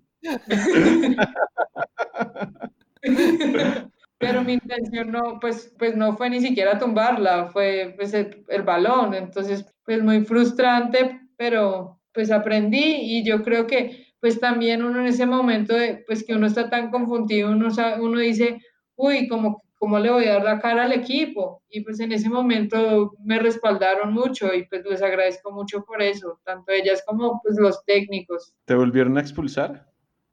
pero 4.17 4.43
mi 4.43 4.53
intención 4.53 5.11
no, 5.11 5.39
pues, 5.39 5.73
pues 5.77 5.95
no 5.95 6.17
fue 6.17 6.29
ni 6.29 6.41
siquiera 6.41 6.79
tumbarla, 6.79 7.47
fue 7.47 7.93
pues 7.95 8.13
el, 8.13 8.63
balón, 8.63 9.13
entonces 9.13 9.65
pues 9.85 10.01
muy 10.03 10.25
frustrante, 10.25 11.21
pero 11.37 11.99
pues 12.13 12.31
aprendí 12.31 12.97
y 13.01 13.23
yo 13.23 13.43
creo 13.43 13.67
que 13.67 14.07
pues 14.19 14.39
también 14.39 14.83
uno 14.83 14.99
en 14.99 15.07
ese 15.07 15.27
momento 15.27 15.75
de, 15.75 16.03
pues 16.07 16.25
que 16.25 16.33
uno 16.33 16.47
está 16.47 16.69
tan 16.69 16.89
confundido, 16.89 17.51
uno, 17.51 17.67
uno 17.99 18.19
dice, 18.19 18.59
uy, 18.95 19.27
¿cómo, 19.27 19.61
¿cómo 19.77 19.99
le 19.99 20.09
voy 20.09 20.25
a 20.25 20.33
dar 20.33 20.43
la 20.43 20.59
cara 20.59 20.83
al 20.83 20.93
equipo? 20.93 21.63
Y 21.69 21.81
pues 21.81 21.99
en 21.99 22.11
ese 22.11 22.29
momento 22.29 23.13
me 23.23 23.39
respaldaron 23.39 24.13
mucho 24.13 24.53
y 24.53 24.65
pues 24.67 24.83
les 24.85 25.01
agradezco 25.01 25.51
mucho 25.51 25.83
por 25.85 26.01
eso, 26.01 26.39
tanto 26.43 26.71
ellas 26.71 27.03
como 27.05 27.41
pues 27.41 27.57
los 27.59 27.83
técnicos. 27.85 28.53
¿Te 28.65 28.75
volvieron 28.75 29.17
a 29.17 29.21
expulsar? 29.21 29.87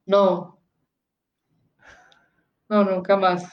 No. 0.06 0.58
No, 2.68 2.84
nunca 2.84 3.16
más. 3.16 3.44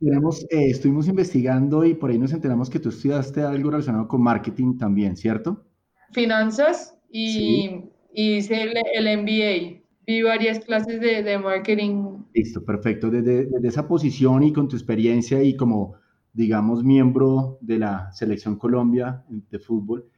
Tenemos, 0.00 0.44
eh, 0.50 0.70
estuvimos 0.70 1.08
investigando 1.08 1.84
y 1.84 1.94
por 1.94 2.10
ahí 2.10 2.18
nos 2.18 2.32
enteramos 2.32 2.70
que 2.70 2.78
tú 2.78 2.90
estudiaste 2.90 3.42
algo 3.42 3.70
relacionado 3.70 4.06
con 4.06 4.22
marketing 4.22 4.78
también, 4.78 5.16
¿cierto? 5.16 5.64
Finanzas 6.12 6.96
y, 7.10 7.84
hice 8.12 8.62
el, 8.94 9.18
MBA. 9.22 9.77
Vi 10.08 10.22
varias 10.22 10.60
clases 10.60 11.02
de, 11.02 11.38
marketing. 11.38 12.22
Listo, 12.32 12.64
perfecto. 12.64 13.10
Desde, 13.10 13.44
desde, 13.44 13.68
esa 13.68 13.86
posición 13.86 14.42
y 14.42 14.54
con 14.54 14.66
tu 14.66 14.74
experiencia 14.74 15.42
y 15.42 15.54
como, 15.54 15.96
digamos, 16.32 16.82
miembro 16.82 17.58
de 17.60 17.78
la 17.78 18.10
Selección 18.12 18.56
Colombia 18.56 19.22
de 19.28 19.58
fútbol, 19.58 20.08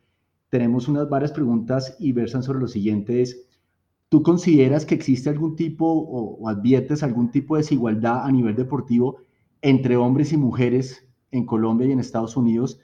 tenemos 0.48 0.86
unas 0.86 1.08
varias 1.08 1.32
preguntas 1.32 1.96
y 1.98 2.12
versan 2.12 2.44
sobre 2.44 2.60
lo 2.60 2.68
siguiente 2.68 3.24
¿tú 4.08 4.22
consideras 4.22 4.86
que 4.86 4.94
existe 4.94 5.28
algún 5.28 5.56
tipo 5.56 5.86
o, 5.86 6.48
adviertes 6.48 7.02
algún 7.02 7.32
tipo 7.32 7.56
de 7.56 7.62
desigualdad 7.62 8.24
a 8.24 8.30
nivel 8.30 8.54
deportivo 8.54 9.22
entre 9.60 9.96
hombres 9.96 10.32
y 10.32 10.36
mujeres 10.36 11.04
en 11.32 11.44
Colombia 11.46 11.88
y 11.88 11.92
en 11.92 11.98
Estados 11.98 12.36
Unidos, 12.36 12.78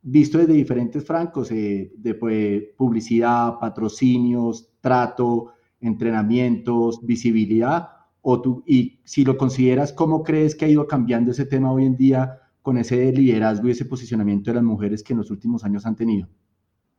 visto 0.00 0.38
desde 0.38 0.52
diferentes 0.52 1.04
francos, 1.04 1.50
eh, 1.50 1.92
de 1.96 2.14
pues, 2.14 2.62
publicidad, 2.76 3.58
patrocinios, 3.58 4.70
trato, 4.80 5.55
entrenamientos, 5.80 7.04
visibilidad? 7.04 7.88
O 8.22 8.40
tú, 8.40 8.64
y 8.66 9.00
si 9.04 9.24
lo 9.24 9.36
consideras, 9.36 9.92
¿cómo 9.92 10.22
crees 10.22 10.54
que 10.54 10.64
ha 10.64 10.68
ido 10.68 10.86
cambiando 10.86 11.30
ese 11.30 11.46
tema 11.46 11.72
hoy 11.72 11.86
en 11.86 11.96
día 11.96 12.40
con 12.62 12.78
ese 12.78 13.12
liderazgo 13.12 13.68
y 13.68 13.70
ese 13.70 13.84
posicionamiento 13.84 14.50
de 14.50 14.56
las 14.56 14.64
mujeres 14.64 15.02
que 15.02 15.12
en 15.12 15.18
los 15.18 15.30
últimos 15.30 15.64
años 15.64 15.86
han 15.86 15.94
tenido? 15.94 16.28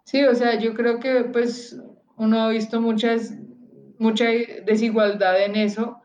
Sí, 0.06 0.24
o 0.24 0.34
sea, 0.34 0.58
yo 0.58 0.74
creo 0.74 1.00
que 1.00 1.26
pues 1.26 1.78
uno 2.16 2.40
ha 2.40 2.50
visto 2.50 2.80
muchas, 2.80 3.34
mucha 4.00 4.26
desigualdad 4.66 5.44
en 5.44 5.58
eso, 5.58 6.02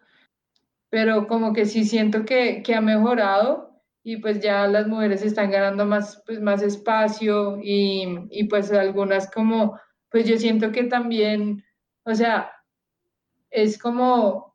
pero 0.91 1.29
como 1.29 1.53
que 1.53 1.67
sí 1.67 1.85
siento 1.85 2.25
que, 2.25 2.63
que 2.65 2.75
ha 2.75 2.81
mejorado 2.81 3.81
y 4.03 4.17
pues 4.17 4.41
ya 4.41 4.67
las 4.67 4.89
mujeres 4.89 5.23
están 5.23 5.53
ganando 5.53 5.87
más, 5.87 6.21
pues, 6.27 6.41
más 6.41 6.63
espacio 6.63 7.61
y, 7.63 8.27
y 8.31 8.45
pues 8.45 8.73
algunas 8.73 9.31
como, 9.31 9.79
pues 10.11 10.27
yo 10.27 10.37
siento 10.37 10.73
que 10.73 10.85
también, 10.85 11.63
o 12.05 12.15
sea, 12.15 12.51
es 13.53 13.79
como, 13.79 14.55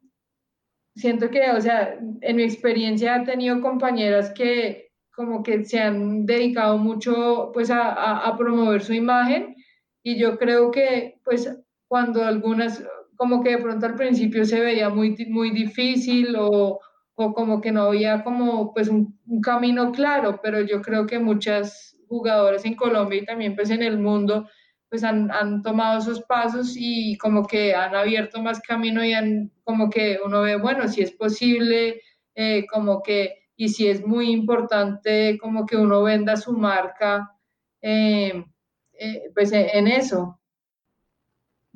siento 0.96 1.30
que, 1.30 1.52
o 1.52 1.62
sea, 1.62 1.98
en 2.22 2.36
mi 2.36 2.44
experiencia 2.44 3.18
he 3.18 3.26
tenido 3.26 3.62
compañeras 3.62 4.32
que 4.32 4.88
como 5.16 5.42
que 5.42 5.66
se 5.66 5.80
han 5.80 6.28
dedicado 6.28 6.78
mucho 6.78 7.52
pues 7.52 7.72
a, 7.72 8.36
promover 8.38 8.84
su 8.84 8.94
imagen 8.94 9.56
y 10.04 10.18
yo 10.20 10.38
creo 10.38 10.70
que 10.70 11.20
pues 11.24 11.58
cuando 11.88 12.24
algunas 12.24 12.84
como 13.16 13.42
que 13.42 13.52
de 13.52 13.58
pronto 13.58 13.88
al 13.88 13.96
principio 13.96 14.46
se 14.46 14.60
veía 14.60 14.90
muy, 14.90 15.16
muy 15.28 15.50
difícil 15.50 16.36
o, 16.38 16.80
como 17.16 17.62
que 17.62 17.72
no 17.72 17.84
había 17.86 18.24
como 18.24 18.76
pues 18.76 18.90
un, 18.90 19.18
camino 19.42 19.92
claro, 19.92 20.40
pero 20.42 20.62
yo 20.62 20.84
creo 20.84 21.08
que 21.08 21.18
muchas 21.18 21.98
jugadoras 22.08 22.64
en 22.66 22.76
Colombia 22.76 23.20
y 23.20 23.26
también 23.26 23.56
pues 23.56 23.72
en 23.72 23.82
el 23.82 23.98
mundo 23.98 24.48
pues 24.90 25.04
han, 25.04 25.32
han, 25.32 25.62
tomado 25.62 26.00
esos 26.00 26.22
pasos 26.22 26.76
y 26.78 27.18
como 27.18 27.46
que 27.46 27.76
han 27.76 27.96
abierto 27.96 28.42
más 28.42 28.62
camino 28.62 29.04
y 29.04 29.14
han 29.14 29.52
como 29.64 29.90
que 29.90 30.20
uno 30.26 30.42
ve, 30.42 30.58
bueno, 30.58 30.88
si 30.88 31.02
es 31.02 31.12
posible, 31.12 32.02
eh, 32.36 32.66
como 32.72 33.02
que 33.02 33.48
y 33.58 33.70
si 33.70 33.88
es 33.88 34.06
muy 34.06 34.32
importante 34.32 35.38
como 35.42 35.66
que 35.66 35.76
uno 35.76 36.04
venda 36.04 36.38
su 36.38 36.54
marca, 36.54 37.36
eh, 37.82 38.46
eh, 38.94 39.32
pues 39.34 39.52
e, 39.52 39.78
en 39.78 39.88
eso. 39.88 40.40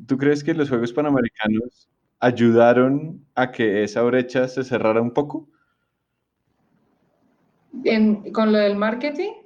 ¿Tú 0.07 0.17
crees 0.17 0.43
que 0.43 0.53
los 0.53 0.69
Juegos 0.69 0.93
Panamericanos 0.93 1.89
ayudaron 2.19 3.25
a 3.35 3.51
que 3.51 3.83
esa 3.83 4.03
brecha 4.03 4.47
se 4.47 4.63
cerrara 4.63 5.01
un 5.01 5.11
poco? 5.11 5.49
¿Con 8.33 8.51
lo 8.51 8.57
del 8.59 8.75
marketing? 8.75 9.40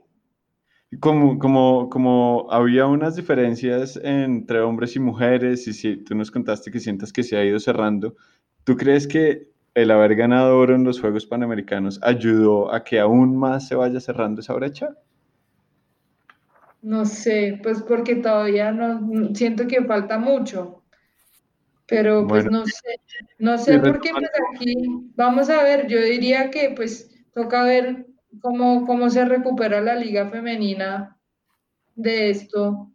Como, 1.00 1.40
como, 1.40 1.90
como 1.90 2.48
había 2.52 2.86
unas 2.86 3.16
diferencias 3.16 4.00
entre 4.02 4.62
hombres 4.62 4.96
y 4.96 5.00
mujeres, 5.00 5.68
y 5.68 5.74
si 5.74 5.98
tú 5.98 6.16
nos 6.16 6.32
contaste 6.32 6.72
que 6.72 6.80
sientas 6.80 7.12
que 7.12 7.24
se 7.24 7.36
ha 7.38 7.44
ido 7.44 7.60
cerrando, 7.60 8.16
¿tú 8.64 8.78
crees 8.78 9.08
que 9.08 9.50
el 9.74 9.92
haber 9.92 10.16
ganado 10.16 10.58
oro 10.58 10.76
en 10.76 10.84
los 10.84 11.02
Juegos 11.02 11.26
Panamericanos 11.26 12.00
ayudó 12.02 12.74
a 12.74 12.84
que 12.84 13.00
aún 13.00 13.36
más 13.36 13.68
se 13.68 13.76
vaya 13.76 14.00
cerrando 14.00 14.42
esa 14.42 14.54
brecha? 14.54 14.96
No 16.82 17.04
sé, 17.04 17.60
pues 17.62 17.82
porque 17.82 18.16
todavía 18.16 18.72
no 18.72 19.34
siento 19.34 19.68
que 19.68 19.84
falta 19.84 20.18
mucho. 20.18 20.84
Pero 21.88 22.26
pues 22.28 22.46
no 22.46 22.66
sé, 22.66 23.00
no 23.38 23.58
sé 23.58 23.80
por 23.80 24.00
qué 24.02 24.12
pues 24.12 24.30
aquí 24.54 24.76
vamos 25.16 25.50
a 25.50 25.64
ver, 25.64 25.88
yo 25.88 26.00
diría 26.02 26.50
que 26.50 26.74
pues 26.76 27.12
toca 27.34 27.64
ver 27.64 28.08
cómo, 28.42 28.86
cómo 28.86 29.10
se 29.10 29.26
recupera 29.26 29.82
la 29.82 29.96
liga 29.96 30.30
femenina 30.30 31.18
de 31.96 32.30
esto. 32.30 32.92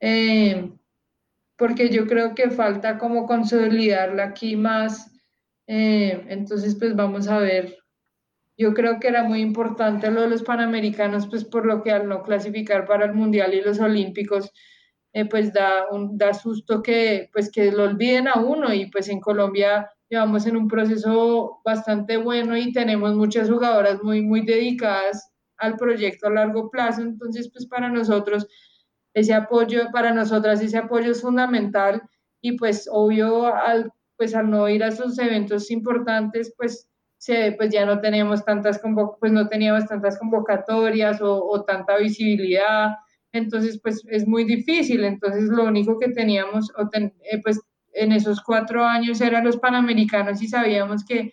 Eh, 0.00 0.70
porque 1.56 1.88
yo 1.88 2.06
creo 2.06 2.34
que 2.34 2.50
falta 2.50 2.98
como 2.98 3.26
consolidarla 3.26 4.24
aquí 4.24 4.56
más 4.56 5.14
eh, 5.66 6.24
entonces, 6.28 6.76
pues 6.76 6.94
vamos 6.94 7.28
a 7.28 7.38
ver. 7.38 7.78
Yo 8.56 8.74
creo 8.74 9.00
que 9.00 9.08
era 9.08 9.24
muy 9.24 9.40
importante 9.40 10.10
lo 10.10 10.22
de 10.22 10.28
los 10.28 10.42
Panamericanos, 10.42 11.26
pues 11.28 11.44
por 11.44 11.66
lo 11.66 11.82
que 11.82 11.90
al 11.90 12.08
no 12.08 12.22
clasificar 12.22 12.86
para 12.86 13.06
el 13.06 13.14
Mundial 13.14 13.54
y 13.54 13.62
los 13.62 13.80
Olímpicos, 13.80 14.52
eh, 15.12 15.24
pues 15.26 15.52
da, 15.52 15.86
un, 15.90 16.16
da 16.18 16.34
susto 16.34 16.82
que, 16.82 17.30
pues 17.32 17.50
que 17.50 17.72
lo 17.72 17.84
olviden 17.84 18.28
a 18.28 18.40
uno 18.40 18.72
y 18.72 18.86
pues 18.86 19.08
en 19.08 19.20
Colombia 19.20 19.90
llevamos 20.10 20.46
en 20.46 20.56
un 20.56 20.68
proceso 20.68 21.60
bastante 21.64 22.16
bueno 22.16 22.56
y 22.56 22.72
tenemos 22.72 23.14
muchas 23.14 23.50
jugadoras 23.50 24.02
muy, 24.02 24.22
muy 24.22 24.44
dedicadas 24.44 25.30
al 25.56 25.76
proyecto 25.76 26.28
a 26.28 26.30
largo 26.30 26.70
plazo, 26.70 27.02
entonces 27.02 27.50
pues 27.52 27.66
para 27.66 27.88
nosotros 27.88 28.46
ese 29.14 29.32
apoyo, 29.32 29.90
para 29.92 30.12
nosotras 30.12 30.60
ese 30.60 30.78
apoyo 30.78 31.12
es 31.12 31.22
fundamental 31.22 32.02
y 32.40 32.56
pues 32.58 32.88
obvio 32.90 33.46
al 33.46 33.92
pues 34.16 34.34
al 34.34 34.50
no 34.50 34.68
ir 34.68 34.82
a 34.84 34.88
esos 34.88 35.18
eventos 35.18 35.70
importantes, 35.70 36.54
pues, 36.56 36.88
se, 37.18 37.52
pues 37.52 37.70
ya 37.70 37.86
no 37.86 38.00
teníamos 38.00 38.44
tantas, 38.44 38.80
pues 39.18 39.32
no 39.32 39.48
teníamos 39.48 39.86
tantas 39.86 40.18
convocatorias 40.18 41.20
o, 41.22 41.64
tanta 41.66 41.96
visibilidad, 41.96 42.96
entonces 43.32 43.80
pues 43.82 44.04
es 44.08 44.26
muy 44.28 44.44
difícil, 44.44 45.04
entonces 45.04 45.44
lo 45.44 45.64
único 45.64 45.98
que 45.98 46.10
teníamos, 46.10 46.70
eh, 47.30 47.40
pues 47.42 47.60
en 47.94 48.12
esos 48.12 48.40
cuatro 48.42 48.84
años 48.84 49.20
eran 49.20 49.44
los 49.44 49.56
Panamericanos 49.56 50.42
y 50.42 50.48
sabíamos 50.48 51.04
que 51.04 51.32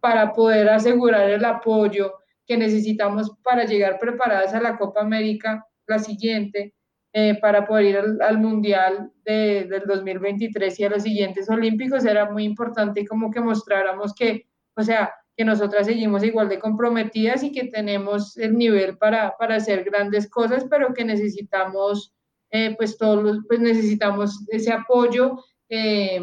para 0.00 0.32
poder 0.32 0.68
asegurar 0.68 1.28
el 1.30 1.44
apoyo 1.44 2.14
que 2.46 2.56
necesitamos 2.56 3.32
para 3.42 3.64
llegar 3.64 3.98
preparadas 3.98 4.54
a 4.54 4.60
la 4.60 4.78
Copa 4.78 5.00
América, 5.00 5.66
la 5.86 5.98
siguiente, 5.98 6.74
eh, 7.12 7.38
para 7.40 7.66
poder 7.66 7.84
ir 7.86 7.98
al, 8.20 8.38
Mundial 8.38 9.10
de, 9.24 9.66
del 9.68 9.82
2023 9.86 10.80
y 10.80 10.84
a 10.84 10.90
los 10.90 11.02
siguientes 11.02 11.48
Olímpicos, 11.48 12.04
era 12.04 12.30
muy 12.30 12.44
importante 12.44 13.06
como 13.06 13.30
que 13.30 13.40
mostráramos 13.40 14.14
que, 14.14 14.46
o 14.76 14.82
sea, 14.82 15.12
que 15.36 15.44
nosotras 15.44 15.86
seguimos 15.86 16.24
igual 16.24 16.48
de 16.48 16.58
comprometidas 16.58 17.42
y 17.42 17.52
que 17.52 17.64
tenemos 17.64 18.36
el 18.36 18.56
nivel 18.56 18.96
para, 18.96 19.36
para 19.36 19.56
hacer 19.56 19.84
grandes 19.84 20.30
cosas, 20.30 20.66
pero 20.70 20.94
que 20.94 21.04
necesitamos, 21.04 22.14
eh, 22.50 22.74
pues 22.76 22.96
todos 22.96 23.38
pues 23.48 23.60
necesitamos 23.60 24.44
ese 24.48 24.72
apoyo 24.72 25.38
eh, 25.68 26.20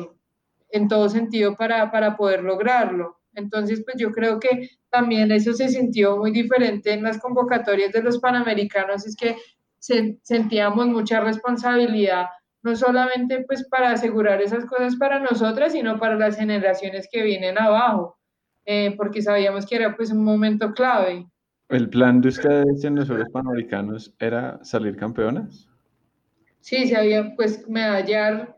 en 0.69 0.87
todo 0.87 1.09
sentido 1.09 1.55
para, 1.55 1.91
para 1.91 2.17
poder 2.17 2.43
lograrlo. 2.43 3.19
Entonces, 3.35 3.83
pues 3.83 3.97
yo 3.97 4.11
creo 4.11 4.39
que 4.39 4.69
también 4.89 5.31
eso 5.31 5.53
se 5.53 5.69
sintió 5.69 6.17
muy 6.17 6.31
diferente 6.31 6.93
en 6.93 7.03
las 7.03 7.19
convocatorias 7.19 7.91
de 7.91 8.03
los 8.03 8.19
Panamericanos, 8.19 9.05
es 9.05 9.15
que 9.15 9.35
sentíamos 9.79 10.87
mucha 10.87 11.19
responsabilidad, 11.19 12.27
no 12.61 12.75
solamente 12.75 13.43
pues 13.45 13.67
para 13.67 13.91
asegurar 13.91 14.41
esas 14.41 14.65
cosas 14.65 14.95
para 14.95 15.19
nosotras, 15.19 15.73
sino 15.73 15.99
para 15.99 16.15
las 16.15 16.37
generaciones 16.37 17.09
que 17.11 17.23
vienen 17.23 17.57
abajo, 17.57 18.17
eh, 18.65 18.95
porque 18.95 19.21
sabíamos 19.21 19.65
que 19.65 19.75
era 19.75 19.95
pues 19.95 20.11
un 20.11 20.23
momento 20.23 20.73
clave. 20.73 21.27
¿El 21.69 21.89
plan 21.89 22.21
de 22.21 22.29
ustedes 22.29 22.83
en 22.83 22.95
los 22.95 23.07
Juegos 23.07 23.29
Panamericanos 23.33 24.13
era 24.19 24.63
salir 24.63 24.95
campeonas? 24.95 25.67
Sí, 26.61 26.87
se 26.87 26.95
había 26.95 27.35
pues 27.35 27.67
medallar, 27.67 28.57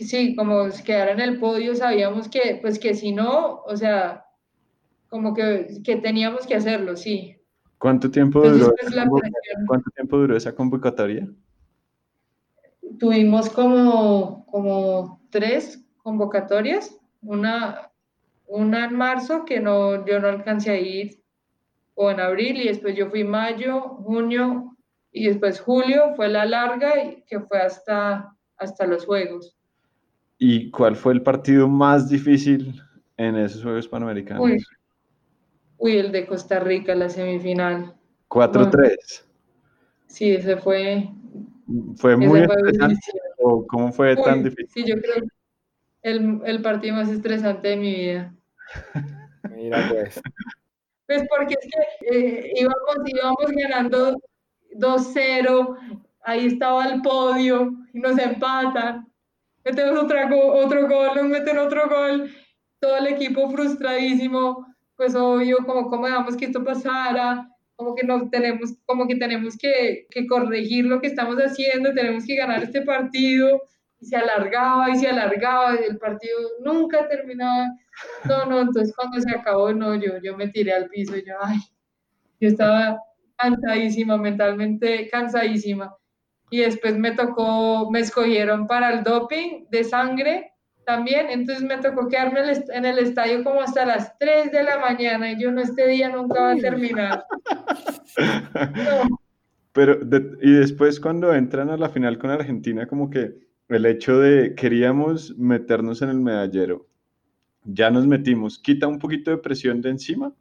sí, 0.00 0.34
como 0.34 0.68
quedar 0.84 1.08
en 1.10 1.20
el 1.20 1.38
podio, 1.38 1.74
sabíamos 1.74 2.28
que 2.28 2.58
pues 2.60 2.78
que 2.78 2.94
si 2.94 3.12
no, 3.12 3.62
o 3.62 3.76
sea, 3.76 4.26
como 5.08 5.34
que, 5.34 5.80
que 5.84 5.96
teníamos 5.96 6.46
que 6.46 6.54
hacerlo, 6.54 6.96
sí. 6.96 7.36
¿Cuánto 7.78 8.10
tiempo, 8.10 8.40
duró 8.40 8.74
¿Cuánto 9.66 9.90
tiempo 9.92 10.18
duró 10.18 10.36
esa 10.36 10.54
convocatoria? 10.54 11.28
Tuvimos 12.98 13.48
como, 13.50 14.44
como 14.46 15.20
tres 15.30 15.84
convocatorias, 16.02 16.98
una, 17.22 17.92
una 18.46 18.86
en 18.86 18.96
marzo 18.96 19.44
que 19.44 19.60
no, 19.60 20.04
yo 20.04 20.18
no 20.18 20.28
alcancé 20.28 20.70
a 20.70 20.80
ir, 20.80 21.22
o 21.94 22.10
en 22.10 22.20
abril, 22.20 22.60
y 22.60 22.68
después 22.68 22.96
yo 22.96 23.10
fui 23.10 23.22
mayo, 23.22 23.80
junio, 23.80 24.76
y 25.12 25.28
después 25.28 25.60
julio 25.60 26.14
fue 26.16 26.28
la 26.28 26.44
larga, 26.44 27.02
y 27.02 27.22
que 27.26 27.40
fue 27.40 27.60
hasta, 27.60 28.36
hasta 28.56 28.86
los 28.86 29.06
Juegos. 29.06 29.57
¿Y 30.38 30.70
cuál 30.70 30.94
fue 30.94 31.12
el 31.14 31.22
partido 31.22 31.68
más 31.68 32.08
difícil 32.08 32.80
en 33.16 33.36
esos 33.36 33.62
Juegos 33.62 33.88
Panamericanos? 33.88 34.50
Uy, 35.78 35.96
el 35.96 36.12
de 36.12 36.26
Costa 36.26 36.60
Rica, 36.60 36.94
la 36.94 37.08
semifinal. 37.08 37.94
4-3. 38.28 39.24
sí, 40.06 40.32
ese 40.32 40.56
fue. 40.56 41.08
¿Fue 41.96 42.16
muy 42.16 42.40
estresante 42.40 43.00
o 43.38 43.66
cómo 43.66 43.92
fue 43.92 44.16
tan 44.16 44.42
difícil? 44.42 44.68
Sí, 44.68 44.84
yo 44.86 45.00
creo 45.00 45.22
que 45.22 45.28
el, 46.02 46.40
el 46.44 46.62
partido 46.62 46.96
más 46.96 47.08
estresante 47.10 47.68
de 47.68 47.76
mi 47.76 47.94
vida. 47.94 48.34
Mira, 49.54 49.88
pues. 49.90 50.20
Pues 51.06 51.24
porque 51.28 51.54
es 51.54 51.68
que 51.70 52.18
eh, 52.18 52.52
íbamos, 52.54 52.96
íbamos 53.06 53.50
ganando 53.50 54.20
2-0, 54.74 55.76
ahí 56.22 56.46
estaba 56.46 56.86
el 56.86 57.00
podio 57.02 57.72
y 57.92 58.00
nos 58.00 58.18
empatan. 58.18 59.07
Metemos 59.68 60.02
otra 60.02 60.30
otro 60.32 60.88
gol, 60.88 61.10
nos 61.14 61.26
meten 61.26 61.58
otro 61.58 61.88
gol, 61.88 62.30
todo 62.80 62.96
el 62.96 63.08
equipo 63.08 63.50
frustradísimo, 63.50 64.66
pues 64.96 65.14
obvio, 65.14 65.58
como 65.66 65.88
cómo 65.88 66.06
dejamos 66.06 66.36
que 66.36 66.46
esto 66.46 66.64
pasara, 66.64 67.48
como 67.76 67.94
que 67.94 68.06
no 68.06 68.28
tenemos, 68.30 68.74
como 68.86 69.06
que 69.06 69.16
tenemos 69.16 69.56
que, 69.56 70.06
que 70.10 70.26
corregir 70.26 70.84
lo 70.86 71.00
que 71.00 71.06
estamos 71.08 71.36
haciendo, 71.36 71.94
tenemos 71.94 72.24
que 72.24 72.36
ganar 72.36 72.62
este 72.62 72.82
partido, 72.82 73.62
y 74.00 74.06
se 74.06 74.16
alargaba 74.16 74.90
y 74.90 74.96
se 74.96 75.08
alargaba, 75.08 75.74
y 75.74 75.84
el 75.84 75.98
partido 75.98 76.38
nunca 76.64 77.08
terminaba. 77.08 77.68
No, 78.24 78.46
no, 78.46 78.60
entonces 78.60 78.94
cuando 78.94 79.20
se 79.20 79.30
acabó, 79.30 79.72
no, 79.72 79.94
yo, 79.94 80.18
yo 80.22 80.36
me 80.36 80.48
tiré 80.48 80.72
al 80.72 80.88
piso 80.88 81.16
yo, 81.16 81.34
ay, 81.40 81.58
yo 82.40 82.48
estaba 82.48 83.00
cansadísima, 83.36 84.16
mentalmente 84.16 85.08
cansadísima. 85.08 85.94
Y 86.50 86.58
después 86.58 86.96
me 86.96 87.12
tocó, 87.12 87.90
me 87.90 88.00
escogieron 88.00 88.66
para 88.66 88.92
el 88.92 89.04
doping 89.04 89.66
de 89.70 89.84
sangre 89.84 90.52
también, 90.88 91.26
entonces 91.28 91.62
me 91.62 91.76
tocó 91.76 92.08
quedarme 92.08 92.40
en 92.72 92.86
el 92.86 92.98
estadio 92.98 93.44
como 93.44 93.60
hasta 93.60 93.84
las 93.84 94.16
3 94.18 94.50
de 94.50 94.62
la 94.62 94.78
mañana 94.78 95.30
y 95.30 95.38
yo 95.38 95.52
no, 95.52 95.60
este 95.60 95.86
día 95.86 96.08
nunca 96.08 96.40
va 96.40 96.52
a 96.52 96.56
terminar. 96.56 97.24
Pero, 99.72 99.98
y 100.40 100.50
después 100.50 100.98
cuando 100.98 101.34
entran 101.34 101.68
a 101.68 101.76
la 101.76 101.90
final 101.90 102.18
con 102.18 102.30
Argentina, 102.30 102.86
como 102.86 103.10
que 103.10 103.34
el 103.68 103.84
hecho 103.84 104.18
de 104.18 104.54
queríamos 104.54 105.36
meternos 105.36 106.00
en 106.00 106.08
el 106.08 106.20
medallero, 106.20 106.88
ya 107.64 107.90
nos 107.90 108.06
metimos, 108.06 108.58
¿quita 108.58 108.88
un 108.88 108.98
poquito 108.98 109.30
de 109.30 109.36
presión 109.36 109.82
de 109.82 109.90
encima? 109.90 110.32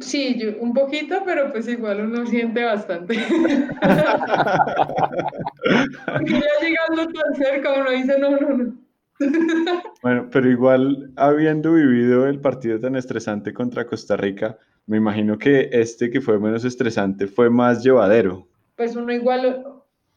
Sí, 0.00 0.40
un 0.60 0.72
poquito, 0.72 1.22
pero 1.24 1.52
pues 1.52 1.68
igual 1.68 2.00
uno 2.00 2.26
siente 2.26 2.64
bastante. 2.64 3.14
Porque 6.06 6.32
ya 6.32 6.48
llegando 6.62 7.06
tan 7.12 7.34
cerca 7.34 7.80
uno 7.80 7.90
dice, 7.90 8.18
no, 8.18 8.30
no, 8.30 8.56
no. 8.56 8.74
Bueno, 10.02 10.28
pero 10.30 10.48
igual 10.48 11.12
habiendo 11.16 11.74
vivido 11.74 12.28
el 12.28 12.40
partido 12.40 12.78
tan 12.78 12.94
estresante 12.96 13.52
contra 13.52 13.84
Costa 13.84 14.16
Rica, 14.16 14.56
me 14.86 14.96
imagino 14.96 15.36
que 15.36 15.68
este 15.72 16.08
que 16.08 16.20
fue 16.20 16.38
menos 16.38 16.64
estresante 16.64 17.26
fue 17.26 17.50
más 17.50 17.82
llevadero. 17.82 18.46
Pues 18.76 18.94
uno 18.96 19.12
igual, 19.12 19.64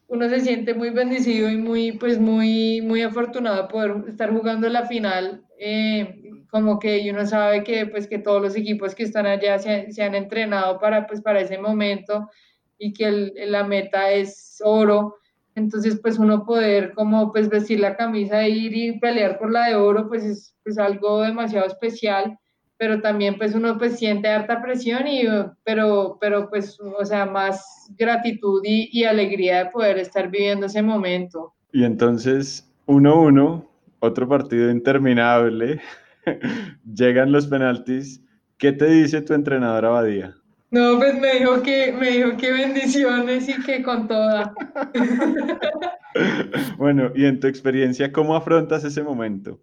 uno 0.06 0.28
se 0.28 0.38
siente 0.40 0.74
muy 0.74 0.90
bendecido 0.90 1.50
y 1.50 1.56
muy, 1.56 1.90
pues 1.92 2.20
muy, 2.20 2.80
muy 2.80 3.02
afortunado 3.02 3.62
de 3.62 3.68
poder 3.68 4.04
estar 4.08 4.30
jugando 4.30 4.68
la 4.68 4.86
final. 4.86 5.42
Eh, 5.58 6.21
como 6.52 6.78
que 6.78 7.10
uno 7.10 7.24
sabe 7.24 7.64
que, 7.64 7.86
pues, 7.86 8.06
que 8.06 8.18
todos 8.18 8.42
los 8.42 8.54
equipos 8.54 8.94
que 8.94 9.04
están 9.04 9.24
allá 9.24 9.58
se, 9.58 9.90
se 9.90 10.02
han 10.02 10.14
entrenado 10.14 10.78
para, 10.78 11.06
pues, 11.06 11.22
para 11.22 11.40
ese 11.40 11.56
momento 11.56 12.28
y 12.76 12.92
que 12.92 13.06
el, 13.06 13.32
la 13.46 13.64
meta 13.64 14.10
es 14.10 14.60
oro. 14.62 15.16
Entonces, 15.54 15.98
pues 16.02 16.18
uno 16.18 16.44
poder 16.44 16.92
como 16.92 17.32
pues 17.32 17.48
vestir 17.48 17.80
la 17.80 17.96
camisa 17.96 18.44
e 18.44 18.50
ir 18.50 18.76
y 18.76 18.98
pelear 18.98 19.38
por 19.38 19.50
la 19.50 19.68
de 19.68 19.76
oro, 19.76 20.08
pues 20.08 20.24
es 20.24 20.54
pues, 20.62 20.76
algo 20.76 21.22
demasiado 21.22 21.66
especial, 21.66 22.38
pero 22.76 23.00
también 23.00 23.38
pues 23.38 23.54
uno 23.54 23.78
pues 23.78 23.98
siente 23.98 24.28
harta 24.28 24.60
presión 24.60 25.06
y, 25.06 25.22
pero, 25.64 26.18
pero 26.20 26.50
pues, 26.50 26.78
o 26.78 27.04
sea, 27.06 27.24
más 27.24 27.64
gratitud 27.96 28.60
y, 28.62 28.90
y 28.92 29.04
alegría 29.04 29.64
de 29.64 29.70
poder 29.70 29.96
estar 29.96 30.30
viviendo 30.30 30.66
ese 30.66 30.82
momento. 30.82 31.54
Y 31.72 31.84
entonces, 31.84 32.70
1-1, 32.86 33.64
otro 34.00 34.28
partido 34.28 34.70
interminable, 34.70 35.80
Llegan 36.94 37.32
los 37.32 37.46
penaltis. 37.46 38.22
¿Qué 38.58 38.72
te 38.72 38.86
dice 38.86 39.22
tu 39.22 39.34
entrenador 39.34 39.84
Abadía? 39.84 40.36
No, 40.70 40.96
pues 40.96 41.20
me 41.20 41.34
dijo 41.34 41.62
que, 41.62 41.92
me 41.92 42.10
dijo 42.10 42.36
que 42.38 42.50
bendiciones 42.50 43.48
y 43.48 43.62
que 43.62 43.82
con 43.82 44.08
toda. 44.08 44.54
bueno, 46.78 47.10
y 47.14 47.26
en 47.26 47.40
tu 47.40 47.46
experiencia, 47.46 48.10
¿cómo 48.10 48.34
afrontas 48.34 48.82
ese 48.84 49.02
momento? 49.02 49.60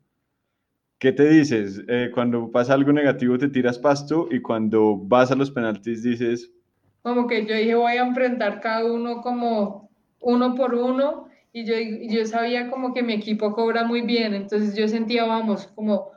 ¿Qué 1.00 1.12
te 1.12 1.28
dices? 1.28 1.82
Eh, 1.88 2.12
cuando 2.14 2.52
pasa 2.52 2.74
algo 2.74 2.92
negativo 2.92 3.38
te 3.38 3.48
tiras 3.48 3.80
pasto 3.80 4.28
y 4.30 4.42
cuando 4.42 4.98
vas 4.98 5.32
a 5.32 5.36
los 5.36 5.50
penaltis 5.50 6.04
dices... 6.04 6.52
Como 7.02 7.26
que 7.26 7.46
yo 7.46 7.56
dije 7.56 7.74
voy 7.74 7.94
a 7.94 8.06
enfrentar 8.06 8.60
cada 8.60 8.86
uno 8.86 9.22
como 9.22 9.90
uno 10.20 10.54
por 10.56 10.76
uno 10.76 11.28
y 11.54 11.66
yo, 11.66 11.74
yo 12.14 12.26
sabía 12.26 12.70
como 12.70 12.94
que 12.94 13.02
mi 13.02 13.14
equipo 13.14 13.54
cobra 13.54 13.84
muy 13.86 14.02
bien, 14.02 14.34
entonces 14.34 14.76
yo 14.76 14.88
sentía, 14.88 15.26
vamos, 15.26 15.68
como 15.74 16.12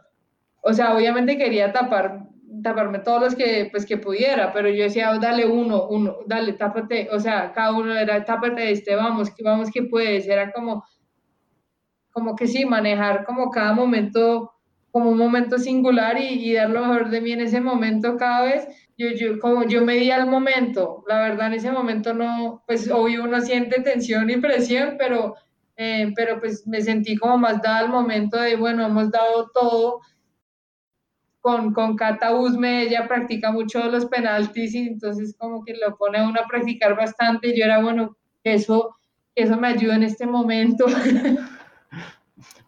o 0.62 0.72
sea, 0.72 0.96
obviamente 0.96 1.36
quería 1.36 1.72
tapar, 1.72 2.28
taparme 2.62 3.00
todos 3.00 3.20
los 3.20 3.34
que, 3.34 3.68
pues, 3.70 3.84
que 3.84 3.98
pudiera, 3.98 4.52
pero 4.52 4.68
yo 4.70 4.84
decía, 4.84 5.12
dale 5.20 5.46
uno, 5.46 5.88
uno, 5.88 6.18
dale, 6.26 6.52
tápate, 6.52 7.08
o 7.12 7.18
sea, 7.18 7.52
cada 7.52 7.72
uno 7.72 7.94
era, 7.94 8.24
tápate 8.24 8.70
este, 8.70 8.94
vamos, 8.94 9.30
que 9.30 9.42
vamos 9.42 9.70
que 9.70 9.82
puedes, 9.82 10.26
era 10.28 10.52
como, 10.52 10.84
como 12.12 12.36
que 12.36 12.46
sí, 12.46 12.64
manejar 12.64 13.24
como 13.24 13.50
cada 13.50 13.72
momento, 13.72 14.52
como 14.92 15.10
un 15.10 15.18
momento 15.18 15.58
singular 15.58 16.16
y, 16.20 16.52
dar 16.52 16.70
lo 16.70 16.82
mejor 16.82 17.10
de 17.10 17.20
mí 17.20 17.32
en 17.32 17.40
ese 17.40 17.60
momento 17.60 18.16
cada 18.16 18.44
vez, 18.44 18.68
yo, 18.96 19.08
yo, 19.08 19.40
como 19.40 19.64
yo 19.64 19.84
medía 19.84 20.16
el 20.16 20.26
momento, 20.26 21.02
la 21.08 21.22
verdad 21.22 21.48
en 21.48 21.54
ese 21.54 21.72
momento 21.72 22.14
no, 22.14 22.62
pues 22.66 22.88
obvio 22.90 23.24
uno 23.24 23.40
siente 23.40 23.80
tensión 23.80 24.30
y 24.30 24.36
presión, 24.36 24.96
pero, 24.96 25.34
eh, 25.76 26.12
pero 26.14 26.38
pues 26.38 26.66
me 26.68 26.80
sentí 26.82 27.16
como 27.16 27.38
más 27.38 27.60
dada 27.62 27.78
al 27.78 27.88
momento 27.88 28.36
de, 28.38 28.54
bueno, 28.56 28.86
hemos 28.86 29.10
dado 29.10 29.50
todo, 29.52 30.00
con, 31.42 31.74
con 31.74 31.96
Cata 31.96 32.34
Usme, 32.34 32.84
ella 32.84 33.06
practica 33.06 33.50
mucho 33.50 33.84
los 33.90 34.06
penaltis 34.06 34.74
y 34.74 34.86
entonces 34.86 35.34
como 35.36 35.64
que 35.64 35.74
lo 35.74 35.96
pone 35.96 36.18
a 36.18 36.28
uno 36.28 36.40
a 36.40 36.46
practicar 36.46 36.96
bastante 36.96 37.48
y 37.48 37.58
yo 37.58 37.64
era, 37.64 37.82
bueno, 37.82 38.16
eso, 38.44 38.96
eso 39.34 39.56
me 39.58 39.68
ayuda 39.68 39.96
en 39.96 40.04
este 40.04 40.24
momento. 40.24 40.86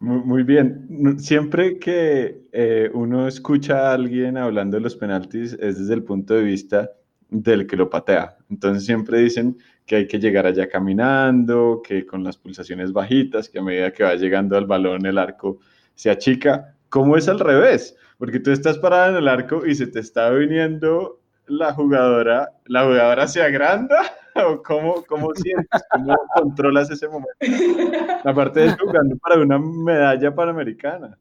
Muy, 0.01 0.43
bien. 0.43 1.17
Siempre 1.19 1.79
que 1.79 2.43
eh, 2.53 2.91
uno 2.93 3.27
escucha 3.27 3.91
a 3.91 3.95
alguien 3.95 4.37
hablando 4.37 4.77
de 4.77 4.83
los 4.83 4.97
penaltis 4.97 5.55
es 5.55 5.79
desde 5.79 5.95
el 5.95 6.03
punto 6.03 6.35
de 6.35 6.43
vista 6.43 6.91
del 7.31 7.67
que 7.67 7.77
lo 7.77 7.89
patea. 7.89 8.37
Entonces 8.51 8.85
siempre 8.85 9.21
dicen 9.21 9.57
que 9.87 9.97
hay 9.97 10.07
que 10.07 10.19
llegar 10.19 10.47
allá 10.47 10.69
caminando, 10.69 11.81
que 11.83 12.05
con 12.05 12.23
las 12.23 12.37
pulsaciones 12.37 12.93
bajitas, 12.93 13.49
que 13.49 13.61
a 13.61 13.63
medida 13.63 13.93
que 13.93 14.05
va 14.05 14.15
llegando 14.15 14.57
al 14.57 14.67
balón 14.67 15.07
el 15.07 15.17
arco 15.17 15.59
se 15.95 16.11
achica. 16.11 16.77
¿Cómo 16.91 17.17
es 17.17 17.29
al 17.29 17.41
revés? 17.41 17.97
Porque 18.25 18.41
tú 18.41 18.53
estás 18.53 18.79
parada 18.79 19.11
en 19.11 19.17
el 19.17 19.29
arco 19.29 19.67
y 19.67 19.75
se 19.75 19.87
te 19.87 20.01
está 20.01 20.31
viniendo 20.31 21.21
la 21.47 21.75
jugadora, 21.75 22.55
la 22.65 22.85
jugadora 22.85 23.29
se 23.29 23.43
agranda 23.43 24.01
o 24.35 24.63
cómo, 24.63 25.05
cómo 25.05 25.35
sientes, 25.35 25.83
cómo 25.91 26.17
controlas 26.35 26.91
ese 26.91 27.07
momento. 27.07 27.35
Aparte 28.25 28.61
de 28.61 28.71
jugando 28.79 29.19
para 29.19 29.43
una 29.43 29.59
medalla 29.59 30.35
panamericana. 30.35 31.19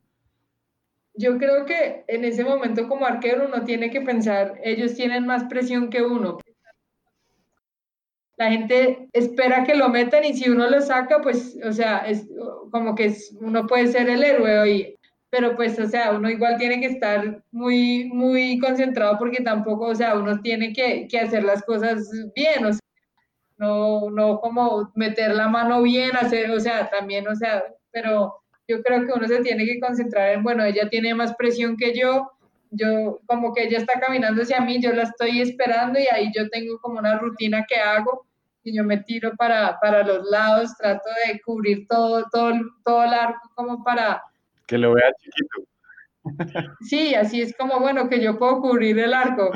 Yo 1.13 1.37
creo 1.37 1.65
que 1.65 2.05
en 2.07 2.23
ese 2.23 2.45
momento 2.45 2.87
como 2.87 3.05
arquero 3.05 3.47
uno 3.47 3.65
tiene 3.65 3.91
que 3.91 3.99
pensar, 3.99 4.53
ellos 4.63 4.95
tienen 4.95 5.27
más 5.27 5.43
presión 5.43 5.89
que 5.89 6.03
uno. 6.03 6.37
La 8.37 8.49
gente 8.49 9.09
espera 9.11 9.65
que 9.65 9.75
lo 9.75 9.89
metan 9.89 10.23
y 10.23 10.35
si 10.35 10.49
uno 10.49 10.69
lo 10.69 10.79
saca, 10.79 11.19
pues, 11.21 11.59
o 11.65 11.73
sea, 11.73 11.97
es 12.07 12.29
como 12.71 12.95
que 12.95 13.13
uno 13.41 13.67
puede 13.67 13.87
ser 13.87 14.07
el 14.07 14.23
héroe 14.23 14.59
hoy 14.59 14.99
pero 15.33 15.55
pues, 15.55 15.79
o 15.79 15.87
sea, 15.87 16.11
uno 16.11 16.29
igual 16.29 16.57
tiene 16.59 16.79
que 16.79 16.85
estar 16.85 17.41
muy, 17.51 18.05
muy 18.05 18.59
concentrado 18.59 19.17
porque 19.17 19.41
tampoco, 19.41 19.87
o 19.87 19.95
sea, 19.95 20.13
uno 20.13 20.39
tiene 20.41 20.71
que, 20.73 21.07
que 21.07 21.19
hacer 21.19 21.43
las 21.43 21.63
cosas 21.63 22.07
bien, 22.35 22.63
o 22.63 22.71
sea, 22.71 22.79
no, 23.57 24.11
no 24.11 24.39
como 24.39 24.91
meter 24.93 25.33
la 25.33 25.47
mano 25.47 25.81
bien, 25.81 26.15
hacer, 26.15 26.51
o 26.51 26.59
sea, 26.59 26.87
también, 26.87 27.27
o 27.27 27.35
sea, 27.35 27.63
pero 27.89 28.43
yo 28.67 28.83
creo 28.83 29.07
que 29.07 29.13
uno 29.13 29.27
se 29.27 29.41
tiene 29.41 29.65
que 29.65 29.79
concentrar 29.79 30.33
en, 30.33 30.43
bueno, 30.43 30.63
ella 30.65 30.87
tiene 30.87 31.15
más 31.15 31.33
presión 31.35 31.77
que 31.77 31.97
yo, 31.97 32.29
yo 32.69 33.19
como 33.25 33.55
que 33.55 33.63
ella 33.63 33.79
está 33.79 33.99
caminando 33.99 34.43
hacia 34.43 34.61
mí, 34.61 34.79
yo 34.79 34.93
la 34.93 35.01
estoy 35.01 35.41
esperando 35.41 35.97
y 35.97 36.05
ahí 36.11 36.31
yo 36.31 36.47
tengo 36.49 36.77
como 36.77 36.99
una 36.99 37.17
rutina 37.17 37.65
que 37.67 37.77
hago 37.77 38.27
y 38.61 38.77
yo 38.77 38.83
me 38.83 38.97
tiro 38.97 39.31
para, 39.35 39.79
para 39.79 40.03
los 40.03 40.29
lados, 40.29 40.77
trato 40.77 41.09
de 41.25 41.41
cubrir 41.41 41.87
todo, 41.87 42.23
todo, 42.31 42.53
todo 42.85 43.03
el 43.03 43.13
arco 43.15 43.49
como 43.55 43.83
para 43.83 44.21
que 44.67 44.77
lo 44.77 44.93
vea 44.93 45.11
chiquito. 45.19 45.69
Sí, 46.81 47.15
así 47.15 47.41
es 47.41 47.55
como, 47.57 47.79
bueno, 47.79 48.09
que 48.09 48.21
yo 48.21 48.37
puedo 48.37 48.61
cubrir 48.61 48.97
el 48.99 49.13
arco 49.13 49.51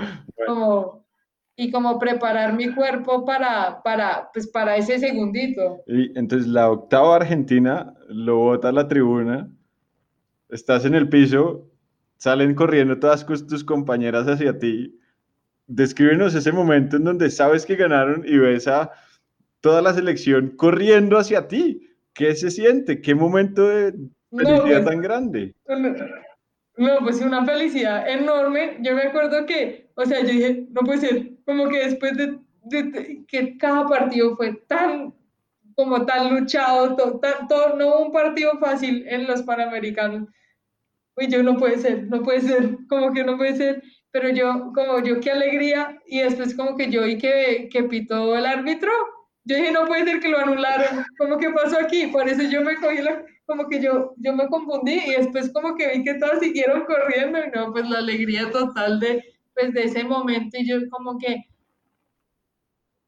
y 1.59 1.71
como 1.71 1.97
preparar 1.97 2.53
mi 2.53 2.73
cuerpo 2.73 3.25
para, 3.25 3.81
para, 3.83 4.29
pues, 4.31 4.47
para 4.47 4.77
ese 4.77 4.99
segundito. 4.99 5.81
Y 5.87 6.17
entonces 6.17 6.47
la 6.47 6.69
octava 6.69 7.15
Argentina 7.15 7.93
lo 8.09 8.37
bota 8.37 8.69
a 8.69 8.71
la 8.71 8.87
tribuna, 8.87 9.49
estás 10.49 10.85
en 10.85 10.93
el 10.93 11.09
piso, 11.09 11.67
salen 12.17 12.53
corriendo 12.53 12.99
todas 12.99 13.25
tus 13.25 13.63
compañeras 13.63 14.27
hacia 14.27 14.57
ti. 14.59 14.99
Descríbenos 15.65 16.35
ese 16.35 16.51
momento 16.51 16.97
en 16.97 17.03
donde 17.03 17.29
sabes 17.29 17.65
que 17.65 17.75
ganaron 17.75 18.23
y 18.25 18.37
ves 18.37 18.67
a 18.67 18.91
toda 19.59 19.81
la 19.81 19.93
selección 19.93 20.55
corriendo 20.55 21.17
hacia 21.17 21.47
ti. 21.47 21.89
¿Qué 22.13 22.35
se 22.35 22.51
siente? 22.51 23.01
¿Qué 23.01 23.15
momento 23.15 23.67
de, 23.67 23.93
felicidad 24.32 24.84
pues, 24.84 24.86
tan 24.86 25.01
grande. 25.01 25.55
No, 26.78 26.99
pues 26.99 27.21
una 27.21 27.43
felicidad 27.43 28.07
enorme. 28.07 28.78
Yo 28.82 28.95
me 28.95 29.03
acuerdo 29.03 29.45
que, 29.45 29.89
o 29.95 30.05
sea, 30.05 30.21
yo 30.21 30.28
dije, 30.28 30.67
no 30.69 30.82
puede 30.82 30.99
ser, 30.99 31.32
como 31.45 31.67
que 31.69 31.80
después 31.80 32.15
de, 32.15 32.39
que 33.28 33.57
cada 33.57 33.88
partido 33.88 34.36
fue 34.36 34.53
tan, 34.67 35.13
como 35.75 36.05
tan 36.05 36.34
luchado, 36.34 36.95
todo, 36.95 37.75
no 37.75 37.88
hubo 37.88 38.05
un 38.05 38.11
partido 38.11 38.57
fácil 38.59 39.05
en 39.07 39.25
los 39.25 39.41
Panamericanos. 39.41 40.30
Uy, 41.15 41.28
yo 41.30 41.41
no 41.41 41.57
puede 41.57 41.80
ser, 41.80 42.03
no 42.03 42.21
puede 42.21 42.41
ser, 42.41 42.78
como 42.88 43.11
que 43.11 43.23
no 43.23 43.38
puede 43.38 43.55
ser, 43.55 43.82
pero 44.11 44.30
yo, 44.30 44.71
como 44.75 45.03
yo, 45.03 45.19
qué 45.19 45.32
alegría, 45.32 45.99
y 46.05 46.19
después 46.19 46.55
como 46.55 46.78
que 46.78 46.91
yo 46.91 47.03
vi 47.03 47.17
que, 47.17 47.69
que 47.71 47.84
pitó 47.84 48.36
el 48.36 48.45
árbitro, 48.45 48.91
yo 49.47 49.55
dije, 49.55 49.71
no 49.71 49.85
puede 49.85 50.03
ser 50.03 50.19
que 50.19 50.27
lo 50.27 50.39
anularon, 50.39 51.05
como 51.17 51.37
que 51.37 51.49
pasó 51.49 51.79
aquí, 51.79 52.07
por 52.07 52.27
eso 52.27 52.43
yo 52.43 52.61
me 52.61 52.75
cogí, 52.75 52.97
como 53.45 53.67
que 53.69 53.81
yo, 53.81 54.13
yo 54.17 54.33
me 54.35 54.47
confundí, 54.47 54.99
y 55.05 55.11
después 55.11 55.51
como 55.53 55.75
que 55.75 55.87
vi 55.87 56.03
que 56.03 56.15
todos 56.15 56.39
siguieron 56.39 56.83
corriendo, 56.85 57.39
y 57.39 57.49
no, 57.51 57.71
pues 57.71 57.89
la 57.89 57.99
alegría 57.99 58.51
total 58.51 58.99
de, 58.99 59.23
pues 59.53 59.73
de 59.73 59.83
ese 59.83 60.03
momento, 60.03 60.57
y 60.57 60.67
yo 60.67 60.77
como 60.89 61.17
que, 61.17 61.45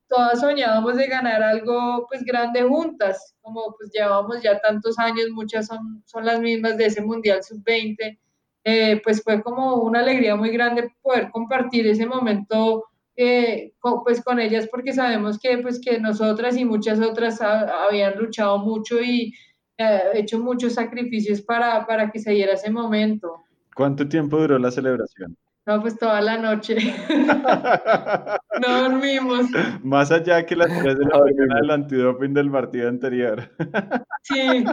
todas 0.07 0.39
soñábamos 0.39 0.95
de 0.95 1.07
ganar 1.07 1.43
algo 1.43 2.07
pues 2.09 2.23
grande 2.23 2.63
juntas, 2.63 3.35
como 3.41 3.75
pues 3.77 3.91
llevamos 3.93 4.41
ya 4.41 4.59
tantos 4.59 4.97
años, 4.97 5.29
muchas 5.31 5.67
son, 5.67 6.01
son 6.05 6.25
las 6.25 6.39
mismas 6.39 6.77
de 6.77 6.85
ese 6.85 7.01
Mundial 7.01 7.43
Sub-20, 7.43 8.17
eh, 8.63 9.01
pues 9.03 9.21
fue 9.21 9.41
como 9.43 9.75
una 9.75 9.99
alegría 9.99 10.35
muy 10.35 10.49
grande 10.49 10.89
poder 11.01 11.29
compartir 11.31 11.85
ese 11.85 12.05
momento 12.05 12.85
eh, 13.22 13.74
con, 13.80 14.01
pues 14.05 14.24
con 14.24 14.39
ellas 14.39 14.70
porque 14.72 14.93
sabemos 14.93 15.38
que 15.39 15.57
pues 15.57 15.82
que 15.82 15.99
nosotras 15.99 16.55
y 16.55 16.63
muchas 16.63 17.01
otras 17.01 17.41
habían 17.41 18.17
luchado 18.17 18.59
mucho 18.59 19.01
y 19.01 19.34
eh, 19.78 19.99
hecho 20.13 20.39
muchos 20.39 20.76
sacrificios 20.76 21.41
para, 21.41 21.86
para 21.86 22.09
que 22.09 22.20
se 22.20 22.32
diera 22.32 22.53
ese 22.53 22.72
momento. 22.72 23.43
¿Cuánto 23.76 24.07
tiempo 24.07 24.39
duró 24.39 24.57
la 24.57 24.72
celebración? 24.72 25.36
No, 25.65 25.82
pues 25.82 25.97
toda 25.97 26.22
la 26.22 26.38
noche. 26.38 26.78
no 28.61 28.82
dormimos. 28.84 29.47
Más 29.84 30.11
allá 30.11 30.45
que 30.45 30.55
las 30.55 30.67
tres 30.67 30.97
de 30.97 31.05
la 31.05 31.20
mañana 31.20 31.55
del 31.59 31.72
antidoping 31.72 32.34
del 32.34 32.49
partido 32.49 32.88
anterior. 32.88 33.51
sí. 34.24 34.63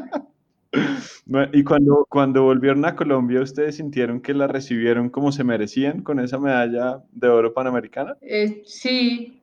Y 1.53 1.65
cuando, 1.65 2.07
cuando 2.09 2.45
volvieron 2.45 2.85
a 2.85 2.95
Colombia, 2.95 3.41
¿ustedes 3.41 3.77
sintieron 3.77 4.21
que 4.21 4.35
la 4.35 4.47
recibieron 4.47 5.11
como 5.11 5.33
se 5.33 5.45
merecían 5.45 6.03
con 6.03 6.21
esa 6.21 6.39
medalla 6.39 7.03
de 7.13 7.29
oro 7.29 7.53
panamericana? 7.53 8.17
Eh, 8.21 8.63
sí, 8.65 9.43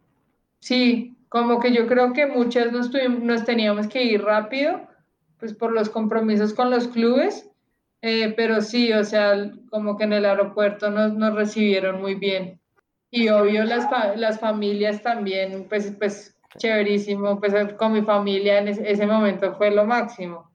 sí, 0.60 1.18
como 1.30 1.60
que 1.60 1.74
yo 1.74 1.88
creo 1.88 2.14
que 2.14 2.26
muchas 2.26 2.72
nos, 2.72 2.92
nos 3.22 3.44
teníamos 3.44 3.88
que 3.88 4.04
ir 4.04 4.24
rápido, 4.24 4.82
pues 5.40 5.54
por 5.54 5.74
los 5.74 5.90
compromisos 5.90 6.54
con 6.54 6.70
los 6.70 6.88
clubes, 6.88 7.50
eh, 8.02 8.34
pero 8.36 8.62
sí, 8.62 8.94
o 8.94 9.04
sea, 9.04 9.52
como 9.70 9.98
que 9.98 10.06
en 10.06 10.14
el 10.14 10.26
aeropuerto 10.26 10.90
nos, 10.90 11.14
nos 11.14 11.36
recibieron 11.36 12.02
muy 12.02 12.16
bien. 12.16 12.60
Y 13.10 13.30
obvio 13.30 13.64
las, 13.64 13.88
las 14.18 14.40
familias 14.40 15.02
también, 15.02 15.68
pues, 15.70 15.94
pues 16.00 16.36
chéverísimo, 16.58 17.40
pues 17.40 17.54
con 17.76 17.94
mi 17.94 18.02
familia 18.02 18.60
en 18.60 18.68
ese, 18.68 19.06
momento 19.08 19.54
fue 19.56 19.72
lo 19.72 19.86
máximo. 19.86 20.52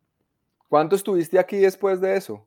¿Cuánto 0.68 0.96
estuviste 0.96 1.38
aquí 1.38 1.56
después 1.56 2.00
de 2.00 2.16
eso? 2.16 2.46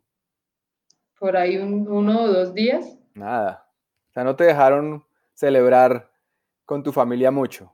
Por 1.19 1.35
ahí 1.35 1.57
uno 1.57 2.21
o 2.21 2.27
dos 2.27 2.53
días. 2.53 2.97
Nada. 3.13 3.67
O 4.09 4.13
sea, 4.13 4.23
no 4.23 4.35
te 4.35 4.43
dejaron 4.43 5.03
celebrar 5.33 6.11
con 6.65 6.83
tu 6.83 6.91
familia 6.91 7.31
mucho. 7.31 7.73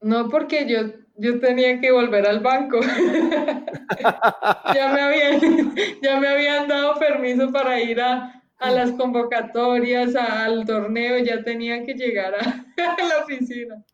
No, 0.00 0.28
porque 0.28 0.66
yo, 0.66 0.78
yo 1.16 1.40
tenía 1.40 1.80
que 1.80 1.90
volver 1.90 2.26
al 2.26 2.40
banco. 2.40 2.80
ya, 4.74 4.92
me 4.92 5.00
habían, 5.00 5.74
ya 6.02 6.20
me 6.20 6.28
habían 6.28 6.68
dado 6.68 6.98
permiso 6.98 7.50
para 7.52 7.80
ir 7.80 8.00
a, 8.00 8.42
las 8.60 8.92
convocatorias, 8.92 10.14
al 10.16 10.64
torneo, 10.64 11.18
ya 11.18 11.42
tenía 11.42 11.84
que 11.84 11.94
llegar 11.94 12.34
a, 12.36 12.64
la 13.08 13.24
oficina. 13.24 13.84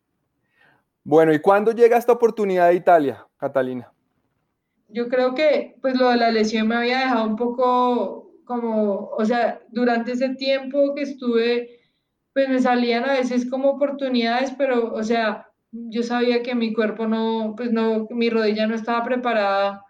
Bueno, 1.03 1.33
¿y 1.33 1.39
cuándo 1.39 1.71
llega 1.71 1.97
esta 1.97 2.13
oportunidad 2.13 2.69
de 2.69 2.75
Italia, 2.75 3.27
Catalina? 3.37 3.91
Yo 4.93 5.09
creo 5.09 5.33
que 5.33 5.75
pues 5.81 5.97
lo 5.97 6.09
de 6.09 6.17
la 6.17 6.31
lesión 6.31 6.67
me 6.67 6.75
había 6.75 6.99
dejado 6.99 7.25
un 7.27 7.35
poco 7.35 8.31
como, 8.45 9.09
o 9.17 9.25
sea, 9.25 9.61
durante 9.71 10.13
ese 10.13 10.29
tiempo 10.35 10.93
que 10.95 11.03
estuve, 11.03 11.79
pues 12.33 12.49
me 12.49 12.59
salían 12.59 13.05
a 13.05 13.13
veces 13.13 13.49
como 13.49 13.71
oportunidades, 13.71 14.51
pero, 14.57 14.93
o 14.93 15.03
sea, 15.03 15.47
yo 15.71 16.03
sabía 16.03 16.43
que 16.43 16.55
mi 16.55 16.73
cuerpo 16.73 17.07
no, 17.07 17.53
pues 17.57 17.71
no, 17.71 18.07
mi 18.11 18.29
rodilla 18.29 18.67
no 18.67 18.75
estaba 18.75 19.03
preparada. 19.03 19.83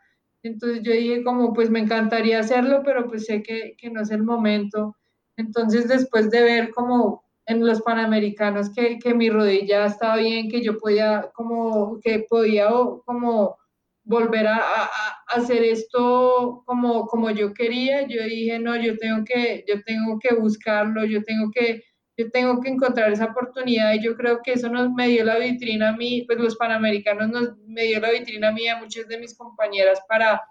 Entonces 0.43 0.81
yo 0.83 0.91
dije 0.93 1.23
como, 1.23 1.53
pues 1.53 1.69
me 1.69 1.79
encantaría 1.79 2.39
hacerlo, 2.39 2.81
pero 2.85 3.07
pues 3.07 3.25
sé 3.25 3.43
que, 3.43 3.75
que 3.77 3.89
no 3.89 4.01
es 4.01 4.11
el 4.11 4.23
momento. 4.23 4.95
Entonces 5.37 5.87
después 5.87 6.29
de 6.29 6.43
ver 6.43 6.71
como 6.71 7.23
en 7.45 7.65
los 7.65 7.81
Panamericanos 7.81 8.71
que, 8.73 8.99
que 8.99 9.13
mi 9.13 9.29
rodilla 9.29 9.85
estaba 9.85 10.17
bien, 10.17 10.49
que 10.49 10.61
yo 10.61 10.77
podía 10.77 11.29
como, 11.33 11.99
que 12.01 12.25
podía 12.29 12.69
como 13.05 13.57
volver 14.03 14.47
a, 14.47 14.89
hacer 15.27 15.63
esto 15.63 16.63
como, 16.65 17.07
como 17.07 17.31
yo 17.31 17.53
quería, 17.53 18.07
yo 18.07 18.23
dije, 18.23 18.59
no, 18.59 18.75
yo 18.75 18.97
tengo 18.97 19.23
que, 19.25 19.63
yo 19.67 19.81
tengo 19.83 20.19
que 20.19 20.35
buscarlo, 20.35 21.05
yo 21.05 21.23
tengo 21.23 21.49
que 21.51 21.83
yo 22.15 22.29
tengo 22.29 22.61
que 22.61 22.69
encontrar 22.69 23.11
esa 23.11 23.25
oportunidad 23.25 23.93
y 23.93 24.03
yo 24.03 24.15
creo 24.15 24.41
que 24.43 24.53
eso 24.53 24.69
nos 24.69 24.91
me 24.91 25.07
dio 25.07 25.25
la 25.25 25.39
vitrina 25.39 25.89
a 25.89 25.97
mí, 25.97 26.23
pues 26.27 26.39
los 26.39 26.55
panamericanos 26.57 27.29
nos 27.29 27.57
me 27.65 27.83
dio 27.83 27.99
la 27.99 28.11
vitrina 28.11 28.49
a 28.49 28.51
mí 28.51 28.67
a 28.67 28.77
muchas 28.77 29.07
de 29.07 29.17
mis 29.17 29.35
compañeras 29.35 29.99
para, 30.07 30.41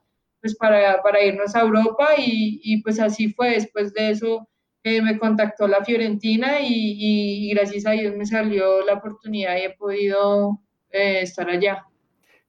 pues 0.40 0.57
para, 0.57 1.00
para 1.03 1.22
irnos 1.22 1.55
a 1.55 1.61
Europa. 1.61 2.09
Y, 2.18 2.82
pues 2.82 2.98
así 2.98 3.32
fue, 3.32 3.50
después 3.50 3.92
de 3.94 4.11
eso 4.11 4.48
eh, 4.82 5.00
me 5.03 5.18
contactó 5.18 5.68
la 5.68 5.84
Fiorentina 5.84 6.61
y, 6.61 7.46
y, 7.48 7.55
gracias 7.55 7.86
a 7.86 7.92
Dios 7.92 8.16
me 8.16 8.26
salió 8.26 8.84
la 8.84 8.94
oportunidad 8.94 9.57
y 9.57 9.62
he 9.62 9.70
podido 9.70 10.61
eh, 10.90 11.20
estar 11.22 11.48
allá. 11.48 11.86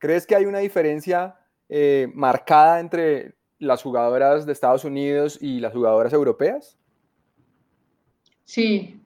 ¿Crees 0.03 0.27
que 0.27 0.35
hay 0.35 0.43
una 0.43 0.59
diferencia 0.59 1.37
eh, 1.69 2.09
marcada 2.13 2.81
entre 2.81 3.35
las 3.57 3.81
jugadoras 3.81 4.45
de 4.45 4.51
Estados 4.51 4.83
Unidos 4.83 5.37
y 5.41 5.61
las 5.61 5.71
jugadoras 5.71 6.11
europeas? 6.11 6.77
Sí, 8.43 8.99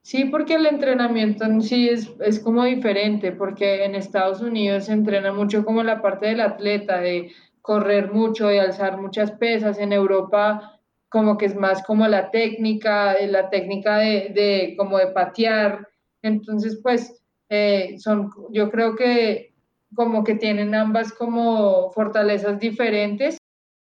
Sí, 0.00 0.26
porque 0.26 0.54
el 0.54 0.66
entrenamiento 0.66 1.44
en 1.44 1.62
sí 1.62 1.88
es, 1.88 2.12
es 2.20 2.38
como 2.38 2.62
diferente, 2.64 3.32
porque 3.32 3.84
en 3.84 3.94
Estados 3.94 4.42
Unidos 4.42 4.84
se 4.84 4.92
entrena 4.92 5.32
mucho 5.32 5.64
como 5.64 5.82
la 5.82 6.02
parte 6.02 6.26
del 6.26 6.42
atleta, 6.42 7.00
de 7.00 7.32
correr 7.62 8.12
mucho, 8.12 8.48
de 8.48 8.60
alzar 8.60 9.00
muchas 9.00 9.32
pesas. 9.32 9.78
En 9.78 9.94
Europa 9.94 10.78
como 11.08 11.38
que 11.38 11.46
es 11.46 11.56
más 11.56 11.82
como 11.84 12.06
la 12.06 12.30
técnica, 12.30 13.14
eh, 13.14 13.26
la 13.26 13.48
técnica 13.48 13.96
de, 13.96 14.74
como 14.76 14.98
de 14.98 15.06
patear. 15.06 15.88
Entonces, 16.20 16.78
pues, 16.82 17.24
eh, 17.48 17.96
son, 17.98 18.30
yo 18.52 18.70
creo 18.70 18.94
que 18.94 19.53
como 19.94 20.24
que 20.24 20.34
tienen 20.34 20.74
ambas 20.74 21.12
como 21.12 21.90
fortalezas 21.92 22.58
diferentes, 22.58 23.38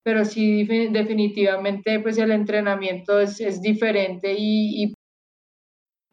pero 0.03 0.25
sí 0.25 0.63
definitivamente 0.65 1.99
pues 1.99 2.17
el 2.17 2.31
entrenamiento 2.31 3.19
es, 3.19 3.39
es 3.41 3.61
diferente 3.61 4.33
y, 4.37 4.83
y 4.83 4.93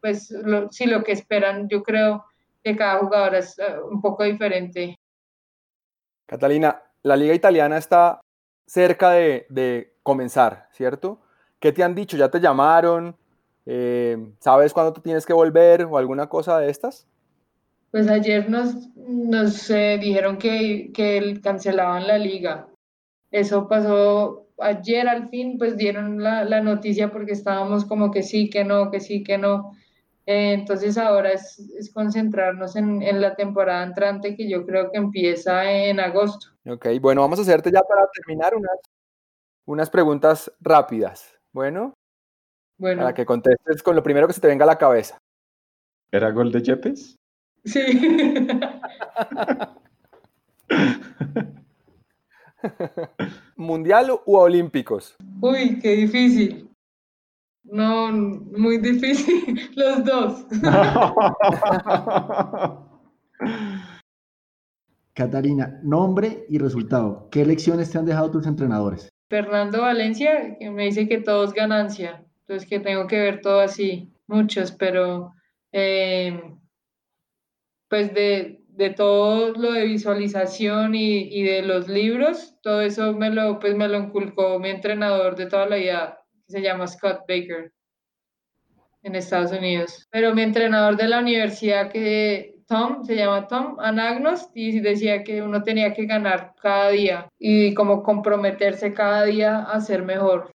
pues 0.01 0.31
lo, 0.31 0.69
sí 0.71 0.85
lo 0.85 1.03
que 1.03 1.11
esperan, 1.11 1.67
yo 1.67 1.83
creo 1.83 2.25
que 2.63 2.75
cada 2.75 2.99
jugador 2.99 3.35
es 3.35 3.57
eh, 3.59 3.63
un 3.89 4.01
poco 4.01 4.23
diferente. 4.23 4.95
Catalina, 6.25 6.81
la 7.03 7.15
liga 7.15 7.33
italiana 7.33 7.77
está 7.77 8.19
cerca 8.65 9.11
de, 9.11 9.93
comenzar, 10.03 10.69
¿cierto? 10.71 11.19
¿Qué 11.59 11.71
te 11.73 11.83
han 11.83 11.95
dicho? 11.95 12.15
¿Ya 12.15 12.29
te 12.29 12.39
llamaron? 12.39 13.15
Eh, 13.65 14.17
¿Sabes 14.39 14.73
cuándo 14.73 14.93
tú 14.93 15.01
tienes 15.01 15.25
que 15.25 15.33
volver 15.33 15.83
o 15.83 15.97
alguna 15.97 16.29
cosa 16.29 16.59
de 16.59 16.69
estas? 16.69 17.05
Pues 17.91 18.07
ayer 18.09 18.49
nos, 18.49 18.95
nos 18.95 19.69
eh, 19.69 19.97
dijeron 19.99 20.37
que, 20.37 20.91
que 20.93 21.39
cancelaban 21.41 22.07
la 22.07 22.17
liga. 22.17 22.67
Eso 23.31 23.67
pasó 23.67 24.47
ayer 24.59 25.07
al 25.07 25.29
fin, 25.29 25.57
pues 25.57 25.77
dieron 25.77 26.21
la, 26.21 26.43
la 26.43 26.61
noticia 26.61 27.11
porque 27.11 27.33
estábamos 27.33 27.85
como 27.85 28.11
que 28.11 28.23
sí, 28.23 28.49
que 28.49 28.63
no, 28.63 28.91
que 28.91 28.99
sí, 28.99 29.23
que 29.23 29.37
no. 29.37 29.71
Eh, 30.25 30.53
entonces 30.53 30.97
ahora 30.97 31.31
es, 31.31 31.57
es 31.77 31.91
concentrarnos 31.93 32.75
en, 32.75 33.01
en, 33.01 33.21
la 33.21 33.35
temporada 33.35 33.83
entrante 33.83 34.35
que 34.35 34.49
yo 34.49 34.65
creo 34.65 34.91
que 34.91 34.97
empieza 34.97 35.71
en 35.71 36.01
agosto. 36.01 36.47
Ok, 36.65 36.87
bueno, 36.99 37.21
vamos 37.21 37.39
a 37.39 37.43
hacerte 37.43 37.71
ya 37.71 37.81
para 37.81 38.05
terminar 38.13 38.53
unas, 38.53 38.77
unas 39.65 39.89
preguntas 39.89 40.51
rápidas. 40.59 41.33
Bueno, 41.53 41.93
bueno, 42.77 43.03
para 43.03 43.13
que 43.13 43.25
contestes 43.25 43.81
con 43.81 43.95
lo 43.95 44.03
primero 44.03 44.27
que 44.27 44.33
se 44.33 44.41
te 44.41 44.47
venga 44.47 44.65
a 44.65 44.67
la 44.67 44.77
cabeza. 44.77 45.17
¿Era 46.11 46.31
gol 46.31 46.51
de 46.51 46.61
Yepes? 46.61 47.16
Sí. 47.67 47.83
¿Mundial 53.55 54.11
o 54.11 54.39
olímpicos? 54.39 55.15
Uy, 55.41 55.79
qué 55.79 55.91
difícil. 55.91 56.69
No, 57.63 58.11
muy 58.11 58.77
difícil, 58.77 59.71
los 59.75 60.05
dos. 60.05 60.45
Catalina, 65.13 65.79
nombre 65.83 66.45
y 66.47 66.57
resultado. 66.59 67.27
¿Qué 67.31 67.45
lecciones 67.45 67.91
te 67.91 67.97
han 67.97 68.05
dejado 68.05 68.31
tus 68.31 68.47
entrenadores? 68.47 69.09
Fernando 69.29 69.81
Valencia, 69.81 70.55
que 70.57 70.69
me 70.69 70.85
dice 70.85 71.09
que 71.09 71.17
todo 71.17 71.43
es 71.43 71.51
ganancia, 71.53 72.23
entonces 72.41 72.69
que 72.69 72.79
tengo 72.79 73.07
que 73.07 73.19
ver 73.19 73.41
todo 73.41 73.59
así, 73.59 74.13
muchos, 74.27 74.71
pero 74.71 75.33
eh, 75.73 76.39
pues 77.89 78.13
de, 78.13 78.61
de 78.69 78.89
todo 78.91 79.53
lo 79.53 79.71
de 79.71 79.85
visualización 79.85 80.95
y, 80.95 81.29
y, 81.31 81.43
de 81.43 81.61
los 81.63 81.87
libros, 81.87 82.55
todo 82.61 82.81
eso 82.81 83.13
me 83.13 83.29
lo, 83.29 83.59
pues 83.59 83.75
me 83.75 83.87
lo 83.87 83.97
inculcó 83.97 84.59
mi 84.59 84.69
entrenador 84.69 85.35
de 85.35 85.47
toda 85.47 85.65
la 85.65 85.77
vida, 85.77 86.19
que 86.45 86.51
se 86.53 86.61
llama 86.61 86.87
Scott 86.87 87.21
Baker, 87.27 87.71
en 89.03 89.15
Estados 89.15 89.51
Unidos. 89.51 90.07
Pero 90.11 90.35
mi 90.35 90.43
entrenador 90.43 90.97
de 90.97 91.07
la 91.07 91.19
universidad, 91.19 91.91
que 91.91 92.55
Tom, 92.67 93.03
se 93.03 93.15
llama 93.15 93.47
Tom 93.47 93.79
Anagnos, 93.79 94.49
y 94.53 94.79
decía 94.79 95.23
que 95.23 95.41
uno 95.41 95.63
tenía 95.63 95.93
que 95.93 96.05
ganar 96.05 96.53
cada 96.61 96.89
día 96.89 97.29
y 97.39 97.73
como 97.73 98.03
comprometerse 98.03 98.93
cada 98.93 99.23
día 99.25 99.59
a 99.63 99.79
ser 99.79 100.03
mejor. 100.03 100.51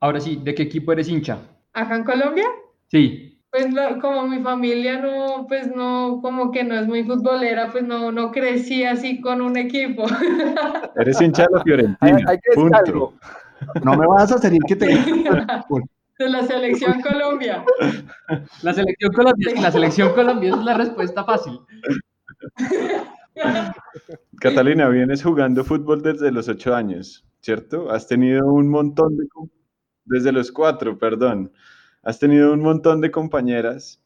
Ahora 0.00 0.20
sí, 0.20 0.38
¿de 0.42 0.54
qué 0.54 0.64
equipo 0.64 0.92
eres 0.92 1.08
hincha? 1.08 1.38
¿Acá 1.72 1.96
en 1.96 2.04
Colombia? 2.04 2.46
Sí. 2.88 3.37
Pues 3.58 3.74
como 4.00 4.28
mi 4.28 4.40
familia 4.40 5.00
no, 5.00 5.46
pues 5.48 5.74
no, 5.74 6.20
como 6.22 6.52
que 6.52 6.62
no 6.62 6.76
es 6.76 6.86
muy 6.86 7.02
futbolera, 7.02 7.72
pues 7.72 7.82
no, 7.82 8.12
no 8.12 8.30
crecí 8.30 8.84
así 8.84 9.20
con 9.20 9.40
un 9.40 9.56
equipo. 9.56 10.04
Eres 10.96 11.20
hincha 11.20 11.42
de 11.42 11.48
la 11.56 11.64
Fiorentina. 11.64 12.18
Hay, 12.28 12.38
que 12.38 12.60
decir 12.60 12.72
algo. 12.72 13.14
No 13.82 13.96
me 13.96 14.06
vas 14.06 14.30
a 14.30 14.36
hacer 14.36 14.52
que 14.68 14.76
te 14.76 14.86
de 16.18 16.28
la 16.28 16.46
selección 16.46 17.00
Colombia. 17.02 17.64
La 18.62 18.72
selección 18.72 19.12
Colombia, 19.12 19.52
la 19.60 19.72
selección 19.72 20.12
Colombia 20.12 20.50
es 20.50 20.64
la 20.64 20.74
respuesta 20.74 21.24
fácil. 21.24 21.58
Catalina, 24.40 24.88
vienes 24.88 25.24
jugando 25.24 25.64
fútbol 25.64 26.02
desde 26.02 26.30
los 26.30 26.48
ocho 26.48 26.76
años, 26.76 27.26
¿cierto? 27.40 27.90
Has 27.90 28.06
tenido 28.06 28.46
un 28.52 28.68
montón 28.68 29.16
de... 29.16 29.26
Desde 30.04 30.30
los 30.30 30.52
cuatro, 30.52 30.96
perdón. 30.96 31.52
Has 32.08 32.18
tenido 32.18 32.54
un 32.54 32.60
montón 32.60 33.02
de 33.02 33.10
compañeras, 33.10 34.02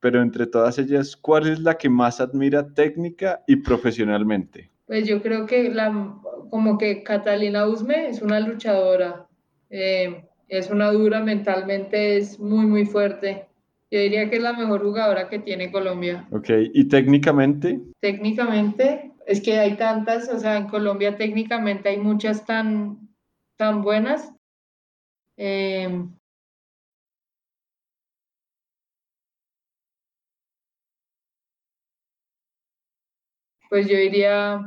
pero 0.00 0.20
entre 0.20 0.48
todas 0.48 0.80
ellas, 0.80 1.16
¿cuál 1.16 1.46
es 1.46 1.60
la 1.60 1.78
que 1.78 1.88
más 1.88 2.20
admira 2.20 2.74
técnica 2.74 3.44
y 3.46 3.54
profesionalmente? 3.54 4.68
Pues 4.84 5.06
yo 5.06 5.22
creo 5.22 5.46
que 5.46 5.70
la, 5.70 6.18
como 6.50 6.76
que 6.76 7.04
Catalina 7.04 7.68
Usme 7.68 8.08
es 8.08 8.20
una 8.20 8.40
luchadora, 8.40 9.28
eh, 9.70 10.24
es 10.48 10.70
una 10.70 10.90
dura 10.90 11.22
mentalmente, 11.22 12.16
es 12.16 12.40
muy, 12.40 12.66
muy 12.66 12.84
fuerte. 12.84 13.46
Yo 13.92 14.00
diría 14.00 14.28
que 14.28 14.38
es 14.38 14.42
la 14.42 14.54
mejor 14.54 14.82
jugadora 14.82 15.28
que 15.28 15.38
tiene 15.38 15.70
Colombia. 15.70 16.26
Ok, 16.32 16.48
¿y 16.74 16.88
técnicamente? 16.88 17.80
Técnicamente, 18.00 19.12
es 19.24 19.40
que 19.40 19.56
hay 19.56 19.76
tantas, 19.76 20.28
o 20.30 20.40
sea, 20.40 20.56
en 20.56 20.66
Colombia 20.66 21.16
técnicamente 21.16 21.90
hay 21.90 21.98
muchas 21.98 22.44
tan, 22.44 23.08
tan 23.56 23.82
buenas. 23.82 24.32
Eh, 25.36 26.08
pues 33.76 33.88
yo 33.88 33.96
diría, 33.98 34.58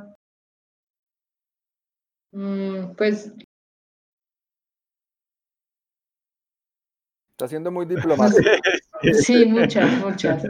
mm, 2.31 2.91
pues... 2.95 3.33
Está 7.31 7.47
siendo 7.47 7.71
muy 7.71 7.87
diplomático. 7.87 8.41
Sí, 9.13 9.45
muchas, 9.45 9.89
muchas. 10.05 10.43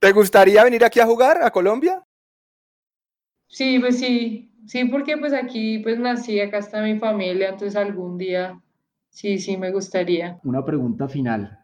¿Te 0.00 0.12
gustaría 0.12 0.64
venir 0.64 0.82
aquí 0.82 0.98
a 0.98 1.06
jugar 1.06 1.44
a 1.44 1.52
Colombia? 1.52 2.02
Sí, 3.46 3.78
pues 3.78 4.00
sí, 4.00 4.52
sí, 4.66 4.86
porque 4.86 5.16
pues 5.18 5.32
aquí 5.32 5.78
pues 5.78 5.96
nací, 5.98 6.40
acá 6.40 6.58
está 6.58 6.82
mi 6.82 6.98
familia, 6.98 7.50
entonces 7.50 7.76
algún 7.76 8.18
día 8.18 8.60
sí, 9.10 9.38
sí 9.38 9.56
me 9.58 9.70
gustaría. 9.70 10.40
Una 10.42 10.64
pregunta 10.64 11.06
final. 11.06 11.59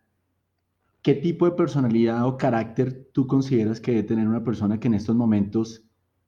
¿Qué 1.06 1.14
tipo 1.14 1.48
de 1.48 1.52
personalidad 1.52 2.26
o 2.26 2.36
carácter 2.36 3.12
tú 3.12 3.28
consideras 3.28 3.80
que 3.80 3.92
debe 3.92 4.02
tener 4.02 4.26
una 4.26 4.42
persona 4.42 4.80
que 4.80 4.88
en 4.88 4.94
estos 4.94 5.14
momentos 5.14 5.84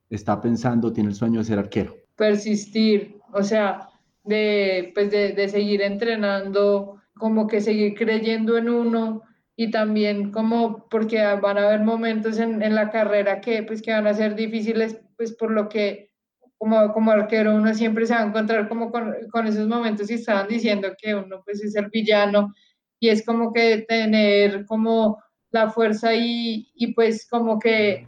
está 0.08 0.40
pensando, 0.40 0.92
tiene 0.92 1.08
el 1.08 1.16
sueño 1.16 1.40
de 1.40 1.46
ser 1.46 1.58
arquero? 1.58 1.96
Persistir, 2.14 3.16
o 3.32 3.42
sea, 3.42 3.88
de, 4.22 4.92
pues 4.94 5.10
de, 5.10 5.32
de 5.32 5.48
seguir 5.48 5.82
entrenando, 5.82 7.02
como 7.14 7.48
que 7.48 7.60
seguir 7.60 7.96
creyendo 7.96 8.56
en 8.56 8.68
uno 8.68 9.22
y 9.56 9.72
también 9.72 10.30
como 10.30 10.86
porque 10.88 11.24
van 11.42 11.58
a 11.58 11.66
haber 11.66 11.80
momentos 11.80 12.38
en, 12.38 12.62
en, 12.62 12.76
la 12.76 12.92
carrera 12.92 13.40
que 13.40 13.64
pues 13.64 13.82
que 13.82 13.90
van 13.90 14.06
a 14.06 14.14
ser 14.14 14.36
difíciles 14.36 15.00
pues 15.16 15.34
por 15.34 15.50
lo 15.50 15.68
que 15.68 16.12
como, 16.56 16.92
como 16.92 17.10
arquero 17.10 17.56
uno 17.56 17.74
siempre 17.74 18.06
se 18.06 18.14
va 18.14 18.20
a 18.20 18.26
encontrar 18.26 18.68
como 18.68 18.92
con, 18.92 19.12
con 19.32 19.48
esos 19.48 19.66
momentos 19.66 20.08
y 20.08 20.14
estaban 20.14 20.46
diciendo 20.46 20.90
que 20.96 21.16
uno 21.16 21.42
pues 21.44 21.64
es 21.64 21.74
el 21.74 21.88
villano 21.88 22.54
y 23.00 23.08
es 23.08 23.24
como 23.24 23.52
que 23.52 23.84
tener 23.88 24.66
como 24.66 25.22
la 25.50 25.70
fuerza 25.70 26.14
y, 26.14 26.70
y 26.74 26.92
pues 26.94 27.26
como 27.28 27.58
que 27.58 28.06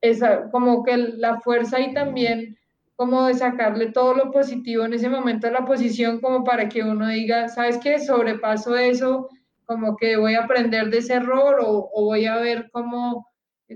esa, 0.00 0.50
como 0.50 0.84
que 0.84 0.96
la 0.96 1.40
fuerza 1.40 1.80
y 1.80 1.94
también 1.94 2.56
como 2.96 3.26
de 3.26 3.34
sacarle 3.34 3.90
todo 3.90 4.14
lo 4.14 4.30
positivo 4.30 4.84
en 4.84 4.94
ese 4.94 5.08
momento 5.08 5.48
a 5.48 5.50
la 5.50 5.64
posición 5.64 6.20
como 6.20 6.44
para 6.44 6.68
que 6.68 6.82
uno 6.82 7.08
diga, 7.08 7.48
¿sabes 7.48 7.78
qué? 7.78 7.98
Sobrepaso 7.98 8.76
eso, 8.76 9.28
como 9.64 9.96
que 9.96 10.16
voy 10.16 10.34
a 10.34 10.44
aprender 10.44 10.90
de 10.90 10.98
ese 10.98 11.14
error 11.14 11.58
o, 11.60 11.90
voy 11.94 12.26
a 12.26 12.36
ver 12.36 12.68
cómo, 12.70 13.28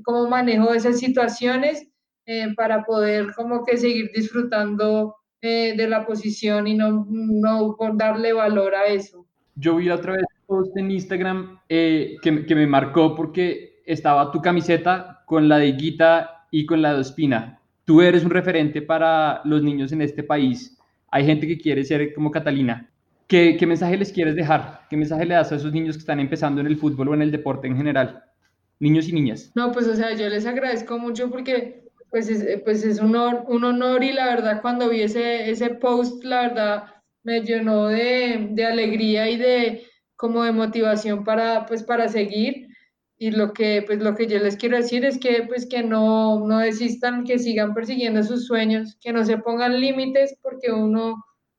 cómo 0.05 0.29
manejo 0.29 0.75
esas 0.75 0.99
situaciones 0.99 1.89
eh, 2.27 2.55
para 2.57 2.85
poder 2.85 3.33
como 3.35 3.65
que 3.65 3.77
seguir 3.79 4.11
disfrutando 4.15 5.17
eh, 5.41 5.75
de 5.77 5.89
la 5.89 6.07
posición 6.07 6.67
y 6.67 6.75
no, 6.75 7.07
no 7.09 7.77
darle 7.95 8.33
valor 8.33 8.75
a 8.75 8.87
eso 8.87 9.26
yo 9.57 9.77
vi 9.77 9.91
otra 9.91 10.13
vez 10.13 10.25
post 10.47 10.77
en 10.77 10.91
Instagram 10.91 11.59
eh, 11.69 12.17
que, 12.23 12.47
que, 12.47 12.55
me 12.55 12.67
marcó 12.67 13.15
porque 13.15 13.83
estaba 13.85 14.31
tu 14.31 14.41
camiseta 14.41 15.23
con 15.27 15.49
la 15.49 15.59
de 15.59 15.73
Guita 15.73 16.47
y 16.51 16.67
con 16.67 16.83
la 16.83 16.95
de 16.95 17.01
Ospina. 17.01 17.59
Tú 17.85 18.01
eres 18.01 18.25
un 18.25 18.31
referente 18.31 18.83
para 18.83 19.41
los 19.45 19.63
niños 19.63 19.93
en 19.93 20.03
este 20.03 20.23
país. 20.23 20.79
Hay 21.11 21.25
gente 21.25 21.47
que 21.47 21.59
quiere 21.59 21.85
ser 21.85 22.15
como 22.15 22.31
Catalina. 22.31 22.89
¿Qué, 23.27 23.57
¿Qué, 23.59 23.67
mensaje 23.67 23.97
les 23.97 24.13
quieres 24.13 24.37
dejar? 24.37 24.83
¿Qué 24.89 24.97
mensaje 24.97 25.25
le 25.25 25.35
das 25.35 25.51
a 25.51 25.57
esos 25.57 25.73
niños 25.73 25.97
que 25.97 26.01
están 26.01 26.21
empezando 26.21 26.61
en 26.61 26.69
el 26.69 26.77
fútbol 26.77 27.09
o 27.09 27.15
en 27.15 27.23
el 27.23 27.33
deporte 27.33 27.67
en 27.67 27.77
general? 27.77 28.25
Niños 28.79 29.09
y 29.09 29.13
niñas. 29.13 29.51
No, 29.55 29.73
pues 29.73 29.89
o 29.89 29.97
sea, 29.97 30.15
yo 30.15 30.29
les 30.29 30.47
agradezco 30.47 30.99
mucho 30.99 31.31
porque 31.31 31.87
pues 32.11 32.29
es, 32.29 32.63
pues 32.63 32.85
es 32.85 33.01
un, 33.01 33.17
honor, 33.17 33.45
un 33.49 33.65
honor 33.65 34.05
y 34.05 34.13
la 34.13 34.27
verdad 34.27 34.63
cuando 34.63 34.89
vi 34.89 35.03
ese, 35.03 35.51
ese 35.51 35.71
post, 35.71 36.23
la 36.25 36.43
verdad 36.43 36.85
me 37.27 37.41
llenó 37.43 37.89
de, 37.89 38.49
de, 38.53 38.65
alegría 38.65 39.29
y 39.29 39.37
de 39.37 39.85
como 40.15 40.45
de 40.45 40.53
motivación 40.53 41.25
para 41.25 41.67
pues 41.67 41.83
para 41.83 42.09
seguir. 42.09 42.69
Y 43.19 43.33
lo 43.33 43.53
que 43.53 43.83
pues 43.87 44.01
lo 44.01 44.15
que 44.15 44.27
yo 44.27 44.39
les 44.39 44.57
quiero 44.57 44.77
decir 44.77 45.05
es 45.05 45.19
que 45.19 45.43
pues 45.49 45.67
que 45.69 45.83
no 45.83 46.47
no 46.47 46.59
desistan 46.61 47.25
que 47.25 47.39
sigan 47.39 47.75
persiguiendo 47.75 48.23
sus 48.23 48.47
sueños 48.47 48.97
que 49.01 49.13
no 49.13 49.25
se 49.25 49.39
pongan 49.39 49.81
límites 49.81 50.37
porque 50.43 50.71
uno 50.71 51.17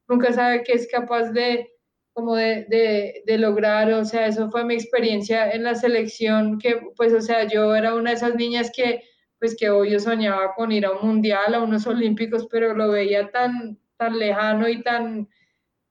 nunca 0.08 0.32
sabe 0.34 0.64
qué 0.64 0.74
es 0.74 0.88
capaz 0.90 1.32
de 1.32 1.68
como 2.14 2.36
de, 2.36 2.66
de, 2.68 3.24
de, 3.28 3.38
lograr, 3.38 3.94
o 3.94 4.04
sea, 4.04 4.26
eso 4.26 4.50
fue 4.50 4.66
mi 4.66 4.74
experiencia 4.74 5.52
en 5.52 5.64
la 5.64 5.76
selección, 5.76 6.58
que 6.58 6.82
pues, 6.96 7.14
o 7.14 7.22
sea, 7.22 7.48
yo 7.48 7.76
era 7.76 7.94
una 7.94 8.10
de 8.10 8.16
esas 8.16 8.34
niñas 8.34 8.72
que, 8.76 9.04
pues, 9.40 9.56
que 9.56 9.70
hoy 9.70 9.92
yo 9.92 10.00
soñaba 10.00 10.56
con 10.56 10.72
ir 10.72 10.88
a 10.88 10.94
un 10.94 11.08
mundial, 11.08 11.54
a 11.54 11.62
unos 11.62 11.86
olímpicos, 11.86 12.48
pero 12.50 12.74
lo 12.74 12.90
veía 12.90 13.30
tan, 13.30 13.78
tan 13.98 14.18
lejano 14.18 14.68
y 14.68 14.82
tan, 14.82 15.30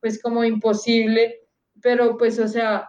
pues 0.01 0.21
como 0.23 0.45
imposible, 0.45 1.41
pero 1.83 2.17
pues 2.17 2.39
o 2.39 2.49
sea, 2.49 2.89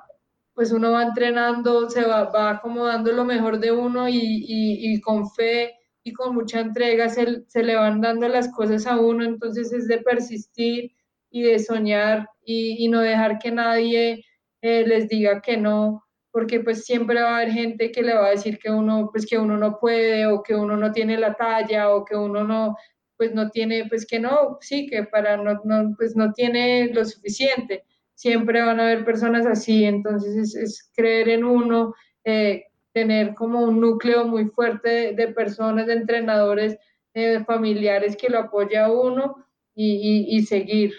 pues 0.54 0.72
uno 0.72 0.92
va 0.92 1.04
entrenando, 1.04 1.90
se 1.90 2.04
va, 2.04 2.26
va 2.32 2.50
acomodando 2.50 3.12
lo 3.12 3.26
mejor 3.26 3.60
de 3.60 3.72
uno 3.72 4.10
y, 4.10 4.18
y, 4.18 5.00
con 5.02 5.30
fe 5.30 5.76
y 6.04 6.14
con 6.14 6.34
mucha 6.34 6.62
entrega 6.62 7.10
se, 7.10 7.44
se, 7.48 7.62
le 7.64 7.76
van 7.76 8.02
dando 8.02 8.28
las 8.28 8.52
cosas 8.52 8.88
a 8.88 9.00
uno, 9.00 9.24
entonces 9.24 9.72
es 9.72 9.88
de 9.88 10.00
persistir 10.00 10.96
y 11.30 11.44
de 11.44 11.60
soñar 11.60 12.28
y, 12.44 12.84
y 12.84 12.88
no 12.88 13.02
dejar 13.02 13.38
que 13.38 13.52
nadie 13.52 14.26
eh, 14.62 14.84
les 14.88 15.08
diga 15.08 15.42
que 15.42 15.58
no, 15.58 16.04
porque 16.32 16.60
pues 16.60 16.86
siempre 16.86 17.22
va 17.22 17.30
a 17.30 17.36
haber 17.38 17.52
gente 17.52 17.92
que 17.92 18.02
le 18.02 18.16
va 18.16 18.28
a 18.28 18.32
decir 18.32 18.58
que 18.58 18.72
uno, 18.72 19.10
pues 19.12 19.28
que 19.28 19.38
uno 19.38 19.58
no 19.58 19.78
puede 19.80 20.26
o 20.26 20.42
que 20.42 20.56
uno 20.56 20.76
no 20.76 20.92
tiene 20.92 21.18
la 21.18 21.36
talla 21.36 21.92
o 21.94 22.04
que 22.04 22.16
uno 22.16 22.44
no, 22.44 22.76
pues 23.18 23.34
no 23.34 23.50
tiene, 23.50 23.86
pues 23.90 24.06
que 24.06 24.20
no, 24.20 24.58
sí, 24.62 24.88
que 24.88 25.04
para 25.04 25.38
no, 25.38 25.62
no 25.64 25.96
pues 25.98 26.16
no 26.16 26.32
tiene 26.34 26.94
lo 26.94 27.04
suficiente. 27.04 27.84
Siempre 28.14 28.62
van 28.62 28.80
a 28.80 28.84
haber 28.84 29.06
personas 29.06 29.46
así, 29.46 29.86
entonces 29.86 30.36
es, 30.36 30.56
es 30.56 30.92
creer 30.96 31.30
en 31.30 31.44
uno, 31.44 31.94
eh, 32.24 32.66
tener 32.94 33.34
como 33.36 33.62
un 33.62 33.80
núcleo 33.80 34.26
muy 34.26 34.46
fuerte 34.46 34.90
de, 34.90 35.14
de 35.14 35.28
personas, 35.30 35.88
de 35.88 35.94
entrenadores, 35.94 36.78
eh, 37.14 37.44
familiares 37.46 38.16
que 38.16 38.30
lo 38.30 38.40
apoya 38.40 38.86
a 38.86 38.92
uno 38.92 39.46
y, 39.76 40.28
y, 40.32 40.38
y 40.38 40.44
seguir. 40.44 40.94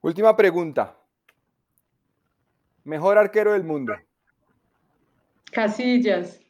Última 0.00 0.36
pregunta. 0.36 0.96
Mejor 2.84 3.16
arquero 3.16 3.52
del 3.52 3.64
mundo. 3.64 3.94
Casillas. 5.50 6.43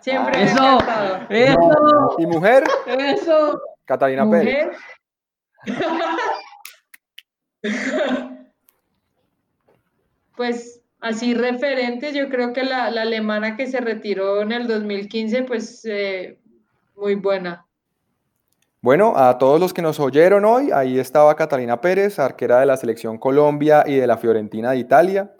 Siempre 0.00 0.44
Eso, 0.44 0.54
me 0.54 0.66
ha 0.66 0.74
encantado. 0.74 1.26
eso, 1.28 2.16
¿Y 2.18 2.26
mujer? 2.26 2.64
eso. 2.86 3.60
Catalina 3.84 4.28
Pérez. 4.28 4.76
Pues 10.36 10.80
así 11.00 11.34
referentes, 11.34 12.14
yo 12.14 12.28
creo 12.28 12.52
que 12.52 12.64
la, 12.64 12.86
alemana 12.86 13.56
que 13.56 13.66
se 13.66 13.80
retiró 13.80 14.42
en 14.42 14.52
el 14.52 14.66
2015, 14.66 15.42
pues 15.44 15.84
eh, 15.84 16.38
muy 16.96 17.14
buena. 17.14 17.66
Bueno, 18.80 19.16
a 19.16 19.38
todos 19.38 19.58
los 19.58 19.72
que 19.72 19.80
nos 19.80 19.98
oyeron 19.98 20.44
hoy, 20.44 20.70
ahí 20.70 20.98
estaba 20.98 21.34
Catalina 21.36 21.80
Pérez, 21.80 22.18
arquera 22.18 22.60
de 22.60 22.66
la 22.66 22.76
selección 22.76 23.16
Colombia 23.16 23.84
y 23.86 23.96
de 23.96 24.06
la 24.06 24.18
Fiorentina 24.18 24.72
de 24.72 24.78
Italia. 24.78 25.32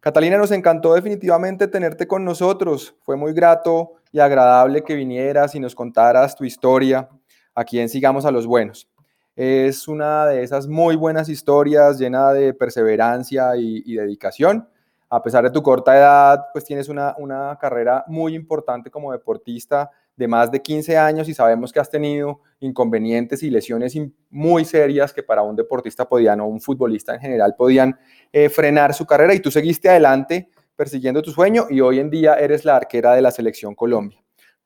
Catalina, 0.00 0.38
nos 0.38 0.52
encantó 0.52 0.94
definitivamente 0.94 1.66
tenerte 1.66 2.06
con 2.06 2.24
nosotros. 2.24 2.94
Fue 3.02 3.16
muy 3.16 3.32
grato 3.32 3.94
y 4.12 4.20
agradable 4.20 4.84
que 4.84 4.94
vinieras 4.94 5.56
y 5.56 5.60
nos 5.60 5.74
contaras 5.74 6.36
tu 6.36 6.44
historia 6.44 7.08
aquí 7.52 7.80
en 7.80 7.88
Sigamos 7.88 8.24
a 8.24 8.30
los 8.30 8.46
Buenos. 8.46 8.88
Es 9.34 9.88
una 9.88 10.26
de 10.26 10.44
esas 10.44 10.68
muy 10.68 10.94
buenas 10.94 11.28
historias 11.28 11.98
llena 11.98 12.32
de 12.32 12.54
perseverancia 12.54 13.56
y, 13.56 13.92
dedicación. 13.96 14.68
A 15.10 15.20
pesar 15.20 15.42
de 15.42 15.50
tu 15.50 15.62
corta 15.62 15.96
edad, 15.96 16.46
pues 16.52 16.64
tienes 16.64 16.88
una, 16.88 17.16
una 17.18 17.58
carrera 17.60 18.04
muy 18.06 18.36
importante 18.36 18.92
como 18.92 19.10
deportista 19.10 19.90
de 20.18 20.26
más 20.26 20.50
de 20.50 20.60
15 20.60 20.98
años 20.98 21.28
y 21.28 21.34
sabemos 21.34 21.72
que 21.72 21.78
has 21.78 21.88
tenido 21.88 22.40
inconvenientes 22.58 23.40
y 23.44 23.50
lesiones 23.50 23.94
muy 24.30 24.64
serias 24.64 25.12
que 25.12 25.22
para 25.22 25.42
un 25.42 25.54
deportista 25.54 26.08
podían, 26.08 26.40
o 26.40 26.46
un 26.46 26.60
futbolista 26.60 27.14
en 27.14 27.20
general, 27.20 27.54
podían 27.56 27.96
eh, 28.32 28.48
frenar 28.48 28.92
su 28.94 29.06
carrera 29.06 29.32
y 29.32 29.38
tú 29.38 29.52
seguiste 29.52 29.88
adelante 29.88 30.50
persiguiendo 30.74 31.22
tu 31.22 31.30
sueño 31.30 31.66
y 31.70 31.80
hoy 31.80 32.00
en 32.00 32.10
día 32.10 32.34
eres 32.34 32.64
la 32.64 32.76
arquera 32.76 33.14
de 33.14 33.22
la 33.22 33.30
selección 33.30 33.76
Colombia, 33.76 34.20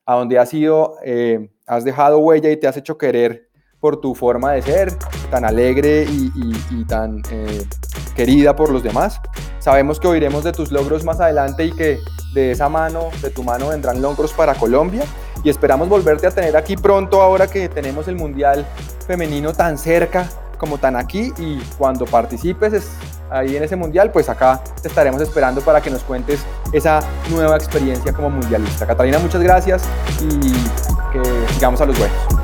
a 0.05 0.15
donde 0.15 0.39
has 0.39 0.49
sido, 0.49 0.95
eh, 1.03 1.51
has 1.67 1.83
dejado 1.83 2.17
huella 2.17 2.49
y 2.49 2.57
te 2.57 2.67
has 2.67 2.75
hecho 2.75 2.97
querer 2.97 3.49
por 3.79 4.01
tu 4.01 4.15
forma 4.15 4.53
de 4.53 4.63
ser, 4.63 4.93
tan 5.29 5.45
alegre 5.45 6.07
y, 6.09 6.85
tan 6.85 7.21
eh, 7.31 7.63
querida 8.15 8.55
por 8.55 8.71
los 8.71 8.81
demás. 8.81 9.19
Sabemos 9.59 9.99
que 9.99 10.07
oiremos 10.07 10.43
de 10.43 10.51
tus 10.51 10.71
logros 10.71 11.03
más 11.03 11.19
adelante 11.19 11.65
y 11.65 11.71
que 11.73 11.99
de 12.33 12.51
esa 12.51 12.69
mano, 12.69 13.09
de 13.21 13.29
tu 13.29 13.43
mano, 13.43 13.69
vendrán 13.69 14.01
logros 14.01 14.33
para 14.33 14.55
Colombia 14.55 15.03
y 15.43 15.49
esperamos 15.49 15.89
volverte 15.89 16.27
a 16.27 16.31
tener 16.31 16.55
aquí 16.55 16.75
pronto 16.75 17.21
ahora 17.21 17.47
que 17.47 17.69
tenemos 17.69 18.07
el 18.07 18.15
Mundial 18.15 18.65
Femenino 19.05 19.53
tan 19.53 19.77
cerca 19.77 20.29
como 20.57 20.77
tan 20.77 20.95
aquí 20.95 21.33
y 21.37 21.59
cuando 21.77 22.05
participes 22.05 22.89
ahí 23.29 23.57
en 23.57 23.63
ese 23.63 23.75
Mundial, 23.75 24.11
pues 24.11 24.29
acá 24.29 24.61
te 24.81 24.87
estaremos 24.87 25.21
esperando 25.21 25.61
para 25.61 25.81
que 25.81 25.89
nos 25.89 26.03
cuentes 26.03 26.45
esa 26.71 27.01
nueva 27.29 27.57
experiencia 27.57 28.13
como 28.13 28.29
mundialista. 28.29 28.85
Catalina, 28.87 29.19
muchas 29.19 29.41
gracias 29.41 29.83
y 30.21 30.53
que 31.11 31.53
sigamos 31.53 31.81
a 31.81 31.85
los 31.85 31.97
buenos. 31.97 32.42